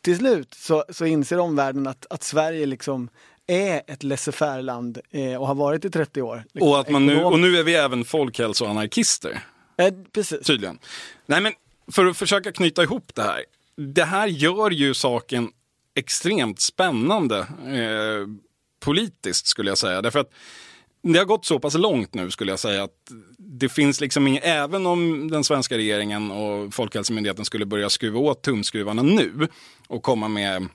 Till 0.00 0.18
slut 0.18 0.54
så, 0.54 0.84
så 0.88 1.06
inser 1.06 1.38
omvärlden 1.38 1.86
att, 1.86 2.06
att 2.10 2.22
Sverige 2.22 2.66
liksom 2.66 3.08
är 3.48 3.82
ett 3.86 4.02
laissez-faire-land 4.02 4.98
eh, 5.10 5.34
och 5.34 5.46
har 5.46 5.54
varit 5.54 5.84
i 5.84 5.90
30 5.90 6.22
år. 6.22 6.44
Liksom, 6.52 6.68
och, 6.68 6.80
att 6.80 6.90
man 6.90 7.06
nu, 7.06 7.24
och 7.24 7.38
nu 7.38 7.56
är 7.56 7.62
vi 7.62 7.74
även 7.74 8.04
folkhälsoanarkister. 8.04 9.42
Eh, 9.76 9.94
precis. 10.12 10.46
Tydligen. 10.46 10.78
Nej, 11.26 11.40
men 11.40 11.52
för 11.92 12.06
att 12.06 12.16
försöka 12.16 12.52
knyta 12.52 12.82
ihop 12.82 13.14
det 13.14 13.22
här. 13.22 13.44
Det 13.76 14.04
här 14.04 14.26
gör 14.26 14.70
ju 14.70 14.94
saken 14.94 15.50
extremt 15.94 16.60
spännande 16.60 17.38
eh, 17.38 18.28
politiskt 18.80 19.46
skulle 19.46 19.70
jag 19.70 19.78
säga. 19.78 20.02
Därför 20.02 20.18
att 20.18 20.30
det 21.02 21.18
har 21.18 21.24
gått 21.24 21.44
så 21.44 21.58
pass 21.58 21.74
långt 21.74 22.14
nu 22.14 22.30
skulle 22.30 22.52
jag 22.52 22.58
säga 22.58 22.82
att 22.82 23.12
det 23.38 23.68
finns 23.68 24.00
liksom 24.00 24.26
ingen, 24.26 24.42
även 24.42 24.86
om 24.86 25.30
den 25.30 25.44
svenska 25.44 25.76
regeringen 25.76 26.30
och 26.30 26.74
Folkhälsomyndigheten 26.74 27.44
skulle 27.44 27.66
börja 27.66 27.90
skruva 27.90 28.18
åt 28.18 28.42
tumskruvarna 28.42 29.02
nu 29.02 29.48
och 29.88 30.02
komma 30.02 30.28
med 30.28 30.68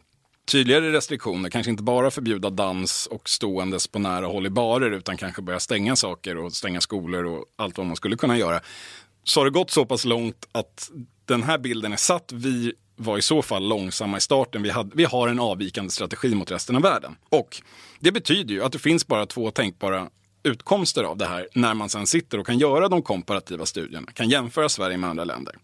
tydligare 0.45 0.91
restriktioner, 0.91 1.49
kanske 1.49 1.69
inte 1.69 1.83
bara 1.83 2.11
förbjuda 2.11 2.49
dans 2.49 3.07
och 3.07 3.29
ståendes 3.29 3.87
på 3.87 3.99
nära 3.99 4.25
håll 4.25 4.45
i 4.45 4.49
barer 4.49 4.91
utan 4.91 5.17
kanske 5.17 5.41
börja 5.41 5.59
stänga 5.59 5.95
saker 5.95 6.37
och 6.37 6.53
stänga 6.53 6.81
skolor 6.81 7.25
och 7.25 7.45
allt 7.55 7.77
vad 7.77 7.87
man 7.87 7.95
skulle 7.95 8.17
kunna 8.17 8.37
göra. 8.37 8.61
Så 9.23 9.39
har 9.39 9.45
det 9.45 9.51
gått 9.51 9.71
så 9.71 9.85
pass 9.85 10.05
långt 10.05 10.47
att 10.51 10.91
den 11.25 11.43
här 11.43 11.57
bilden 11.57 11.93
är 11.93 11.97
satt. 11.97 12.31
Vi 12.31 12.73
var 12.95 13.17
i 13.17 13.21
så 13.21 13.41
fall 13.41 13.67
långsamma 13.67 14.17
i 14.17 14.21
starten. 14.21 14.63
Vi, 14.63 14.69
hade, 14.69 14.91
vi 14.93 15.05
har 15.05 15.27
en 15.27 15.39
avvikande 15.39 15.91
strategi 15.91 16.35
mot 16.35 16.51
resten 16.51 16.75
av 16.75 16.81
världen. 16.81 17.15
Och 17.29 17.61
det 17.99 18.11
betyder 18.11 18.53
ju 18.53 18.63
att 18.63 18.71
det 18.71 18.79
finns 18.79 19.07
bara 19.07 19.25
två 19.25 19.51
tänkbara 19.51 20.09
utkomster 20.43 21.03
av 21.03 21.17
det 21.17 21.25
här 21.25 21.47
när 21.53 21.73
man 21.73 21.89
sen 21.89 22.07
sitter 22.07 22.37
och 22.37 22.45
kan 22.45 22.59
göra 22.59 22.89
de 22.89 23.01
komparativa 23.01 23.65
studierna, 23.65 24.11
kan 24.11 24.29
jämföra 24.29 24.69
Sverige 24.69 24.97
med 24.97 25.09
andra 25.09 25.23
länder. 25.23 25.55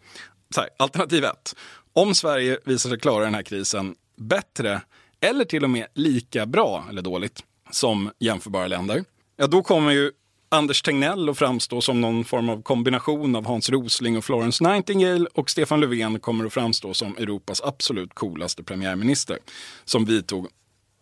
Så 0.56 0.62
här, 0.62 0.70
alternativ 0.78 1.24
ett. 1.24 1.56
Om 1.94 2.16
Sverige 2.16 2.60
visar 2.66 2.90
sig 2.90 3.00
klara 3.00 3.26
den 3.26 3.36
här 3.36 3.44
krisen 3.44 3.96
bättre 4.20 4.82
eller 5.22 5.46
till 5.46 5.64
och 5.64 5.70
med 5.70 5.88
lika 5.94 6.46
bra 6.46 6.86
eller 6.90 7.02
dåligt 7.02 7.44
som 7.72 8.12
jämförbara 8.20 8.68
länder, 8.68 9.04
ja 9.38 9.48
då 9.48 9.64
kommer 9.64 9.92
ju 9.92 10.12
Anders 10.52 10.82
Tegnell 10.82 11.30
att 11.30 11.38
framstå 11.38 11.82
som 11.82 12.02
någon 12.02 12.26
form 12.26 12.50
av 12.50 12.62
kombination 12.62 13.36
av 13.36 13.46
Hans 13.46 13.70
Rosling 13.70 14.18
och 14.18 14.26
Florence 14.26 14.64
Nightingale 14.64 15.28
och 15.34 15.50
Stefan 15.50 15.80
Löfven 15.80 16.20
kommer 16.20 16.46
att 16.46 16.54
framstå 16.54 16.94
som 16.94 17.18
Europas 17.18 17.62
absolut 17.62 18.14
coolaste 18.14 18.64
premiärminister 18.64 19.38
som 19.86 20.06
vidtog 20.06 20.48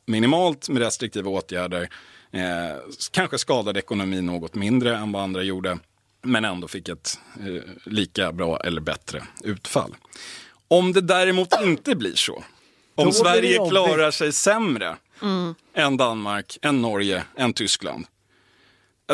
minimalt 0.06 0.70
med 0.70 0.82
restriktiva 0.82 1.30
åtgärder, 1.30 1.90
eh, 2.32 2.42
kanske 3.12 3.38
skadade 3.38 3.80
ekonomin 3.80 4.26
något 4.26 4.56
mindre 4.56 4.98
än 4.98 5.12
vad 5.12 5.24
andra 5.24 5.44
gjorde, 5.44 5.78
men 6.22 6.46
ändå 6.46 6.68
fick 6.68 6.90
ett 6.90 7.20
eh, 7.40 7.92
lika 7.92 8.32
bra 8.32 8.60
eller 8.60 8.82
bättre 8.82 9.24
utfall. 9.44 9.96
Om 10.68 10.94
det 10.94 11.02
däremot 11.02 11.62
inte 11.62 11.96
blir 11.96 12.16
så, 12.16 12.44
om 12.98 13.12
Sverige 13.12 13.70
klarar 13.70 14.12
sig 14.12 14.34
sämre 14.34 14.96
än 15.74 15.98
Danmark, 15.98 16.58
än 16.62 16.82
Norge, 16.82 17.24
än 17.38 17.54
Tyskland, 17.54 18.06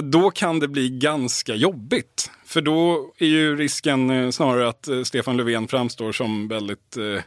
då 0.02 0.32
kan 0.32 0.60
det 0.60 0.68
bli 0.68 0.90
ganska 0.90 1.56
jobbigt. 1.56 2.32
För 2.46 2.62
då 2.62 3.12
är 3.18 3.26
ju 3.26 3.56
risken 3.56 4.10
eh, 4.10 4.30
snarare 4.30 4.70
att 4.70 4.88
eh, 4.88 5.04
Stefan 5.04 5.38
Löfven 5.38 5.68
framstår 5.68 6.12
som 6.12 6.48
väldigt 6.48 6.98
eh, 6.98 7.24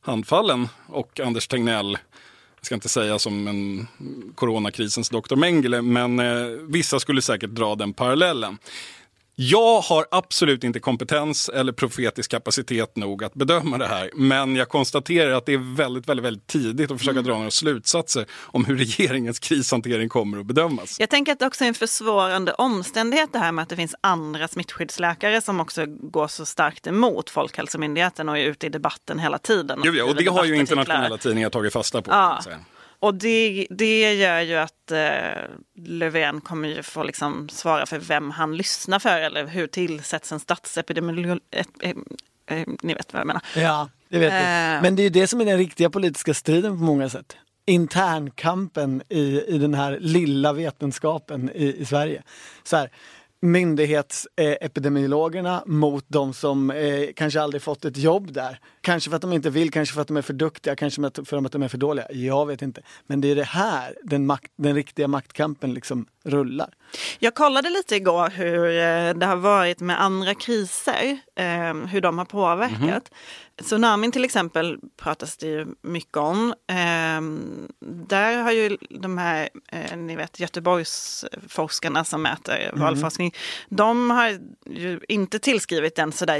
handfallen 0.00 0.68
och 0.86 1.20
Anders 1.20 1.48
Tegnell 1.48 1.98
jag 2.62 2.66
ska 2.66 2.74
inte 2.74 2.88
säga 2.88 3.18
som 3.18 3.48
en 3.48 3.86
coronakrisens 4.34 5.10
doktor 5.10 5.36
Mengele, 5.36 5.82
men 5.82 6.18
eh, 6.18 6.46
vissa 6.68 7.00
skulle 7.00 7.22
säkert 7.22 7.50
dra 7.50 7.74
den 7.74 7.92
parallellen. 7.92 8.58
Jag 9.34 9.80
har 9.80 10.06
absolut 10.10 10.64
inte 10.64 10.80
kompetens 10.80 11.48
eller 11.48 11.72
profetisk 11.72 12.30
kapacitet 12.30 12.96
nog 12.96 13.24
att 13.24 13.34
bedöma 13.34 13.78
det 13.78 13.86
här. 13.86 14.10
Men 14.14 14.56
jag 14.56 14.68
konstaterar 14.68 15.32
att 15.32 15.46
det 15.46 15.52
är 15.52 15.76
väldigt, 15.76 16.08
väldigt, 16.08 16.26
väldigt 16.26 16.46
tidigt 16.46 16.90
att 16.90 16.98
försöka 16.98 17.22
dra 17.22 17.34
några 17.34 17.50
slutsatser 17.50 18.26
om 18.40 18.64
hur 18.64 18.76
regeringens 18.98 19.38
krishantering 19.38 20.08
kommer 20.08 20.38
att 20.38 20.46
bedömas. 20.46 21.00
Jag 21.00 21.10
tänker 21.10 21.32
att 21.32 21.38
det 21.38 21.46
också 21.46 21.64
är 21.64 21.68
en 21.68 21.74
försvårande 21.74 22.52
omständighet 22.52 23.32
det 23.32 23.38
här 23.38 23.52
med 23.52 23.62
att 23.62 23.68
det 23.68 23.76
finns 23.76 23.94
andra 24.00 24.48
smittskyddsläkare 24.48 25.40
som 25.40 25.60
också 25.60 25.84
går 25.86 26.28
så 26.28 26.46
starkt 26.46 26.86
emot 26.86 27.30
Folkhälsomyndigheten 27.30 28.28
och 28.28 28.38
är 28.38 28.44
ute 28.44 28.66
i 28.66 28.70
debatten 28.70 29.18
hela 29.18 29.38
tiden. 29.38 29.80
Jo, 29.84 29.92
ja, 29.92 30.04
och 30.04 30.16
det 30.16 30.26
har 30.26 30.44
ju 30.44 30.56
internationella 30.56 31.18
tidningar 31.18 31.50
tagit 31.50 31.72
fasta 31.72 32.02
på. 32.02 32.10
Ja. 32.10 32.42
Och 33.02 33.14
det, 33.14 33.66
det 33.70 34.14
gör 34.14 34.40
ju 34.40 34.56
att 34.56 34.90
eh, 34.90 34.98
Löfven 35.76 36.40
kommer 36.40 36.68
ju 36.68 36.82
få 36.82 37.02
liksom 37.02 37.48
svara 37.48 37.86
för 37.86 37.98
vem 37.98 38.30
han 38.30 38.56
lyssnar 38.56 38.98
för 38.98 39.20
eller 39.20 39.46
hur 39.46 39.66
tillsätts 39.66 40.32
en 40.32 40.40
statsepidemiolog. 40.40 41.40
Eh, 41.50 41.66
eh, 41.80 41.96
eh, 42.46 42.66
ni 42.82 42.94
vet 42.94 43.12
vad 43.12 43.20
jag 43.20 43.26
menar. 43.26 43.42
Ja, 43.56 43.88
det 44.08 44.18
vet 44.18 44.32
vi. 44.32 44.36
Eh. 44.36 44.82
Men 44.82 44.96
det 44.96 45.02
är 45.02 45.04
ju 45.04 45.10
det 45.10 45.26
som 45.26 45.40
är 45.40 45.44
den 45.44 45.58
riktiga 45.58 45.90
politiska 45.90 46.34
striden 46.34 46.78
på 46.78 46.84
många 46.84 47.08
sätt. 47.08 47.36
Internkampen 47.66 49.02
i, 49.08 49.42
i 49.46 49.58
den 49.58 49.74
här 49.74 49.98
lilla 50.00 50.52
vetenskapen 50.52 51.50
i, 51.54 51.76
i 51.76 51.84
Sverige. 51.84 52.22
Så 52.62 52.76
här, 52.76 52.90
myndighetsepidemiologerna 53.42 55.62
mot 55.66 56.04
de 56.08 56.34
som 56.34 56.70
eh, 56.70 57.08
kanske 57.16 57.40
aldrig 57.40 57.62
fått 57.62 57.84
ett 57.84 57.96
jobb 57.96 58.32
där. 58.32 58.58
Kanske 58.80 59.10
för 59.10 59.16
att 59.16 59.22
de 59.22 59.32
inte 59.32 59.50
vill, 59.50 59.70
kanske 59.70 59.94
för 59.94 60.02
att 60.02 60.08
de 60.08 60.16
är 60.16 60.22
för 60.22 60.32
duktiga, 60.32 60.76
kanske 60.76 61.10
för 61.24 61.46
att 61.46 61.52
de 61.52 61.62
är 61.62 61.68
för 61.68 61.78
dåliga. 61.78 62.12
Jag 62.12 62.46
vet 62.46 62.62
inte. 62.62 62.82
Men 63.06 63.20
det 63.20 63.30
är 63.30 63.36
det 63.36 63.44
här 63.44 63.96
den, 64.02 64.26
makt, 64.26 64.52
den 64.56 64.74
riktiga 64.74 65.08
maktkampen 65.08 65.74
liksom 65.74 66.06
rullar. 66.24 66.74
Jag 67.18 67.34
kollade 67.34 67.70
lite 67.70 67.96
igår 67.96 68.30
hur 68.30 68.66
eh, 68.66 69.14
det 69.14 69.26
har 69.26 69.36
varit 69.36 69.80
med 69.80 70.02
andra 70.02 70.34
kriser, 70.34 71.18
eh, 71.36 71.74
hur 71.74 72.00
de 72.00 72.18
har 72.18 72.24
påverkat. 72.24 72.80
Mm 72.80 72.90
-hmm. 72.90 73.62
Tsunamin 73.62 74.12
till 74.12 74.24
exempel 74.24 74.78
pratas 74.96 75.36
det 75.36 75.46
ju 75.46 75.66
mycket 75.82 76.16
om. 76.16 76.54
Ehm, 76.68 77.68
där 78.08 78.42
har 78.42 78.52
ju 78.52 78.76
de 78.90 79.18
här, 79.18 79.48
eh, 79.68 79.96
ni 79.96 80.16
vet 80.16 80.40
Göteborgsforskarna 80.40 82.04
som 82.04 82.22
mäter 82.22 82.68
mm. 82.68 82.80
valforskning, 82.80 83.34
de 83.68 84.10
har 84.10 84.38
ju 84.66 85.00
inte 85.08 85.38
tillskrivit 85.38 85.96
den 85.96 86.12
sådär 86.12 86.38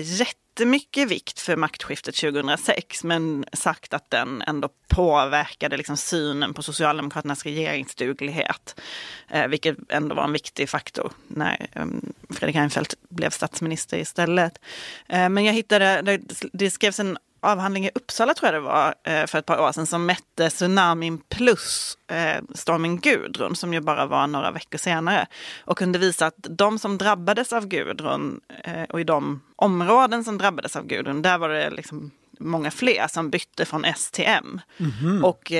jättemycket 0.53 1.09
vikt 1.09 1.41
för 1.41 1.57
maktskiftet 1.57 2.15
2006 2.15 3.05
men 3.05 3.45
sagt 3.53 3.95
att 3.95 4.11
den 4.11 4.43
ändå 4.43 4.69
påverkade 4.89 5.77
liksom 5.77 5.97
synen 5.97 6.55
på 6.55 6.63
Socialdemokraternas 6.63 7.45
regeringsduglighet. 7.45 8.81
Eh, 9.29 9.49
vilket 9.49 9.77
ändå 9.89 10.15
var 10.15 10.25
en 10.25 10.33
viktig 10.33 10.69
faktor 10.69 11.13
när 11.29 11.67
eh, 11.73 11.87
Fredrik 12.31 12.57
Reinfeldt 12.57 12.95
blev 13.09 13.31
statsminister 13.31 13.99
istället. 13.99 14.61
Eh, 15.09 15.29
men 15.29 15.45
jag 15.45 15.53
hittade, 15.53 16.03
det, 16.03 16.21
det 16.53 16.71
skrevs 16.71 17.01
en 17.01 17.19
avhandling 17.43 17.87
i 17.87 17.91
Uppsala 17.95 18.35
tror 18.35 18.53
jag 18.53 18.63
det 18.63 18.67
var 18.67 18.95
eh, 19.05 19.27
för 19.27 19.39
ett 19.39 19.47
par 19.47 19.61
år 19.61 19.73
sedan 19.73 19.87
som 19.87 20.07
mätte 20.07 20.51
tsunamin 20.51 21.19
plus 21.29 21.99
eh, 22.07 22.43
stormen 22.55 23.01
Gudrun 23.01 23.57
som 23.57 23.75
ju 23.75 23.81
bara 23.81 24.07
var 24.07 24.27
några 24.27 24.51
veckor 24.51 24.79
senare. 24.79 25.27
Och 25.65 25.79
kunde 25.79 25.99
visa 25.99 26.27
att 26.27 26.37
de 26.39 26.79
som 26.79 26.99
drabbades 26.99 27.53
av 27.53 27.67
Gudrun 27.67 28.41
eh, 28.65 28.83
och 28.83 29.01
i 29.01 29.05
de 29.05 29.41
områden 29.57 30.25
som 30.25 30.39
drabbades 30.39 30.77
av 30.77 30.87
Gudrun, 30.87 31.23
där 31.23 31.39
var 31.39 31.49
det 31.49 31.71
liksom 31.71 32.11
många 32.39 32.71
fler 32.71 33.09
som 33.09 33.31
bytte 33.31 33.65
från 33.65 33.85
STM. 33.97 34.61
Mm 34.79 34.93
-hmm. 34.93 35.23
Och 35.23 35.53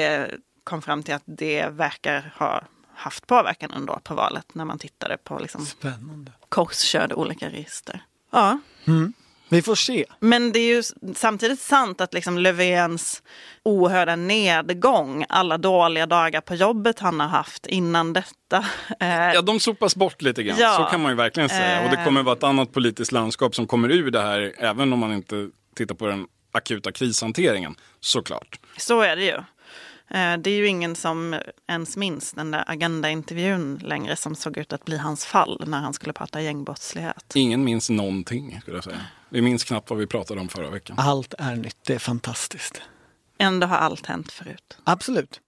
kom 0.65 0.83
fram 0.83 1.03
till 1.03 1.15
att 1.15 1.23
det 1.25 1.69
verkar 1.69 2.35
ha 2.39 2.63
haft 2.95 3.27
påverkan 3.27 3.71
ändå 3.71 4.01
på 4.05 4.15
valet 4.15 4.55
när 4.55 4.65
man 4.65 4.79
tittade 4.79 5.17
på 5.17 5.39
liksom 5.39 5.67
Spännande. 5.67 6.33
korskörde 6.49 7.15
olika 7.15 7.49
register. 7.49 8.03
Ja. 8.31 8.59
Mm. 8.85 9.13
Vi 9.53 9.63
får 9.63 9.75
se. 9.75 10.05
Men 10.21 10.53
det 10.53 10.59
är 10.59 10.75
ju 10.75 10.83
samtidigt 11.15 11.61
sant 11.61 12.01
att 12.01 12.15
liksom 12.15 12.39
Löfvens 12.39 13.23
oerhörda 13.63 14.17
nedgång, 14.17 15.25
alla 15.29 15.59
dåliga 15.59 16.07
dagar 16.07 16.41
på 16.41 16.55
jobbet 16.55 16.99
han 16.99 17.21
har 17.21 17.29
haft 17.29 17.67
innan 17.67 18.13
detta. 18.13 18.65
Eh, 19.01 19.09
ja, 19.09 19.43
de 19.43 19.61
sopas 19.61 19.97
bort 19.97 20.23
lite 20.23 20.43
grann. 20.43 20.57
Ja, 20.61 20.77
så 20.77 20.85
kan 20.85 21.01
man 21.01 21.13
ju 21.13 21.17
verkligen 21.17 21.49
säga. 21.49 21.81
Eh, 21.81 21.85
och 21.85 21.91
det 21.97 22.05
kommer 22.05 22.23
vara 22.23 22.37
ett 22.37 22.43
annat 22.43 22.73
politiskt 22.73 23.13
landskap 23.13 23.55
som 23.55 23.67
kommer 23.67 23.91
ur 23.91 24.11
det 24.11 24.21
här, 24.21 24.53
även 24.59 24.93
om 24.93 24.99
man 24.99 25.13
inte 25.13 25.49
tittar 25.77 25.95
på 25.95 26.07
den 26.07 26.27
akuta 26.53 26.93
krishanteringen, 26.93 27.75
såklart. 28.01 28.61
Så 28.77 29.01
är 29.01 29.17
det 29.17 29.25
ju. 29.25 29.39
Eh, 30.15 30.37
det 30.39 30.51
är 30.51 30.57
ju 30.57 30.67
ingen 30.67 30.97
som 30.97 31.41
ens 31.69 31.97
minns 31.97 32.33
den 32.33 32.51
där 32.51 32.65
Agenda-intervjun 32.67 33.81
längre 33.83 34.17
som 34.17 34.35
såg 34.35 34.57
ut 34.57 34.73
att 34.73 34.85
bli 34.85 34.97
hans 34.97 35.25
fall 35.25 35.65
när 35.67 35.79
han 35.79 35.93
skulle 35.93 36.13
prata 36.13 36.41
gängbrottslighet. 36.41 37.33
Ingen 37.35 37.65
minns 37.65 37.91
någonting, 37.91 38.59
skulle 38.61 38.77
jag 38.77 38.85
säga. 38.85 39.01
Vi 39.29 39.43
minns 39.43 39.65
knappt 39.65 39.91
vad 39.91 39.99
vi 39.99 40.07
pratade 40.07 40.41
om 40.41 40.49
förra 40.49 40.71
veckan. 40.71 40.97
Allt 40.99 41.35
är 41.39 41.57
nytt, 41.57 41.77
det 41.87 41.95
är 41.95 41.99
fantastiskt. 41.99 42.83
Ändå 43.39 43.67
har 43.67 43.77
allt 43.77 44.07
hänt 44.07 44.33
förut. 44.33 44.79
Absolut. 44.85 45.41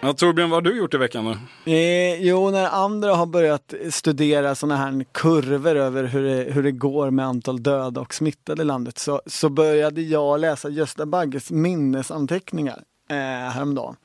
Ja, 0.00 0.12
Torbjörn, 0.12 0.50
vad 0.50 0.66
har 0.66 0.72
du 0.72 0.78
gjort 0.78 0.94
i 0.94 0.96
veckan 0.96 1.24
då? 1.24 1.70
Eh, 1.72 2.14
jo, 2.14 2.50
när 2.50 2.68
andra 2.68 3.14
har 3.14 3.26
börjat 3.26 3.74
studera 3.90 4.54
sådana 4.54 4.76
här 4.76 5.04
kurvor 5.12 5.76
över 5.76 6.04
hur 6.04 6.22
det, 6.22 6.52
hur 6.52 6.62
det 6.62 6.72
går 6.72 7.10
med 7.10 7.26
antal 7.26 7.62
döda 7.62 8.00
och 8.00 8.14
smittade 8.14 8.62
i 8.62 8.64
landet 8.64 8.98
så, 8.98 9.22
så 9.26 9.48
började 9.48 10.02
jag 10.02 10.40
läsa 10.40 10.68
Gösta 10.68 11.06
Bagges 11.06 11.50
minnesanteckningar 11.50 12.82
eh, 13.08 13.16
häromdagen. 13.50 13.96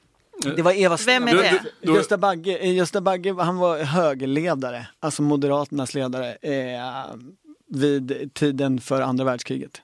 Det 0.55 0.61
var 0.61 0.71
Eva 0.71 0.97
Vem 1.05 1.27
är 1.27 1.35
det? 1.35 1.63
Gösta 1.81 2.17
Bagge, 2.17 2.57
eh, 2.57 2.75
Gösta 2.75 3.01
Bagge, 3.01 3.33
han 3.33 3.57
var 3.57 3.77
högerledare, 3.83 4.87
alltså 4.99 5.21
Moderaternas 5.21 5.93
ledare 5.93 6.37
eh, 6.41 7.15
vid 7.67 8.33
tiden 8.33 8.81
för 8.81 9.01
andra 9.01 9.25
världskriget. 9.25 9.81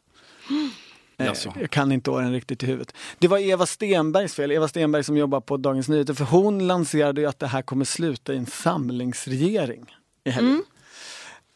Eh, 1.18 1.34
jag 1.60 1.70
kan 1.70 1.92
inte 1.92 2.12
åren 2.12 2.32
riktigt 2.34 2.64
i 2.64 2.66
huvudet. 2.66 2.96
Det 3.20 3.28
var 3.28 3.38
Eva 3.38 3.66
Stenbergs 3.66 4.34
fel, 4.34 4.52
Eva 4.52 4.68
Stenberg 4.68 5.04
som 5.04 5.18
jobbar 5.18 5.42
på 5.42 5.58
Dagens 5.58 5.90
Nyheter, 5.90 6.14
för 6.14 6.26
hon 6.26 6.68
lanserade 6.68 7.22
ju 7.22 7.28
att 7.28 7.40
det 7.40 7.48
här 7.48 7.62
kommer 7.62 7.86
sluta 7.86 8.34
i 8.34 8.38
en 8.38 8.46
samlingsregering 8.46 9.96
i 10.24 10.30
helgen. 10.30 10.54
Mm. 10.54 10.66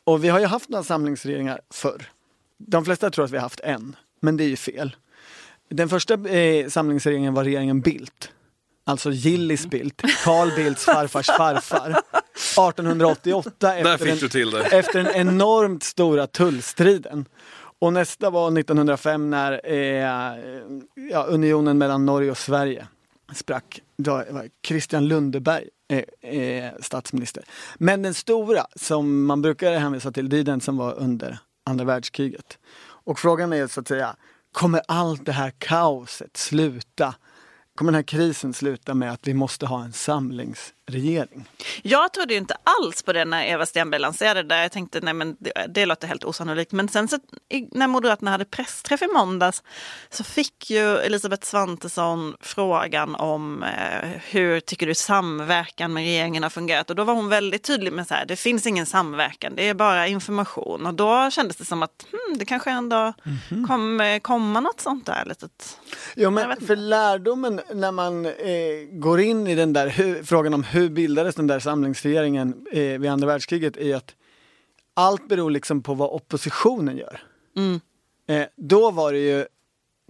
Och 0.04 0.24
vi 0.24 0.28
har 0.30 0.40
ju 0.40 0.46
haft 0.46 0.70
några 0.70 0.84
samlingsregeringar 0.84 1.62
förr. 1.70 2.10
De 2.58 2.86
flesta 2.86 3.12
tror 3.12 3.26
att 3.26 3.32
vi 3.32 3.38
har 3.38 3.42
haft 3.42 3.60
en, 3.60 3.96
men 4.20 4.38
det 4.38 4.44
är 4.44 4.50
ju 4.50 4.56
fel. 4.56 4.96
Den 5.70 5.90
första 5.90 6.14
eh, 6.14 6.68
samlingsregeringen 6.68 7.34
var 7.34 7.44
regeringen 7.44 7.82
Bildt. 7.82 8.32
Alltså 8.86 9.12
Gillis 9.12 9.68
Bildt, 9.68 10.02
Carl 10.24 10.56
Bildts 10.56 10.86
farfars 10.86 11.28
farfar. 11.28 11.90
1888 12.40 13.76
efter, 13.76 14.52
den, 14.52 14.80
efter 14.80 15.04
den 15.04 15.16
enormt 15.16 15.84
stora 15.84 16.28
tullstriden. 16.28 17.26
Och 17.80 17.94
nästa 17.94 18.30
var 18.30 18.60
1905 18.60 19.30
när 19.30 19.62
eh, 19.64 20.38
ja, 21.12 21.24
unionen 21.24 21.78
mellan 21.78 22.06
Norge 22.06 22.32
och 22.32 22.38
Sverige 22.38 22.88
sprack. 23.36 23.82
Då 23.98 24.12
var 24.12 24.50
Christian 24.68 25.08
Lundeberg 25.08 25.70
eh, 25.88 26.34
eh, 26.34 26.72
statsminister. 26.82 27.44
Men 27.78 28.02
den 28.02 28.14
stora 28.14 28.66
som 28.76 29.26
man 29.26 29.42
brukar 29.42 29.80
hänvisa 29.80 30.12
till, 30.12 30.30
det 30.30 30.38
är 30.38 30.44
den 30.44 30.62
som 30.62 30.78
var 30.78 30.94
under 30.94 31.40
andra 31.66 31.86
världskriget. 31.86 32.58
Och 32.82 33.20
frågan 33.20 33.54
är 33.54 33.68
så 33.68 33.80
att 33.80 33.88
säga, 33.88 34.16
kommer 34.52 34.82
allt 34.88 35.26
det 35.26 35.32
här 35.32 35.52
kaoset 35.58 36.38
sluta? 36.38 37.16
Kommer 37.76 37.92
den 37.92 37.98
här 37.98 38.04
krisen 38.04 38.54
sluta 38.54 38.94
med 38.94 39.12
att 39.12 39.28
vi 39.28 39.34
måste 39.34 39.66
ha 39.66 39.84
en 39.84 39.94
samlingsregering? 40.90 41.46
Jag 41.82 42.14
trodde 42.14 42.36
inte 42.36 42.56
alls 42.64 43.04
på 43.04 43.14
det 43.14 43.26
när 43.26 43.46
Eva 43.46 43.66
Stenberg 43.66 44.02
lanserade 44.02 44.44
det. 44.44 44.62
Jag 44.62 44.72
tänkte 44.72 45.00
nej 45.02 45.14
men 45.14 45.36
det, 45.40 45.52
det 45.70 45.86
låter 45.86 46.08
helt 46.08 46.24
osannolikt. 46.24 46.72
Men 46.72 46.88
sen 46.88 47.08
så, 47.08 47.20
när 47.72 47.88
Moderaterna 47.88 48.32
hade 48.32 48.46
pressträff 48.46 49.02
i 49.02 49.08
måndags 49.08 49.64
så 50.10 50.24
fick 50.24 50.70
ju 50.70 50.98
Elisabeth 50.98 51.48
Svantesson 51.48 52.36
frågan 52.42 53.16
om 53.16 53.64
eh, 53.64 54.10
hur 54.30 54.60
tycker 54.60 54.88
du 54.88 54.96
samverkan 54.96 55.94
med 55.94 56.04
regeringen 56.04 56.44
har 56.44 56.50
fungerat? 56.50 56.90
Och 56.90 56.96
då 56.96 57.04
var 57.04 57.14
hon 57.14 57.30
väldigt 57.30 57.64
tydlig 57.64 57.94
med 57.94 58.08
så 58.08 58.14
här, 58.14 58.26
det 58.26 58.36
finns 58.36 58.68
ingen 58.68 58.86
samverkan, 58.86 59.54
det 59.56 59.70
är 59.70 59.74
bara 59.74 60.08
information. 60.08 60.86
Och 60.86 60.94
då 60.94 61.30
kändes 61.32 61.58
det 61.58 61.66
som 61.66 61.84
att 61.84 62.06
hmm, 62.12 62.38
det 62.38 62.46
kanske 62.46 62.72
ändå 62.72 62.96
mm 62.96 63.14
-hmm. 63.50 63.68
kommer 63.68 64.20
komma 64.20 64.60
något 64.60 64.82
sånt 64.82 65.06
där 65.06 65.26
litet. 65.26 65.78
Jo 66.16 66.30
men 66.30 66.62
för 66.62 66.76
lärdomen 66.76 67.62
när 67.74 67.92
man 67.92 68.26
eh, 68.26 68.32
går 68.92 69.20
in 69.20 69.48
i 69.48 69.56
den 69.56 69.74
där 69.74 69.88
hur, 69.88 70.24
frågan 70.24 70.54
om 70.54 70.64
hur 70.64 70.79
bildades 70.88 71.36
den 71.36 71.48
där 71.48 71.60
samlingsregeringen 71.60 72.66
eh, 72.72 73.00
vid 73.00 73.06
andra 73.06 73.28
världskriget 73.28 73.78
är 73.78 73.96
att 73.96 74.16
allt 74.94 75.28
beror 75.28 75.52
liksom 75.52 75.84
på 75.84 75.94
vad 75.94 76.10
oppositionen 76.10 76.98
gör. 76.98 77.22
Mm. 77.58 77.80
Eh, 78.28 78.48
då 78.56 78.92
var 78.92 79.12
det 79.12 79.20
ju, 79.20 79.46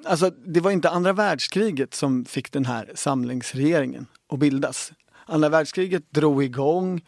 alltså 0.05 0.29
det 0.29 0.59
var 0.59 0.71
inte 0.71 0.89
andra 0.89 1.13
världskriget 1.13 1.93
som 1.93 2.25
fick 2.25 2.51
den 2.51 2.65
här 2.65 2.91
samlingsregeringen 2.95 4.05
att 4.29 4.39
bildas. 4.39 4.91
Andra 5.25 5.49
världskriget 5.49 6.11
drog 6.11 6.43
igång 6.43 7.01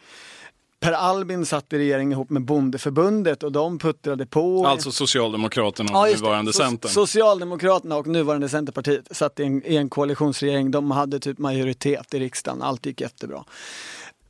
Per 0.82 0.92
Albin 0.92 1.46
satt 1.46 1.72
i 1.72 1.78
regering 1.78 2.12
ihop 2.12 2.30
med 2.30 2.44
Bondeförbundet 2.44 3.42
och 3.42 3.52
de 3.52 3.78
puttrade 3.78 4.26
på. 4.26 4.66
Alltså 4.66 4.92
Socialdemokraterna 4.92 5.98
och 5.98 6.08
Ja, 6.08 6.14
nuvarande 6.14 6.50
So- 6.50 6.54
Centern. 6.54 6.90
Socialdemokraterna 6.90 7.96
och 7.96 8.06
nuvarande 8.06 8.48
Centerpartiet 8.48 9.16
satt 9.16 9.40
i 9.40 9.44
en, 9.44 9.66
i 9.66 9.76
en 9.76 9.88
koalitionsregering. 9.90 10.70
De 10.70 10.90
hade 10.90 11.18
typ 11.20 11.38
majoritet 11.38 12.14
i 12.14 12.18
riksdagen. 12.20 12.62
Allt 12.62 12.86
gick 12.86 13.00
jättebra. 13.00 13.44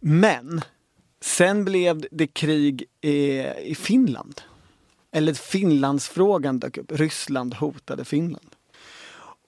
Men 0.00 0.61
sen 1.20 1.64
blev 1.64 2.07
det 2.11 2.26
krig 2.26 2.84
i, 3.00 3.38
i 3.64 3.74
Finland. 3.78 4.40
Eller 5.12 5.34
Finlandsfrågan 5.34 6.59
dök 6.59 6.78
upp. 6.78 6.92
Ryssland 6.92 7.55
hotade 7.55 8.05
Finland. 8.05 8.46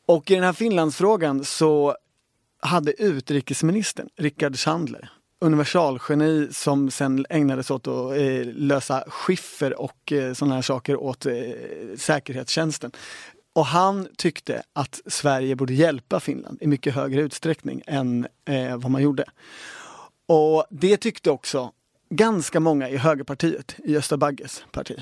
Och 0.06 0.30
i 0.30 0.34
den 0.34 0.44
här 0.44 0.52
Finlandsfrågan 0.52 1.44
så 1.44 1.96
hade 2.60 3.02
utrikesministern 3.02 4.08
Rickard 4.16 4.58
Sandler, 4.58 5.08
universalgeni 5.44 6.48
som 6.52 6.90
sen 6.90 7.26
ägnade 7.28 7.62
sig 7.62 7.74
åt 7.74 7.86
att 7.86 8.16
eh, 8.16 8.44
lösa 8.54 9.04
skiffer 9.06 9.80
och 9.80 10.12
eh, 10.12 10.32
sådana 10.32 10.54
här 10.54 10.62
saker 10.62 10.96
åt 10.96 11.26
eh, 11.26 11.34
säkerhetstjänsten. 11.96 12.90
Och 13.52 13.66
han 13.66 14.08
tyckte 14.16 14.62
att 14.72 15.00
Sverige 15.06 15.56
borde 15.56 15.74
hjälpa 15.74 16.20
Finland 16.20 16.58
i 16.60 16.66
mycket 16.66 16.94
högre 16.94 17.20
utsträckning 17.20 17.82
än 17.86 18.26
eh, 18.44 18.76
vad 18.76 18.90
man 18.90 19.02
gjorde. 19.02 19.24
Och 20.26 20.64
det 20.70 20.96
tyckte 20.96 21.30
också 21.30 21.72
ganska 22.10 22.60
många 22.60 22.88
i 22.88 22.96
högerpartiet, 22.96 23.76
i 23.84 23.92
Gösta 23.92 24.16
Bagges 24.16 24.64
parti. 24.72 24.96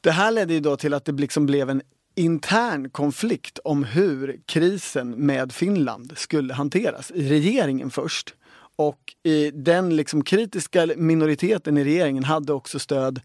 Det 0.00 0.10
här 0.10 0.30
ledde 0.30 0.54
ju 0.54 0.60
då 0.60 0.76
till 0.76 0.94
att 0.94 1.04
det 1.04 1.12
liksom 1.12 1.46
blev 1.46 1.70
en 1.70 1.82
intern 2.14 2.90
konflikt 2.90 3.58
om 3.64 3.84
hur 3.84 4.40
krisen 4.46 5.10
med 5.10 5.52
Finland 5.52 6.12
skulle 6.16 6.54
hanteras 6.54 7.10
i 7.10 7.28
regeringen 7.28 7.90
först. 7.90 8.34
Och 8.76 9.14
i 9.22 9.50
den 9.50 9.96
liksom 9.96 10.24
kritiska 10.24 10.88
minoriteten 10.96 11.78
i 11.78 11.84
regeringen 11.84 12.24
hade 12.24 12.52
också 12.52 12.78
stöd 12.78 13.20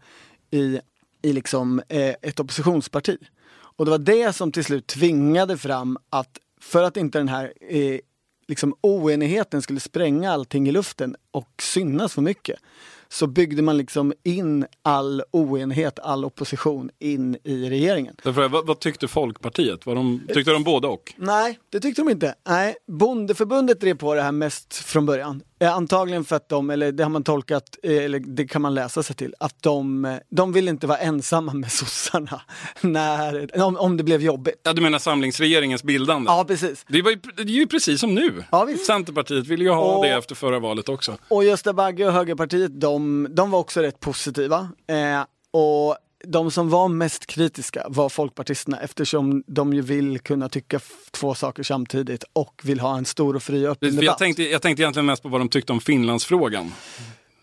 i, 0.50 0.80
i 1.22 1.32
liksom, 1.32 1.82
eh, 1.88 2.14
ett 2.22 2.40
oppositionsparti. 2.40 3.18
Och 3.52 3.84
det 3.84 3.90
var 3.90 3.98
det 3.98 4.32
som 4.32 4.52
till 4.52 4.64
slut 4.64 4.86
tvingade 4.86 5.58
fram 5.58 5.98
att 6.10 6.38
för 6.60 6.82
att 6.82 6.96
inte 6.96 7.18
den 7.18 7.28
här 7.28 7.52
eh, 7.60 7.98
liksom 8.48 8.74
oenigheten 8.80 9.62
skulle 9.62 9.80
spränga 9.80 10.32
allting 10.32 10.68
i 10.68 10.72
luften 10.72 11.16
och 11.30 11.62
synas 11.62 12.14
för 12.14 12.22
mycket 12.22 12.60
så 13.12 13.26
byggde 13.26 13.62
man 13.62 13.76
liksom 13.76 14.12
in 14.24 14.66
all 14.82 15.22
oenighet, 15.30 15.98
all 15.98 16.24
opposition 16.24 16.90
in 16.98 17.36
i 17.44 17.70
regeringen. 17.70 18.16
Därför, 18.22 18.48
vad, 18.48 18.66
vad 18.66 18.80
tyckte 18.80 19.08
Folkpartiet? 19.08 19.86
Var 19.86 19.94
de, 19.94 20.20
tyckte 20.34 20.52
de 20.52 20.64
både 20.64 20.88
och? 20.88 21.14
Nej, 21.16 21.58
det 21.70 21.80
tyckte 21.80 22.02
de 22.02 22.08
inte. 22.08 22.34
Nej, 22.48 22.76
Bondeförbundet 22.86 23.80
drev 23.80 23.94
på 23.94 24.14
det 24.14 24.22
här 24.22 24.32
mest 24.32 24.74
från 24.74 25.06
början. 25.06 25.42
Eh, 25.62 25.74
Antagligen 25.76 26.24
för 26.24 26.36
att 26.36 26.48
de, 26.48 26.70
eller 26.70 26.92
det 26.92 27.02
har 27.02 27.10
man 27.10 27.24
tolkat, 27.24 27.64
eh, 27.82 27.96
eller 28.04 28.18
det 28.18 28.46
kan 28.46 28.62
man 28.62 28.74
läsa 28.74 29.02
sig 29.02 29.16
till, 29.16 29.34
att 29.40 29.62
de, 29.62 30.04
eh, 30.04 30.16
de 30.30 30.52
vill 30.52 30.68
inte 30.68 30.86
vara 30.86 30.98
ensamma 30.98 31.52
med 31.54 31.72
sossarna 31.80 32.40
när, 32.80 33.62
om, 33.62 33.76
om 33.76 33.96
det 33.96 34.02
blev 34.04 34.22
jobbigt. 34.22 34.60
Ja, 34.62 34.72
du 34.72 34.82
menar 34.82 34.98
samlingsregeringens 34.98 35.82
bildande? 35.82 36.30
Ja, 36.30 36.44
precis. 36.48 36.84
Det, 36.88 37.02
var 37.02 37.10
ju, 37.10 37.16
det 37.36 37.42
är 37.42 37.46
ju 37.46 37.66
precis 37.66 38.00
som 38.00 38.14
nu. 38.14 38.44
Ja, 38.50 38.64
visst. 38.64 38.86
Centerpartiet 38.86 39.46
ville 39.46 39.64
ju 39.64 39.70
ha 39.70 39.82
Och- 39.96 40.04
det 40.04 40.10
efter 40.10 40.34
förra 40.34 40.58
valet 40.58 40.88
också. 40.88 41.16
Och 41.28 41.44
Gösta 41.44 41.72
Bagge 41.72 42.06
och 42.06 42.12
Högerpartiet, 42.12 42.80
de, 42.80 43.26
de 43.30 43.50
var 43.50 43.58
också 43.58 43.80
rätt 43.80 44.00
positiva. 44.00 44.68
Eh, 44.88 45.24
och 45.52 45.96
de 46.24 46.50
som 46.50 46.68
var 46.70 46.88
mest 46.88 47.26
kritiska 47.26 47.86
var 47.88 48.08
folkpartisterna 48.08 48.80
eftersom 48.80 49.42
de 49.46 49.74
ju 49.74 49.80
vill 49.80 50.18
kunna 50.18 50.48
tycka 50.48 50.80
två 51.10 51.34
saker 51.34 51.62
samtidigt 51.62 52.24
och 52.32 52.60
vill 52.64 52.80
ha 52.80 52.98
en 52.98 53.04
stor 53.04 53.36
och 53.36 53.42
fri 53.42 53.66
och 53.66 53.70
öppen 53.70 53.88
För 53.88 53.96
jag, 53.96 54.04
debatt. 54.04 54.18
tänkte, 54.18 54.42
jag 54.42 54.62
tänkte 54.62 54.82
egentligen 54.82 55.06
mest 55.06 55.22
på 55.22 55.28
vad 55.28 55.40
de 55.40 55.48
tyckte 55.48 55.72
om 55.72 55.80
Finlandsfrågan. 55.80 56.72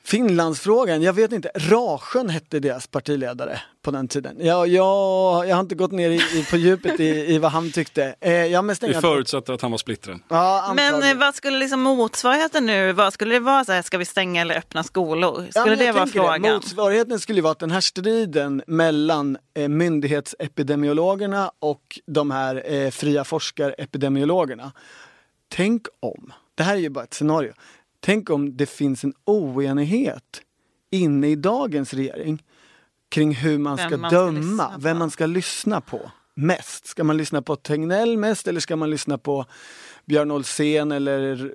Finlandsfrågan, 0.07 1.01
jag 1.01 1.13
vet 1.13 1.31
inte. 1.31 1.51
Rasjön 1.55 2.29
hette 2.29 2.59
deras 2.59 2.87
partiledare 2.87 3.61
på 3.81 3.91
den 3.91 4.07
tiden. 4.07 4.35
Jag, 4.39 4.67
jag, 4.67 5.47
jag 5.47 5.55
har 5.55 5.59
inte 5.59 5.75
gått 5.75 5.91
ner 5.91 6.09
i, 6.09 6.15
i, 6.15 6.45
på 6.49 6.57
djupet 6.57 6.99
i, 6.99 7.33
i 7.33 7.37
vad 7.37 7.51
han 7.51 7.71
tyckte. 7.71 8.15
Eh, 8.21 8.31
jag 8.33 8.57
har 8.57 8.63
mest 8.63 8.83
Vi 8.83 8.93
förutsätter 8.93 9.53
att 9.53 9.61
han 9.61 9.71
var 9.71 9.77
splittrad. 9.77 10.19
Ja, 10.27 10.73
Men 10.75 11.03
eh, 11.03 11.17
vad 11.17 11.35
skulle 11.35 11.59
liksom 11.59 11.81
motsvarigheten 11.81 12.65
nu, 12.65 12.93
vad 12.93 13.13
skulle 13.13 13.35
det 13.35 13.39
vara? 13.39 13.65
Så 13.65 13.71
här, 13.71 13.81
ska 13.81 13.97
vi 13.97 14.05
stänga 14.05 14.41
eller 14.41 14.57
öppna 14.57 14.83
skolor? 14.83 15.45
Skulle 15.49 15.69
Ja, 15.69 15.75
det 15.75 15.91
vara 15.91 16.07
frågan? 16.07 16.41
Motsvarigheten 16.41 17.19
skulle 17.19 17.41
vara 17.41 17.51
att 17.51 17.59
den 17.59 17.71
här 17.71 17.81
striden 17.81 18.63
mellan 18.67 19.37
eh, 19.53 19.67
myndighetsepidemiologerna 19.67 21.51
och 21.59 21.99
de 22.05 22.31
här 22.31 22.73
eh, 22.73 22.89
fria 22.89 23.23
forskarepidemiologerna. 23.23 24.71
Tänk 25.49 25.87
om, 25.99 26.33
det 26.55 26.63
här 26.63 26.75
är 26.75 26.79
ju 26.79 26.89
bara 26.89 27.03
ett 27.03 27.13
scenario, 27.13 27.53
tänk 27.99 28.29
om 28.29 28.57
det 28.57 28.65
finns 28.65 29.03
en 29.03 29.13
oenighet 29.25 30.41
inne 30.91 31.27
i 31.27 31.35
dagens 31.35 31.93
regering 31.93 32.43
kring 33.09 33.35
hur 33.35 33.57
man 33.57 33.75
Vem 33.77 33.87
ska 33.89 33.97
man 33.97 34.09
ska 34.09 34.19
döma, 34.19 34.63
på. 34.65 34.79
vem 34.79 34.97
man 34.97 35.11
ska 35.11 35.25
lyssna 35.25 35.81
på 35.81 36.11
mest. 36.33 36.87
Ska 36.87 37.03
man 37.03 37.17
lyssna 37.17 37.41
på 37.41 37.55
Tegnell 37.55 38.17
mest 38.17 38.47
eller 38.47 38.59
ska 38.59 38.75
man 38.75 38.89
lyssna 38.89 39.17
på 39.17 39.45
Björn 40.05 40.31
Olsen 40.31 40.91
eller 40.91 41.45
eh, 41.45 41.51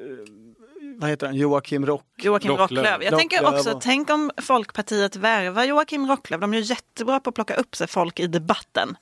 vad 0.97 1.11
heter 1.11 1.27
han, 1.27 1.37
Joakim 1.37 1.87
Rock? 1.87 2.05
Joakim 2.23 2.51
Rocklöv. 2.51 2.85
Rocklöv. 2.85 3.03
Jag 3.03 3.19
tänker 3.19 3.47
också, 3.47 3.81
tänk 3.83 4.11
om 4.11 4.31
Folkpartiet 4.43 5.17
värvar 5.17 5.65
Joakim 5.65 6.07
Rocklöv. 6.07 6.41
De 6.41 6.55
är 6.55 6.59
ju 6.59 6.65
jättebra 6.65 7.21
på 7.21 7.29
att 7.29 7.35
plocka 7.35 7.55
upp 7.55 7.77
sig 7.77 7.87
folk 7.87 8.21
i 8.21 8.27
debatten. 8.27 8.97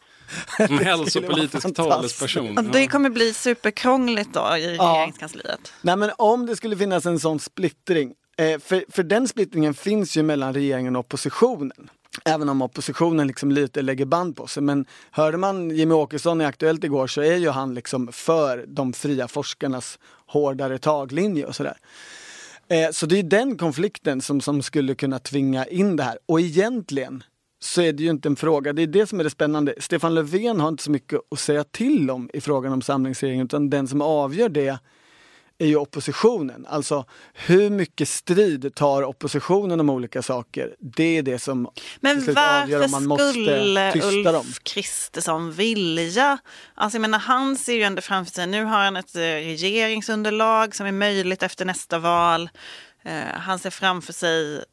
Som 0.66 0.78
hälsopolitisk 0.78 1.62
fantastiskt. 1.62 2.18
talesperson. 2.20 2.70
Det 2.72 2.86
kommer 2.86 3.10
bli 3.10 3.34
superkrångligt 3.34 4.30
då 4.32 4.56
i 4.56 4.66
regeringskansliet. 4.66 5.72
Nej 5.82 5.96
men 5.96 6.10
om 6.18 6.46
det 6.46 6.56
skulle 6.56 6.76
finnas 6.76 7.06
en 7.06 7.20
sån 7.20 7.40
splittring, 7.40 8.14
eh, 8.38 8.60
för, 8.60 8.84
för 8.88 9.02
den 9.02 9.28
splittringen 9.28 9.74
finns 9.74 10.16
ju 10.16 10.22
mellan 10.22 10.54
regeringen 10.54 10.96
och 10.96 11.00
oppositionen. 11.00 11.90
Även 12.24 12.48
om 12.48 12.62
oppositionen 12.62 13.26
liksom 13.26 13.52
lite 13.52 13.82
lägger 13.82 14.04
band 14.04 14.36
på 14.36 14.46
sig. 14.46 14.62
Men 14.62 14.86
hörde 15.10 15.36
man 15.36 15.70
Jimmy 15.70 15.94
Åkesson 15.94 16.40
i 16.40 16.44
Aktuellt 16.44 16.84
igår 16.84 17.06
så 17.06 17.20
är 17.20 17.36
ju 17.36 17.48
han 17.48 17.74
liksom 17.74 18.12
för 18.12 18.64
de 18.68 18.92
fria 18.92 19.28
forskarnas 19.28 19.98
hårdare 20.26 20.78
taglinje 20.78 21.44
och 21.44 21.56
sådär. 21.56 21.76
Eh, 22.68 22.90
så 22.90 23.06
det 23.06 23.18
är 23.18 23.22
den 23.22 23.58
konflikten 23.58 24.20
som, 24.20 24.40
som 24.40 24.62
skulle 24.62 24.94
kunna 24.94 25.18
tvinga 25.18 25.66
in 25.66 25.96
det 25.96 26.02
här. 26.02 26.18
Och 26.26 26.40
egentligen 26.40 27.22
så 27.62 27.82
är 27.82 27.92
det 27.92 28.02
ju 28.02 28.10
inte 28.10 28.28
en 28.28 28.36
fråga, 28.36 28.72
det 28.72 28.82
är 28.82 28.86
det 28.86 29.06
som 29.06 29.20
är 29.20 29.24
det 29.24 29.30
spännande. 29.30 29.74
Stefan 29.78 30.14
Löfven 30.14 30.60
har 30.60 30.68
inte 30.68 30.82
så 30.82 30.90
mycket 30.90 31.20
att 31.30 31.38
säga 31.38 31.64
till 31.64 32.10
om 32.10 32.30
i 32.32 32.40
frågan 32.40 32.72
om 32.72 32.82
samlingsregeringen 32.82 33.46
utan 33.46 33.70
den 33.70 33.88
som 33.88 34.02
avgör 34.02 34.48
det 34.48 34.78
är 35.60 35.66
ju 35.66 35.76
oppositionen. 35.76 36.66
Alltså 36.66 37.04
hur 37.34 37.70
mycket 37.70 38.08
strid 38.08 38.74
tar 38.74 39.02
oppositionen 39.02 39.80
om 39.80 39.90
olika 39.90 40.22
saker? 40.22 40.74
Det 40.78 41.18
är 41.18 41.22
det 41.22 41.38
som 41.38 41.70
Men 42.00 42.36
avgör 42.36 42.84
om 42.84 42.90
man 42.90 43.06
måste 43.06 43.90
tysta 43.92 44.32
dem. 44.32 44.46
Ulf 44.46 44.62
Kristersson 44.62 45.52
vilja? 45.52 46.38
Alltså 46.74 46.96
jag 46.96 47.00
menar, 47.00 47.18
han 47.18 47.56
ser 47.56 47.74
ju 47.74 47.82
ändå 47.82 48.02
framför 48.02 48.32
sig, 48.32 48.46
nu 48.46 48.64
har 48.64 48.84
han 48.84 48.96
ett 48.96 49.16
eh, 49.16 49.20
regeringsunderlag 49.20 50.74
som 50.74 50.86
är 50.86 50.92
möjligt 50.92 51.42
efter 51.42 51.64
nästa 51.64 51.98
val. 51.98 52.50
Eh, 53.04 53.12
han 53.32 53.58
ser 53.58 53.70
framför 53.70 54.12
sig 54.12 54.64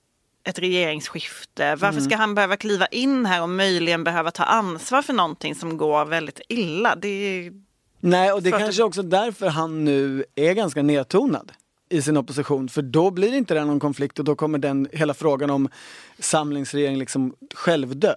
ett 0.50 0.60
regeringsskifte. 0.60 1.70
Varför 1.76 1.88
Mm. 2.00 2.04
ska 2.10 2.16
han 2.16 2.36
behöva 2.36 2.58
kliva 2.58 2.86
in 2.86 3.26
här 3.26 3.42
och 3.42 3.50
möjligen 3.50 4.04
behöva 4.04 4.32
ta 4.32 4.44
ansvar 4.44 5.02
för 5.02 5.14
någonting 5.14 5.56
som 5.56 5.78
går 5.78 6.06
väldigt 6.06 6.42
illa? 6.50 6.96
Det 6.96 7.08
är 7.08 7.54
Nej, 8.00 8.32
och 8.32 8.44
det 8.44 8.50
är 8.50 8.52
För 8.52 8.58
att- 8.58 8.64
kanske 8.64 8.84
också 8.84 9.02
därför 9.02 9.48
han 9.48 9.86
nu 9.86 10.26
är 10.36 10.54
ganska 10.54 10.82
nedtonad 10.82 11.52
i 11.90 12.02
sin 12.02 12.18
opposition. 12.18 12.70
För 12.70 12.82
då 12.82 13.12
blir 13.12 13.32
det 13.32 13.38
inte 13.38 13.54
det 13.54 13.66
någon 13.66 13.80
konflikt 13.80 14.20
och 14.20 14.26
då 14.26 14.36
kommer 14.36 14.58
den, 14.58 14.88
hela 14.92 15.14
frågan 15.14 15.50
om 15.50 15.70
samlingsregering 16.20 16.98
liksom 16.98 17.34
självdö. 17.56 18.14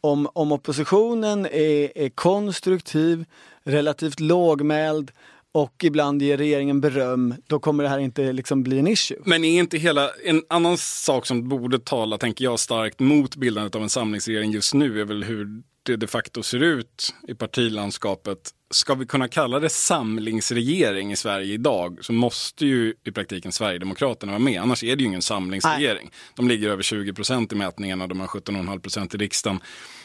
Om, 0.00 0.28
om 0.32 0.52
oppositionen 0.52 1.46
är, 1.46 1.98
är 1.98 2.08
konstruktiv, 2.08 3.24
relativt 3.64 4.20
lågmäld 4.20 5.10
och 5.52 5.84
ibland 5.84 6.22
ger 6.22 6.36
regeringen 6.36 6.80
beröm, 6.80 7.34
då 7.46 7.58
kommer 7.58 7.84
det 7.84 7.90
här 7.90 7.98
inte 7.98 8.32
liksom 8.32 8.62
bli 8.62 8.78
en 8.78 8.86
issue. 8.86 9.18
Men 9.24 9.44
är 9.44 9.58
inte 9.58 9.78
hela, 9.78 10.10
en 10.24 10.42
annan 10.48 10.78
sak 10.78 11.26
som 11.26 11.48
borde 11.48 11.78
tala, 11.78 12.18
tänker 12.18 12.44
jag, 12.44 12.60
starkt 12.60 13.00
mot 13.00 13.36
bildandet 13.36 13.74
av 13.74 13.82
en 13.82 13.90
samlingsregering 13.90 14.50
just 14.50 14.74
nu 14.74 15.00
är 15.00 15.04
väl 15.04 15.24
hur 15.24 15.62
det 15.82 15.96
de 15.96 16.06
facto 16.06 16.42
ser 16.42 16.62
ut 16.62 17.14
i 17.28 17.34
partilandskapet. 17.34 18.50
Ska 18.70 18.94
vi 18.94 19.06
kunna 19.06 19.28
kalla 19.28 19.60
det 19.60 19.68
samlingsregering 19.68 21.12
i 21.12 21.16
Sverige 21.16 21.54
idag 21.54 21.98
så 22.00 22.12
måste 22.12 22.66
ju 22.66 22.94
i 23.04 23.12
praktiken 23.12 23.52
Sverigedemokraterna 23.52 24.32
vara 24.32 24.38
med. 24.38 24.62
Annars 24.62 24.84
är 24.84 24.96
det 24.96 25.02
ju 25.02 25.08
ingen 25.08 25.22
samlingsregering. 25.22 26.10
De 26.36 26.48
ligger 26.48 26.68
över 26.68 26.82
20 26.82 27.12
procent 27.12 27.52
i 27.52 27.56
mätningarna, 27.56 28.06
de 28.06 28.20
har 28.20 28.26
17,5 28.26 28.80
procent 28.80 29.14
i 29.14 29.18
riksdagen. 29.18 29.60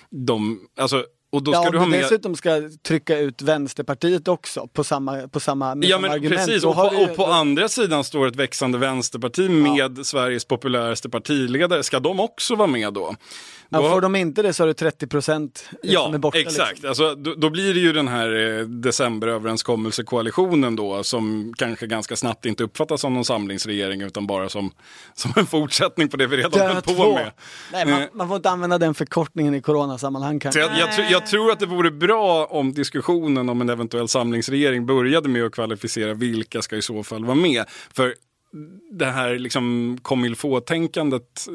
De, 0.10 0.68
alltså, 0.78 1.06
Och 1.36 1.44
då 1.44 1.54
ska 1.54 1.64
ja, 1.64 1.72
du 1.72 1.78
ha 1.78 1.86
med... 1.86 2.00
dessutom 2.00 2.36
ska 2.36 2.50
trycka 2.88 3.18
ut 3.18 3.42
Vänsterpartiet 3.42 4.28
också 4.28 4.68
på 4.74 4.84
samma, 4.84 5.28
på 5.28 5.40
samma, 5.40 5.76
Ja 5.82 6.00
men 6.00 6.12
argument. 6.12 6.46
precis, 6.46 6.64
och 6.64 6.76
på, 6.76 6.90
vi- 6.90 7.06
och 7.06 7.16
på 7.16 7.26
andra 7.26 7.70
sidan 7.70 8.04
står 8.04 8.28
ett 8.28 8.36
växande 8.36 8.78
vänsterparti 8.78 9.50
med 9.50 10.06
Sveriges 10.06 10.46
populäraste 10.46 11.10
partiledare. 11.10 11.84
Ska 11.84 12.00
de 12.00 12.20
också 12.20 12.56
vara 12.56 12.68
med 12.68 12.94
då? 12.94 13.16
Ja, 13.76 13.82
Då- 13.82 13.90
får 13.90 14.02
de 14.02 14.16
inte 14.16 14.42
det 14.42 14.54
så 14.54 14.64
har 14.64 14.68
du 14.68 14.74
30 14.74 15.08
procent 15.08 15.70
Ja, 15.84 16.04
som 16.06 16.14
är 16.14 16.18
borta. 16.18 16.38
exakt. 16.40 16.72
Liksom. 16.72 16.90
Alltså, 16.90 17.16
då, 17.16 17.34
då 17.36 17.50
blir 17.50 17.74
det 17.74 17.80
ju 17.80 17.94
den 17.94 18.08
här 18.08 18.58
eh, 18.60 18.66
decemberöverenskommelsekoalitionen 18.66 20.76
då 20.76 21.04
som 21.04 21.54
kanske 21.58 21.88
ganska 21.88 22.16
snabbt 22.16 22.46
inte 22.46 22.64
uppfattas 22.64 23.02
som 23.02 23.14
någon 23.14 23.26
samlingsregering 23.26 24.02
utan 24.02 24.28
bara 24.28 24.50
som, 24.50 24.72
som 25.14 25.32
en 25.36 25.46
fortsättning 25.46 26.10
på 26.10 26.18
det 26.18 26.28
vi 26.28 26.38
redan 26.38 26.72
höll 26.74 26.82
på 26.82 27.14
med. 27.14 27.32
Nej, 27.72 27.86
man, 27.86 28.02
Eh, 28.02 28.08
man 28.14 28.28
får 28.28 28.36
inte 28.38 28.50
använda 28.50 28.78
den 28.78 28.94
förkortningen 28.94 29.56
i 29.56 29.62
coronasammanhang 29.62 30.40
kanske. 30.40 30.60
jag, 30.62 30.80
jag, 30.80 30.90
tr- 30.90 31.12
jag 31.12 31.26
tror 31.26 31.52
att 31.52 31.60
det 31.60 31.66
vore 31.66 31.92
bra 31.92 32.46
om 32.46 32.74
diskussionen 32.74 33.50
om 33.50 33.62
en 33.62 33.70
eventuell 33.70 34.08
samlingsregering 34.08 34.86
började 34.86 35.30
med 35.30 35.46
att 35.46 35.52
kvalificera 35.52 36.14
vilka 36.14 36.62
ska 36.62 36.76
i 36.76 36.82
så 36.82 37.04
fall 37.04 37.26
vara 37.26 37.36
med. 37.36 37.66
För 37.94 38.16
det 38.92 39.06
här 39.06 39.40
liksom 39.40 39.98
comme 40.02 40.28
il 40.28 40.36
faut-tänkandet 40.36 41.48
eh, 41.48 41.54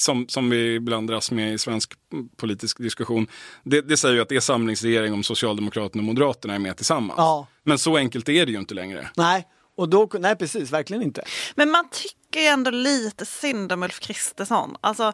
som, 0.00 0.28
som 0.28 0.50
vi 0.50 0.74
ibland 0.74 1.08
dras 1.08 1.30
med 1.30 1.54
i 1.54 1.58
svensk 1.58 1.92
politisk 2.36 2.78
diskussion. 2.78 3.26
Det, 3.62 3.80
det 3.80 3.96
säger 3.96 4.14
ju 4.14 4.20
att 4.20 4.28
det 4.28 4.36
är 4.36 4.40
samlingsregering 4.40 5.12
om 5.12 5.22
Socialdemokraterna 5.22 6.00
och 6.00 6.04
Moderaterna 6.04 6.54
är 6.54 6.58
med 6.58 6.76
tillsammans. 6.76 7.18
Ja. 7.18 7.46
Men 7.62 7.78
så 7.78 7.96
enkelt 7.96 8.28
är 8.28 8.46
det 8.46 8.52
ju 8.52 8.58
inte 8.58 8.74
längre. 8.74 9.10
Nej, 9.16 9.46
och 9.76 9.88
då, 9.88 10.08
nej 10.18 10.36
precis, 10.36 10.70
verkligen 10.70 11.02
inte. 11.02 11.24
Men 11.54 11.70
man 11.70 11.88
tycker 11.90 12.40
ju 12.40 12.46
ändå 12.46 12.70
lite 12.70 13.26
synd 13.26 13.72
om 13.72 13.82
Ulf 13.82 14.00
Kristersson. 14.00 14.76
Alltså, 14.80 15.12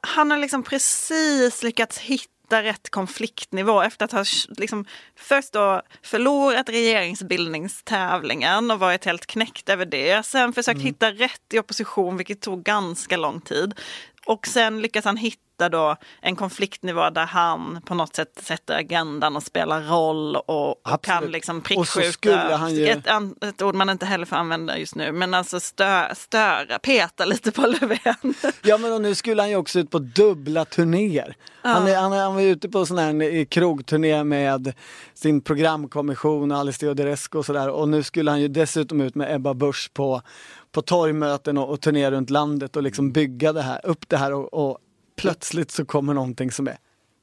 han 0.00 0.30
har 0.30 0.38
liksom 0.38 0.62
precis 0.62 1.62
lyckats 1.62 1.98
hitta 1.98 2.33
rätt 2.52 2.90
konfliktnivå 2.90 3.82
efter 3.82 4.04
att 4.04 4.12
ha 4.12 4.24
liksom, 4.48 4.84
först 5.16 5.52
då 5.52 5.82
förlorat 6.02 6.68
regeringsbildningstävlingen 6.68 8.70
och 8.70 8.78
varit 8.78 9.04
helt 9.04 9.26
knäckt 9.26 9.68
över 9.68 9.86
det. 9.86 10.26
Sen 10.26 10.52
försökt 10.52 10.80
hitta 10.80 11.10
rätt 11.10 11.54
i 11.54 11.58
opposition, 11.58 12.16
vilket 12.16 12.40
tog 12.40 12.62
ganska 12.62 13.16
lång 13.16 13.40
tid. 13.40 13.74
Och 14.26 14.46
sen 14.46 14.82
lyckas 14.82 15.04
han 15.04 15.16
hitta 15.16 15.43
då 15.58 15.96
en 16.22 16.36
konfliktnivå 16.36 17.10
där 17.10 17.26
han 17.26 17.80
på 17.86 17.94
något 17.94 18.16
sätt 18.16 18.40
sätter 18.42 18.76
agendan 18.78 19.36
och 19.36 19.42
spelar 19.42 19.80
roll 19.82 20.36
och, 20.36 20.70
och 20.94 21.04
kan 21.04 21.24
liksom 21.24 21.58
Och 21.58 21.64
prickskjuta. 21.64 22.56
han 22.56 22.74
ju- 22.74 22.86
Ett, 22.88 23.06
ett 23.44 23.62
ord 23.62 23.74
man 23.74 23.90
inte 23.90 24.06
heller 24.06 24.26
får 24.26 24.36
använda 24.36 24.78
just 24.78 24.94
nu, 24.94 25.12
men 25.12 25.34
alltså 25.34 25.60
stö, 25.60 26.14
störa, 26.14 26.78
peta 26.78 27.24
lite 27.24 27.52
på 27.52 27.66
Löfven. 27.66 28.34
Ja 28.62 28.78
men 28.78 28.92
och 28.92 29.00
nu 29.00 29.14
skulle 29.14 29.42
han 29.42 29.50
ju 29.50 29.56
också 29.56 29.78
ut 29.78 29.90
på 29.90 29.98
dubbla 29.98 30.64
turnéer. 30.64 31.36
Han, 31.62 31.86
är, 31.88 31.96
han, 31.96 32.12
är, 32.12 32.22
han 32.22 32.34
var 32.34 32.42
ute 32.42 32.68
på 32.68 32.86
sån 32.86 32.98
här 32.98 33.22
eh, 33.34 33.44
krogturné 33.44 34.24
med 34.24 34.72
sin 35.14 35.40
programkommission, 35.40 36.52
Alice 36.52 36.80
Teodorescu 36.80 37.38
och 37.38 37.46
sådär. 37.46 37.68
Och 37.70 37.88
nu 37.88 38.02
skulle 38.02 38.30
han 38.30 38.40
ju 38.40 38.48
dessutom 38.48 39.00
ut 39.00 39.14
med 39.14 39.34
Ebba 39.34 39.54
Busch 39.54 39.90
på, 39.94 40.22
på 40.72 40.82
torgmöten 40.82 41.58
och, 41.58 41.70
och 41.70 41.80
turné 41.80 42.10
runt 42.10 42.30
landet 42.30 42.76
och 42.76 42.82
liksom 42.82 43.12
bygga 43.12 43.52
det 43.52 43.62
här, 43.62 43.80
upp 43.86 44.08
det 44.08 44.16
här 44.16 44.32
och, 44.32 44.54
och 44.68 44.78
plötsligt 45.16 45.70
så 45.70 45.84
kommer 45.84 46.14
någonting 46.14 46.52
som 46.52 46.68
är 46.68 46.78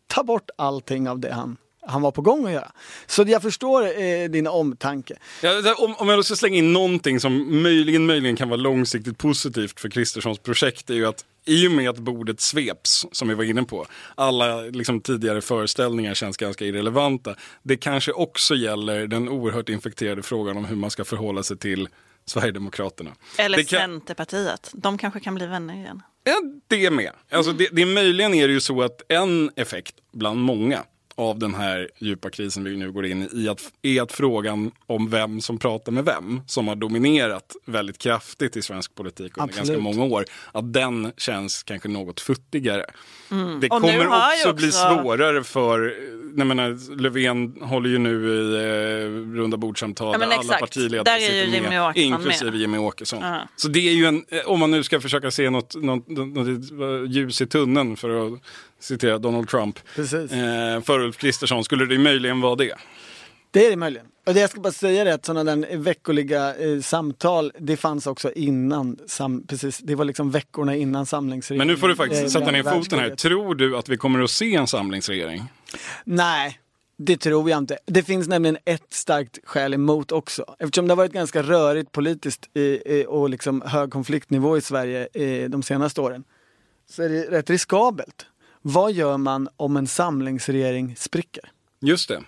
ta 0.07 0.23
bort 0.23 0.49
allting 0.55 1.09
av 1.09 1.19
det 1.19 1.33
han, 1.33 1.57
han 1.81 2.01
var 2.01 2.11
på 2.11 2.21
gång 2.21 2.45
att 2.45 2.51
göra. 2.51 2.71
Så 3.05 3.23
jag 3.27 3.41
förstår 3.41 4.01
eh, 4.01 4.29
din 4.29 4.47
omtanke. 4.47 5.15
Ja, 5.41 5.75
om, 5.77 5.95
om 5.95 6.09
jag 6.09 6.19
då 6.19 6.23
ska 6.23 6.35
slänga 6.35 6.57
in 6.57 6.73
någonting 6.73 7.19
som 7.19 7.61
möjligen, 7.63 8.05
möjligen 8.05 8.35
kan 8.35 8.49
vara 8.49 8.57
långsiktigt 8.57 9.17
positivt 9.17 9.79
för 9.79 9.89
Kristerssons 9.89 10.39
projekt 10.39 10.89
är 10.89 10.93
ju 10.93 11.05
att 11.05 11.25
i 11.45 11.67
och 11.67 11.71
med 11.71 11.89
att 11.89 11.97
bordet 11.97 12.41
sveps, 12.41 13.05
som 13.11 13.27
vi 13.27 13.33
var 13.33 13.43
inne 13.43 13.63
på, 13.63 13.85
alla 14.15 14.61
liksom, 14.61 15.01
tidigare 15.01 15.41
föreställningar 15.41 16.13
känns 16.13 16.37
ganska 16.37 16.65
irrelevanta. 16.65 17.35
Det 17.63 17.77
kanske 17.77 18.11
också 18.11 18.55
gäller 18.55 19.07
den 19.07 19.29
oerhört 19.29 19.69
infekterade 19.69 20.23
frågan 20.23 20.57
om 20.57 20.65
hur 20.65 20.75
man 20.75 20.91
ska 20.91 21.05
förhålla 21.05 21.43
sig 21.43 21.57
till 21.57 21.87
Sverigedemokraterna. 22.25 23.11
Eller 23.37 23.57
kan, 23.57 23.79
Centerpartiet. 23.79 24.71
De 24.73 24.97
kanske 24.97 25.19
kan 25.19 25.35
bli 25.35 25.45
vänner 25.45 25.73
igen. 25.73 26.01
Ja, 26.23 26.41
det 26.67 26.91
med. 26.91 27.11
Alltså 27.29 27.51
det, 27.51 27.69
det, 27.71 27.85
möjligen 27.85 28.33
är 28.33 28.47
det 28.47 28.53
ju 28.53 28.61
så 28.61 28.81
att 28.81 29.11
en 29.11 29.51
effekt 29.55 29.95
bland 30.11 30.39
många 30.39 30.83
av 31.15 31.39
den 31.39 31.53
här 31.55 31.89
djupa 31.99 32.29
krisen 32.29 32.63
vi 32.63 32.77
nu 32.77 32.91
går 32.91 33.05
in 33.05 33.29
i, 33.33 33.49
att, 33.49 33.61
är 33.81 34.01
att 34.01 34.11
frågan 34.11 34.71
om 34.87 35.09
vem 35.09 35.41
som 35.41 35.57
pratar 35.57 35.91
med 35.91 36.05
vem, 36.05 36.41
som 36.47 36.67
har 36.67 36.75
dominerat 36.75 37.55
väldigt 37.65 37.97
kraftigt 37.97 38.57
i 38.57 38.61
svensk 38.61 38.95
politik 38.95 39.37
under 39.37 39.43
Absolut. 39.43 39.67
ganska 39.67 39.83
många 39.83 40.03
år, 40.15 40.25
att 40.51 40.73
den 40.73 41.11
känns 41.17 41.63
kanske 41.63 41.89
något 41.89 42.19
futtigare. 42.19 42.85
Det 43.61 43.67
Och 43.69 43.81
kommer 43.81 43.93
ju 43.93 44.07
också, 44.07 44.53
bli 44.53 44.67
också- 44.67 45.01
svårare 45.01 45.43
för, 45.43 45.95
jag 46.37 46.47
menar, 46.47 46.97
Löfven 47.01 47.55
håller 47.61 47.89
ju 47.89 47.97
nu 47.97 48.29
i 48.33 48.55
eh, 48.55 49.37
runda 49.37 49.57
bordssamtal 49.57 50.15
Ja, 50.21 50.27
där 50.27 50.37
alla 50.37 50.53
partiledare 50.57 51.19
sitter 51.19 51.61
med, 51.69 51.81
Åkesson 51.89 52.03
inklusive 52.03 52.51
med. 52.51 52.59
Jimmy 52.59 52.77
Åkesson. 52.77 53.23
Ja. 53.23 53.47
Så 53.55 53.67
det 53.67 53.79
är 53.89 53.93
ju 53.93 54.05
en, 54.05 54.25
eh, 54.29 54.39
om 54.45 54.59
man 54.59 54.71
nu 54.71 54.83
ska 54.83 55.01
försöka 55.01 55.31
se 55.31 55.49
något, 55.49 55.75
något, 55.75 56.07
något, 56.09 56.27
något 56.27 57.09
ljus 57.09 57.41
i 57.41 57.47
tunneln 57.47 57.97
för 57.97 58.33
att 58.33 58.41
citera 58.81 59.17
Donald 59.17 59.49
Trump. 59.49 59.79
Precis. 59.95 60.31
Eh, 60.31 60.81
för 60.81 60.99
Ulf 60.99 61.17
Kristersson 61.17 61.63
skulle 61.63 61.85
det 61.85 61.97
möjligen 61.97 62.41
vara 62.41 62.55
det. 62.55 62.75
Det 63.51 63.65
är 63.65 63.69
det 63.69 63.75
möjligen. 63.75 64.07
Och 64.25 64.33
det 64.33 64.39
jag 64.39 64.49
ska 64.49 64.61
bara 64.61 64.73
säga 64.73 65.03
det 65.03 65.13
att 65.13 65.25
sådana 65.25 65.55
där 65.55 65.77
veckoliga 65.77 66.55
eh, 66.55 66.81
samtal, 66.81 67.51
det 67.59 67.77
fanns 67.77 68.07
också 68.07 68.31
innan, 68.31 68.97
sam, 69.07 69.43
precis, 69.47 69.77
det 69.77 69.95
var 69.95 70.05
liksom 70.05 70.31
veckorna 70.31 70.75
innan 70.75 71.05
samlingsregeringen. 71.05 71.67
Men 71.67 71.73
nu 71.73 71.79
får 71.79 71.87
du 71.87 71.95
faktiskt 71.95 72.23
eh, 72.23 72.27
sätta 72.27 72.51
ner 72.51 72.63
foten 72.63 72.99
här. 72.99 73.15
Tror 73.15 73.55
du 73.55 73.77
att 73.77 73.89
vi 73.89 73.97
kommer 73.97 74.19
att 74.19 74.31
se 74.31 74.55
en 74.55 74.67
samlingsregering? 74.67 75.43
Nej, 76.03 76.59
det 76.97 77.17
tror 77.17 77.49
jag 77.49 77.57
inte. 77.57 77.77
Det 77.85 78.03
finns 78.03 78.27
nämligen 78.27 78.57
ett 78.65 78.93
starkt 78.93 79.39
skäl 79.43 79.73
emot 79.73 80.11
också. 80.11 80.55
Eftersom 80.59 80.87
det 80.87 80.91
har 80.91 80.97
varit 80.97 81.13
ganska 81.13 81.41
rörigt 81.41 81.91
politiskt 81.91 82.49
i, 82.53 82.61
i, 82.61 83.05
och 83.07 83.29
liksom 83.29 83.61
hög 83.61 83.91
konfliktnivå 83.91 84.57
i 84.57 84.61
Sverige 84.61 85.07
i, 85.13 85.47
de 85.47 85.63
senaste 85.63 86.01
åren. 86.01 86.23
Så 86.89 87.03
är 87.03 87.09
det 87.09 87.31
rätt 87.31 87.49
riskabelt. 87.49 88.25
Vad 88.61 88.91
gör 88.91 89.17
man 89.17 89.49
om 89.55 89.77
en 89.77 89.87
samlingsregering 89.87 90.95
spricker? 90.95 91.51
Just 91.79 92.07
det. 92.07 92.23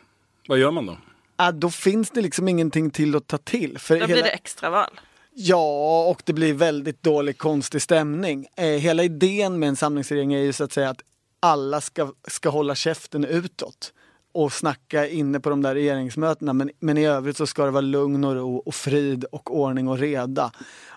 Vad 0.48 0.58
gör 0.58 0.72
man 0.72 0.86
då? 0.86 0.98
Ah, 1.36 1.52
då 1.52 1.70
finns 1.70 2.10
det 2.10 2.22
liksom 2.22 2.48
ingenting 2.48 2.92
till 2.92 3.16
att 3.16 3.28
ta 3.28 3.38
till. 3.38 3.78
För 3.80 3.94
Då 3.94 4.02
hela... 4.02 4.14
blir 4.14 4.24
det 4.24 4.30
extraval. 4.30 5.00
Ja, 5.36 6.08
och 6.10 6.22
det 6.26 6.34
blir 6.34 6.54
väldigt 6.54 7.04
dålig 7.04 7.38
konstig 7.38 7.82
stämning. 7.82 8.48
Eh, 8.56 8.66
hela 8.66 9.04
idén 9.04 9.60
med 9.60 9.70
en 9.70 9.76
samlingsregering 9.76 10.34
är 10.34 10.40
ju 10.40 10.54
så 10.54 10.64
att 10.64 10.72
säga 10.72 10.90
att 10.90 11.02
alla 11.40 11.82
ska, 11.82 12.12
ska 12.28 12.50
hålla 12.50 12.76
käften 12.76 13.26
utåt 13.26 13.94
och 14.32 14.54
snacka 14.54 15.08
inne 15.08 15.40
på 15.40 15.50
de 15.50 15.62
där 15.62 15.74
regeringsmötena. 15.74 16.54
Men, 16.54 16.72
men 16.80 16.98
i 16.98 17.06
övrigt 17.06 17.38
så 17.38 17.48
ska 17.48 17.66
det 17.66 17.72
vara 17.72 17.82
lugn 17.82 18.24
och 18.24 18.36
ro 18.36 18.58
och 18.58 18.76
frid 18.76 19.24
och 19.24 19.56
ordning 19.60 19.88
och 19.88 19.98
reda 19.98 20.52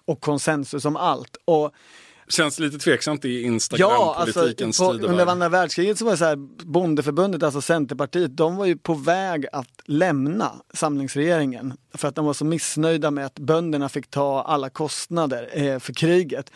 och 0.05 0.21
konsensus 0.21 0.85
om 0.85 0.97
allt. 0.97 1.37
Och 1.45 1.75
Känns 2.29 2.59
lite 2.59 2.79
tveksamt 2.79 3.25
i 3.25 3.59
Ja, 3.71 4.15
alltså 4.19 4.41
Instagram-politikens 4.41 4.79
på, 4.79 4.93
under 4.93 5.27
andra 5.27 5.49
världskriget 5.49 5.99
så 5.99 6.05
var 6.05 6.13
det 6.13 6.19
så 6.19 6.25
här, 6.25 6.37
bondeförbundet, 6.67 7.43
alltså 7.43 7.61
Centerpartiet, 7.61 8.37
de 8.37 8.57
var 8.57 8.67
ju 8.67 8.77
på 8.77 8.95
väg 8.95 9.47
att 9.53 9.81
lämna 9.85 10.53
samlingsregeringen 10.75 11.75
för 11.95 12.09
att 12.09 12.15
de 12.15 12.25
var 12.25 12.33
så 12.33 12.45
missnöjda 12.45 13.11
med 13.11 13.27
att 13.27 13.39
bönderna 13.39 13.89
fick 13.89 14.11
ta 14.11 14.43
alla 14.43 14.71
kostnader 14.71 15.51
eh, 15.53 15.79
för 15.79 15.93
kriget. 15.93 16.51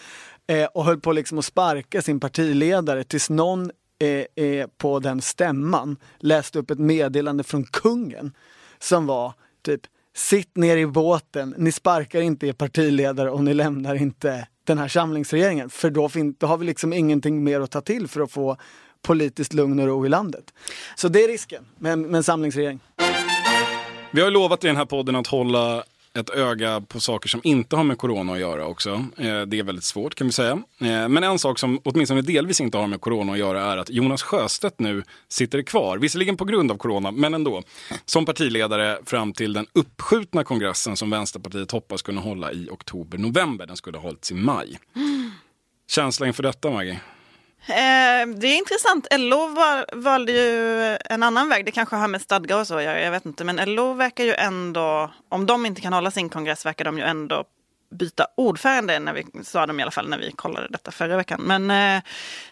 Eh, 0.46 0.64
och 0.64 0.84
höll 0.84 1.00
på 1.00 1.12
liksom 1.12 1.38
att 1.38 1.44
sparka 1.44 2.02
sin 2.02 2.20
partiledare 2.20 3.04
tills 3.04 3.30
någon 3.30 3.70
eh, 3.98 4.44
eh, 4.44 4.66
på 4.78 4.98
den 4.98 5.22
stämman 5.22 5.96
läste 6.18 6.58
upp 6.58 6.70
ett 6.70 6.78
meddelande 6.78 7.44
från 7.44 7.64
kungen 7.64 8.32
som 8.78 9.06
var 9.06 9.32
typ 9.62 9.80
Sitt 10.14 10.56
ner 10.56 10.76
i 10.76 10.86
båten, 10.86 11.54
ni 11.58 11.72
sparkar 11.72 12.20
inte 12.20 12.46
er 12.46 12.52
partiledare 12.52 13.30
och 13.30 13.44
ni 13.44 13.54
lämnar 13.54 13.94
inte 13.94 14.46
den 14.70 14.78
här 14.78 14.88
samlingsregeringen. 14.88 15.70
För 15.70 15.90
då, 15.90 16.08
fin- 16.08 16.34
då 16.38 16.46
har 16.46 16.56
vi 16.56 16.66
liksom 16.66 16.92
ingenting 16.92 17.44
mer 17.44 17.60
att 17.60 17.70
ta 17.70 17.80
till 17.80 18.08
för 18.08 18.20
att 18.20 18.30
få 18.30 18.56
politiskt 19.02 19.52
lugn 19.52 19.80
och 19.80 19.86
ro 19.86 20.06
i 20.06 20.08
landet. 20.08 20.54
Så 20.94 21.08
det 21.08 21.24
är 21.24 21.28
risken 21.28 21.64
med, 21.78 21.98
med 21.98 22.14
en 22.14 22.22
samlingsregering. 22.22 22.80
Vi 24.10 24.20
har 24.20 24.28
ju 24.28 24.34
lovat 24.34 24.64
i 24.64 24.66
den 24.66 24.76
här 24.76 24.84
podden 24.84 25.16
att 25.16 25.26
hålla 25.26 25.84
ett 26.18 26.30
öga 26.30 26.80
på 26.80 27.00
saker 27.00 27.28
som 27.28 27.40
inte 27.44 27.76
har 27.76 27.84
med 27.84 27.98
corona 27.98 28.32
att 28.32 28.38
göra 28.38 28.66
också. 28.66 28.90
Eh, 29.16 29.42
det 29.42 29.58
är 29.58 29.62
väldigt 29.62 29.84
svårt 29.84 30.14
kan 30.14 30.26
vi 30.26 30.32
säga. 30.32 30.52
Eh, 30.80 31.08
men 31.08 31.24
en 31.24 31.38
sak 31.38 31.58
som 31.58 31.80
åtminstone 31.84 32.22
delvis 32.22 32.60
inte 32.60 32.78
har 32.78 32.86
med 32.86 33.00
corona 33.00 33.32
att 33.32 33.38
göra 33.38 33.62
är 33.62 33.76
att 33.76 33.90
Jonas 33.90 34.22
Sjöstedt 34.22 34.78
nu 34.78 35.02
sitter 35.28 35.62
kvar, 35.62 35.98
visserligen 35.98 36.36
på 36.36 36.44
grund 36.44 36.70
av 36.70 36.76
corona, 36.76 37.10
men 37.10 37.34
ändå, 37.34 37.62
som 38.04 38.26
partiledare 38.26 38.98
fram 39.06 39.32
till 39.32 39.52
den 39.52 39.66
uppskjutna 39.72 40.44
kongressen 40.44 40.96
som 40.96 41.10
Vänsterpartiet 41.10 41.70
hoppas 41.70 42.02
kunna 42.02 42.20
hålla 42.20 42.52
i 42.52 42.68
oktober-november. 42.70 43.66
Den 43.66 43.76
skulle 43.76 43.98
ha 43.98 44.02
hållits 44.02 44.30
i 44.30 44.34
maj. 44.34 44.78
Känsla 45.90 46.26
inför 46.26 46.42
detta, 46.42 46.70
Maggie? 46.70 47.00
Eh, 47.66 48.26
det 48.36 48.46
är 48.46 48.58
intressant. 48.58 49.06
LO 49.10 49.46
val, 49.46 49.84
valde 49.92 50.32
ju 50.32 50.96
en 51.04 51.22
annan 51.22 51.48
väg. 51.48 51.64
Det 51.66 51.70
kanske 51.70 51.96
har 51.96 52.08
med 52.08 52.22
stadgar 52.22 52.60
och 52.60 52.66
så 52.66 52.74
att 52.74 52.84
göra, 52.84 53.00
jag 53.00 53.10
vet 53.10 53.26
inte. 53.26 53.44
Men 53.44 53.74
LO 53.74 53.92
verkar 53.92 54.24
ju 54.24 54.34
ändå, 54.34 55.10
om 55.28 55.46
de 55.46 55.66
inte 55.66 55.80
kan 55.80 55.92
hålla 55.92 56.10
sin 56.10 56.28
kongress 56.28 56.66
verkar 56.66 56.84
de 56.84 56.98
ju 56.98 57.04
ändå 57.04 57.44
byta 57.90 58.26
ordförande, 58.36 58.98
när 58.98 59.12
vi 59.12 59.26
sa 59.44 59.66
de 59.66 59.80
i 59.80 59.82
alla 59.82 59.90
fall 59.90 60.08
när 60.08 60.18
vi 60.18 60.32
kollade 60.32 60.68
detta 60.70 60.90
förra 60.90 61.16
veckan. 61.16 61.40
Men, 61.40 61.70
eh, 61.70 62.02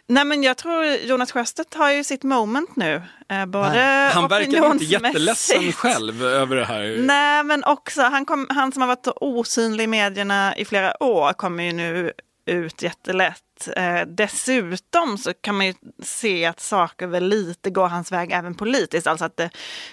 nej, 0.06 0.24
men 0.24 0.42
jag 0.42 0.56
tror 0.56 0.84
Jonas 0.84 1.32
Sjöstedt 1.32 1.74
har 1.74 1.92
ju 1.92 2.04
sitt 2.04 2.22
moment 2.22 2.76
nu. 2.76 3.02
Eh, 3.28 3.46
både 3.46 4.10
Han 4.14 4.28
verkar 4.28 4.72
inte 4.72 4.84
jätteledsen 4.84 5.72
själv 5.72 6.24
över 6.24 6.56
det 6.56 6.64
här. 6.64 6.96
Nej, 7.00 7.44
men 7.44 7.64
också 7.64 8.02
han, 8.02 8.24
kom, 8.24 8.46
han 8.50 8.72
som 8.72 8.82
har 8.82 8.86
varit 8.86 9.04
så 9.04 9.12
osynlig 9.20 9.84
i 9.84 9.86
medierna 9.86 10.56
i 10.56 10.64
flera 10.64 11.02
år 11.02 11.32
kommer 11.32 11.64
ju 11.64 11.72
nu 11.72 12.12
ut 12.48 12.82
jättelätt. 12.82 13.68
Eh, 13.76 14.00
dessutom 14.06 15.18
så 15.18 15.34
kan 15.34 15.56
man 15.56 15.66
ju 15.66 15.74
se 16.02 16.44
att 16.44 16.60
saker 16.60 17.06
väl 17.06 17.28
lite 17.28 17.70
går 17.70 17.88
hans 17.88 18.12
väg 18.12 18.32
även 18.32 18.54
politiskt. 18.54 19.06
Alltså 19.06 19.24
att 19.24 19.36
det 19.36 19.50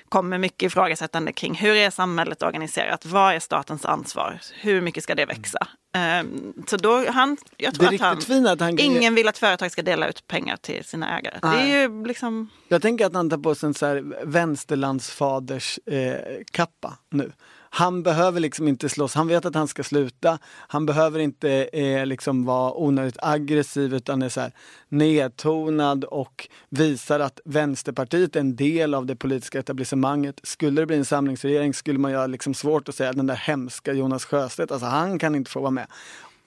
kommer 0.10 0.38
mycket 0.38 0.68
ifrågasättande 0.68 1.34
kring 1.34 1.56
hur 1.56 1.76
är 1.76 1.89
samhället 1.89 2.43
organiserat? 2.43 3.06
Vad 3.06 3.36
är 3.36 3.39
statens 3.39 3.86
ansvar? 3.86 4.39
Hur 4.53 4.82
mycket 4.82 5.03
ska 5.03 5.16
det 5.16 5.26
växa? 5.26 5.68
Eh, 5.95 6.26
så 6.68 6.78
då, 6.78 7.12
han, 7.12 7.38
jag 7.58 7.76
tror 7.76 7.93
att 7.93 7.99
han, 8.28 8.47
att 8.47 8.60
han... 8.60 8.80
ingen 8.80 9.16
vill 9.16 9.28
att 9.28 9.38
företag 9.38 9.72
ska 9.72 9.82
dela 9.82 10.08
ut 10.08 10.28
pengar 10.28 10.58
till 10.58 10.84
sina 10.84 11.20
ägare. 11.20 11.38
Det 11.41 11.47
är 11.47 11.82
ju 11.82 12.06
liksom... 12.06 12.49
Jag 12.68 12.82
tänker 12.82 13.06
att 13.06 13.14
han 13.14 13.30
tar 13.30 13.38
på 13.38 13.56
sig 13.56 13.68
en 13.68 13.74
så 13.74 13.86
här 13.86 14.26
vänsterlandsfaders 14.26 15.80
eh, 15.86 16.16
kappa 16.51 16.97
nu. 17.12 17.32
Han 17.78 18.03
behöver 18.03 18.39
liksom 18.39 18.67
inte 18.67 18.89
slåss, 18.89 19.15
han 19.15 19.28
vet 19.28 19.45
att 19.45 19.55
han 19.55 19.67
ska 19.67 19.84
sluta. 19.84 20.39
Han 20.45 20.86
behöver 20.86 21.19
inte 21.19 21.49
eh, 21.73 22.05
liksom 22.05 22.45
vara 22.45 22.73
onödigt 22.73 23.17
aggressiv 23.21 23.93
utan 23.93 24.21
är 24.21 24.30
så 24.30 24.41
här 24.41 24.51
nedtonad 24.89 26.03
och 26.03 26.47
visar 26.69 27.19
att 27.19 27.39
Vänsterpartiet 27.45 28.36
är 28.36 28.39
en 28.39 28.55
del 28.55 28.93
av 28.93 29.05
det 29.05 29.15
politiska 29.15 29.59
etablissemanget. 29.59 30.39
Skulle 30.43 30.82
det 30.82 30.86
bli 30.86 30.97
en 30.97 31.05
samlingsregering 31.05 31.73
skulle 31.73 31.99
man 31.99 32.11
göra 32.11 32.28
liksom 32.28 32.53
svårt 32.53 32.89
att 32.89 32.95
säga 32.95 33.13
den 33.13 33.28
där 33.28 33.36
hemska 33.36 33.93
Jonas 33.93 34.26
Sjöstedt, 34.26 34.71
alltså 34.71 34.88
han 34.88 35.19
kan 35.19 35.36
inte 35.36 35.51
få 35.51 35.59
vara 35.59 35.71
med. 35.71 35.88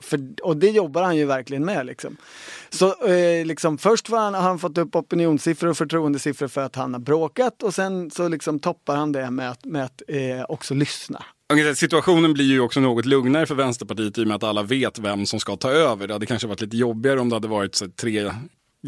För, 0.01 0.21
och 0.43 0.57
det 0.57 0.71
jobbar 0.71 1.03
han 1.03 1.17
ju 1.17 1.25
verkligen 1.25 1.65
med. 1.65 1.87
Liksom. 1.87 2.17
Så 2.71 3.07
eh, 3.07 3.47
liksom, 3.47 3.79
först 3.79 4.09
var 4.09 4.19
han, 4.19 4.35
har 4.35 4.43
han 4.43 4.59
fått 4.59 4.79
upp 4.79 4.97
opinionssiffror 4.97 5.69
och 5.71 5.77
förtroendesiffror 5.77 6.49
för 6.49 6.61
att 6.61 6.77
han 6.77 6.93
har 6.93 7.01
bråkat 7.01 7.63
och 7.63 7.75
sen 7.75 8.11
så 8.11 8.29
liksom 8.29 8.59
toppar 8.59 8.97
han 8.97 9.13
det 9.13 9.31
med 9.31 9.51
att, 9.51 9.65
med 9.65 9.85
att 9.85 10.03
eh, 10.09 10.45
också 10.49 10.75
lyssna. 10.75 11.25
Situationen 11.75 12.33
blir 12.33 12.45
ju 12.45 12.61
också 12.61 12.81
något 12.81 13.05
lugnare 13.05 13.47
för 13.47 13.55
Vänsterpartiet 13.55 14.19
i 14.19 14.23
och 14.23 14.27
med 14.27 14.35
att 14.35 14.43
alla 14.43 14.63
vet 14.63 14.99
vem 14.99 15.27
som 15.27 15.41
ska 15.41 15.57
ta 15.57 15.71
över. 15.71 16.07
Det 16.07 16.13
hade 16.13 16.27
kanske 16.27 16.49
varit 16.49 16.61
lite 16.61 16.77
jobbigare 16.77 17.21
om 17.21 17.29
det 17.29 17.37
hade 17.37 17.49
varit 17.49 17.75
så, 17.75 17.87
tre 17.89 18.31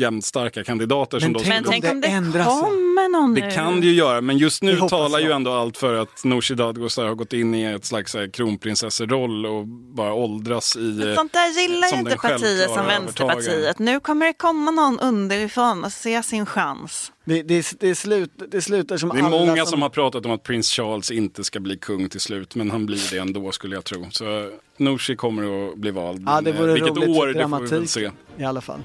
jämnstarka 0.01 0.65
kandidater. 0.65 1.21
som 1.21 1.27
Men 1.27 1.33
då 1.33 1.39
tänk 1.41 1.55
Men 1.55 1.65
tänk 1.73 1.85
det 1.85 1.91
om 1.91 2.01
det 2.01 2.07
ändrar 2.09 2.45
sig. 2.45 2.53
kommer 2.61 3.09
någon 3.09 3.35
Det 3.35 3.47
nu. 3.47 3.51
kan 3.55 3.81
det 3.81 3.87
ju 3.87 3.93
göra, 3.95 4.21
men 4.21 4.39
just 4.39 4.63
nu 4.63 4.77
talar 4.77 5.19
ju 5.19 5.27
jag. 5.27 5.37
ändå 5.37 5.53
allt 5.53 5.77
för 5.77 5.95
att 5.95 6.25
Nooshi 6.25 6.55
Dadgostar 6.55 7.05
har 7.07 7.15
gått 7.15 7.33
in 7.33 7.55
i 7.55 7.63
ett 7.65 7.85
slags 7.85 8.15
här, 8.15 8.31
kronprinsesseroll 8.33 9.47
och 9.47 9.67
bara 9.67 10.13
åldras 10.15 10.77
i... 10.77 11.09
eh, 11.09 11.15
Sånt 11.15 11.33
där 11.33 11.61
gillar 11.63 11.89
som 11.89 11.99
ju 11.99 12.05
inte 12.05 12.17
partier 12.17 12.67
som 12.77 12.87
Vänsterpartiet. 12.87 13.79
Nu 13.79 14.01
kommer 14.01 14.27
det 14.27 14.33
komma 14.33 14.71
någon 14.71 15.01
underifrån 15.01 15.85
och 15.85 15.93
se 15.93 16.23
sin 16.23 16.47
chans. 16.47 17.13
Det, 17.25 17.43
det, 17.43 17.67
det, 17.81 17.95
slut, 17.95 18.31
det 18.51 18.61
slutar 18.63 18.97
som 18.97 19.09
Det 19.09 19.19
är 19.19 19.23
alla 19.25 19.31
många 19.47 19.67
som 19.67 19.83
har 19.83 19.89
pratat 19.89 20.27
om 20.27 20.33
att 20.33 20.43
prins 20.43 20.71
Charles 20.71 21.11
inte 21.11 21.45
ska 21.45 21.61
bli 21.61 21.77
kung 21.77 22.09
till 22.09 22.21
slut, 22.21 22.55
men 22.55 22.71
han 22.71 22.87
blir 22.87 23.11
det 23.11 23.19
ändå 23.19 23.53
skulle 23.53 23.75
jag 23.77 23.85
tro. 23.85 24.07
Så 24.11 24.51
Nooshi 24.77 25.17
kommer 25.17 25.69
att 25.69 25.77
bli 25.79 25.91
vald. 25.91 26.23
Ja, 26.27 26.41
det 26.41 26.53
men, 26.53 26.61
vore 26.63 26.71
eh, 26.71 26.75
Vilket 26.75 26.97
roligt 26.97 27.09
år, 27.09 27.27
det 27.27 27.49
får 27.49 27.61
vi 27.61 27.67
väl 27.67 27.89
se. 27.89 28.11
i 28.39 28.45
alla 28.45 28.61
fall. 28.61 28.81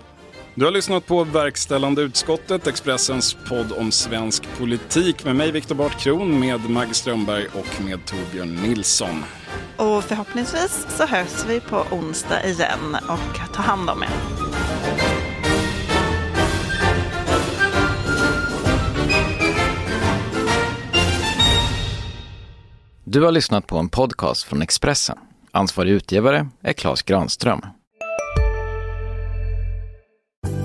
Du 0.57 0.65
har 0.65 0.71
lyssnat 0.71 1.05
på 1.05 1.23
Verkställande 1.23 2.01
utskottet, 2.01 2.67
Expressens 2.67 3.37
podd 3.49 3.71
om 3.71 3.91
svensk 3.91 4.57
politik 4.57 5.25
med 5.25 5.35
mig 5.35 5.51
Viktor 5.51 5.75
Bart 5.75 5.99
Kron, 5.99 6.39
med 6.39 6.69
Maggie 6.69 6.93
Strömberg 6.93 7.47
och 7.47 7.85
med 7.85 8.05
Torbjörn 8.05 8.55
Nilsson. 8.55 9.23
Och 9.77 10.03
förhoppningsvis 10.03 10.87
så 10.89 11.05
hörs 11.05 11.45
vi 11.47 11.59
på 11.59 11.85
onsdag 11.91 12.45
igen 12.45 12.97
och 13.09 13.53
ta 13.53 13.61
hand 13.61 13.89
om 13.89 14.03
er. 14.03 14.09
Du 23.03 23.21
har 23.21 23.31
lyssnat 23.31 23.67
på 23.67 23.77
en 23.77 23.89
podcast 23.89 24.43
från 24.43 24.61
Expressen. 24.61 25.17
Ansvarig 25.51 25.91
utgivare 25.91 26.47
är 26.61 26.73
Klas 26.73 27.01
Granström. 27.01 27.61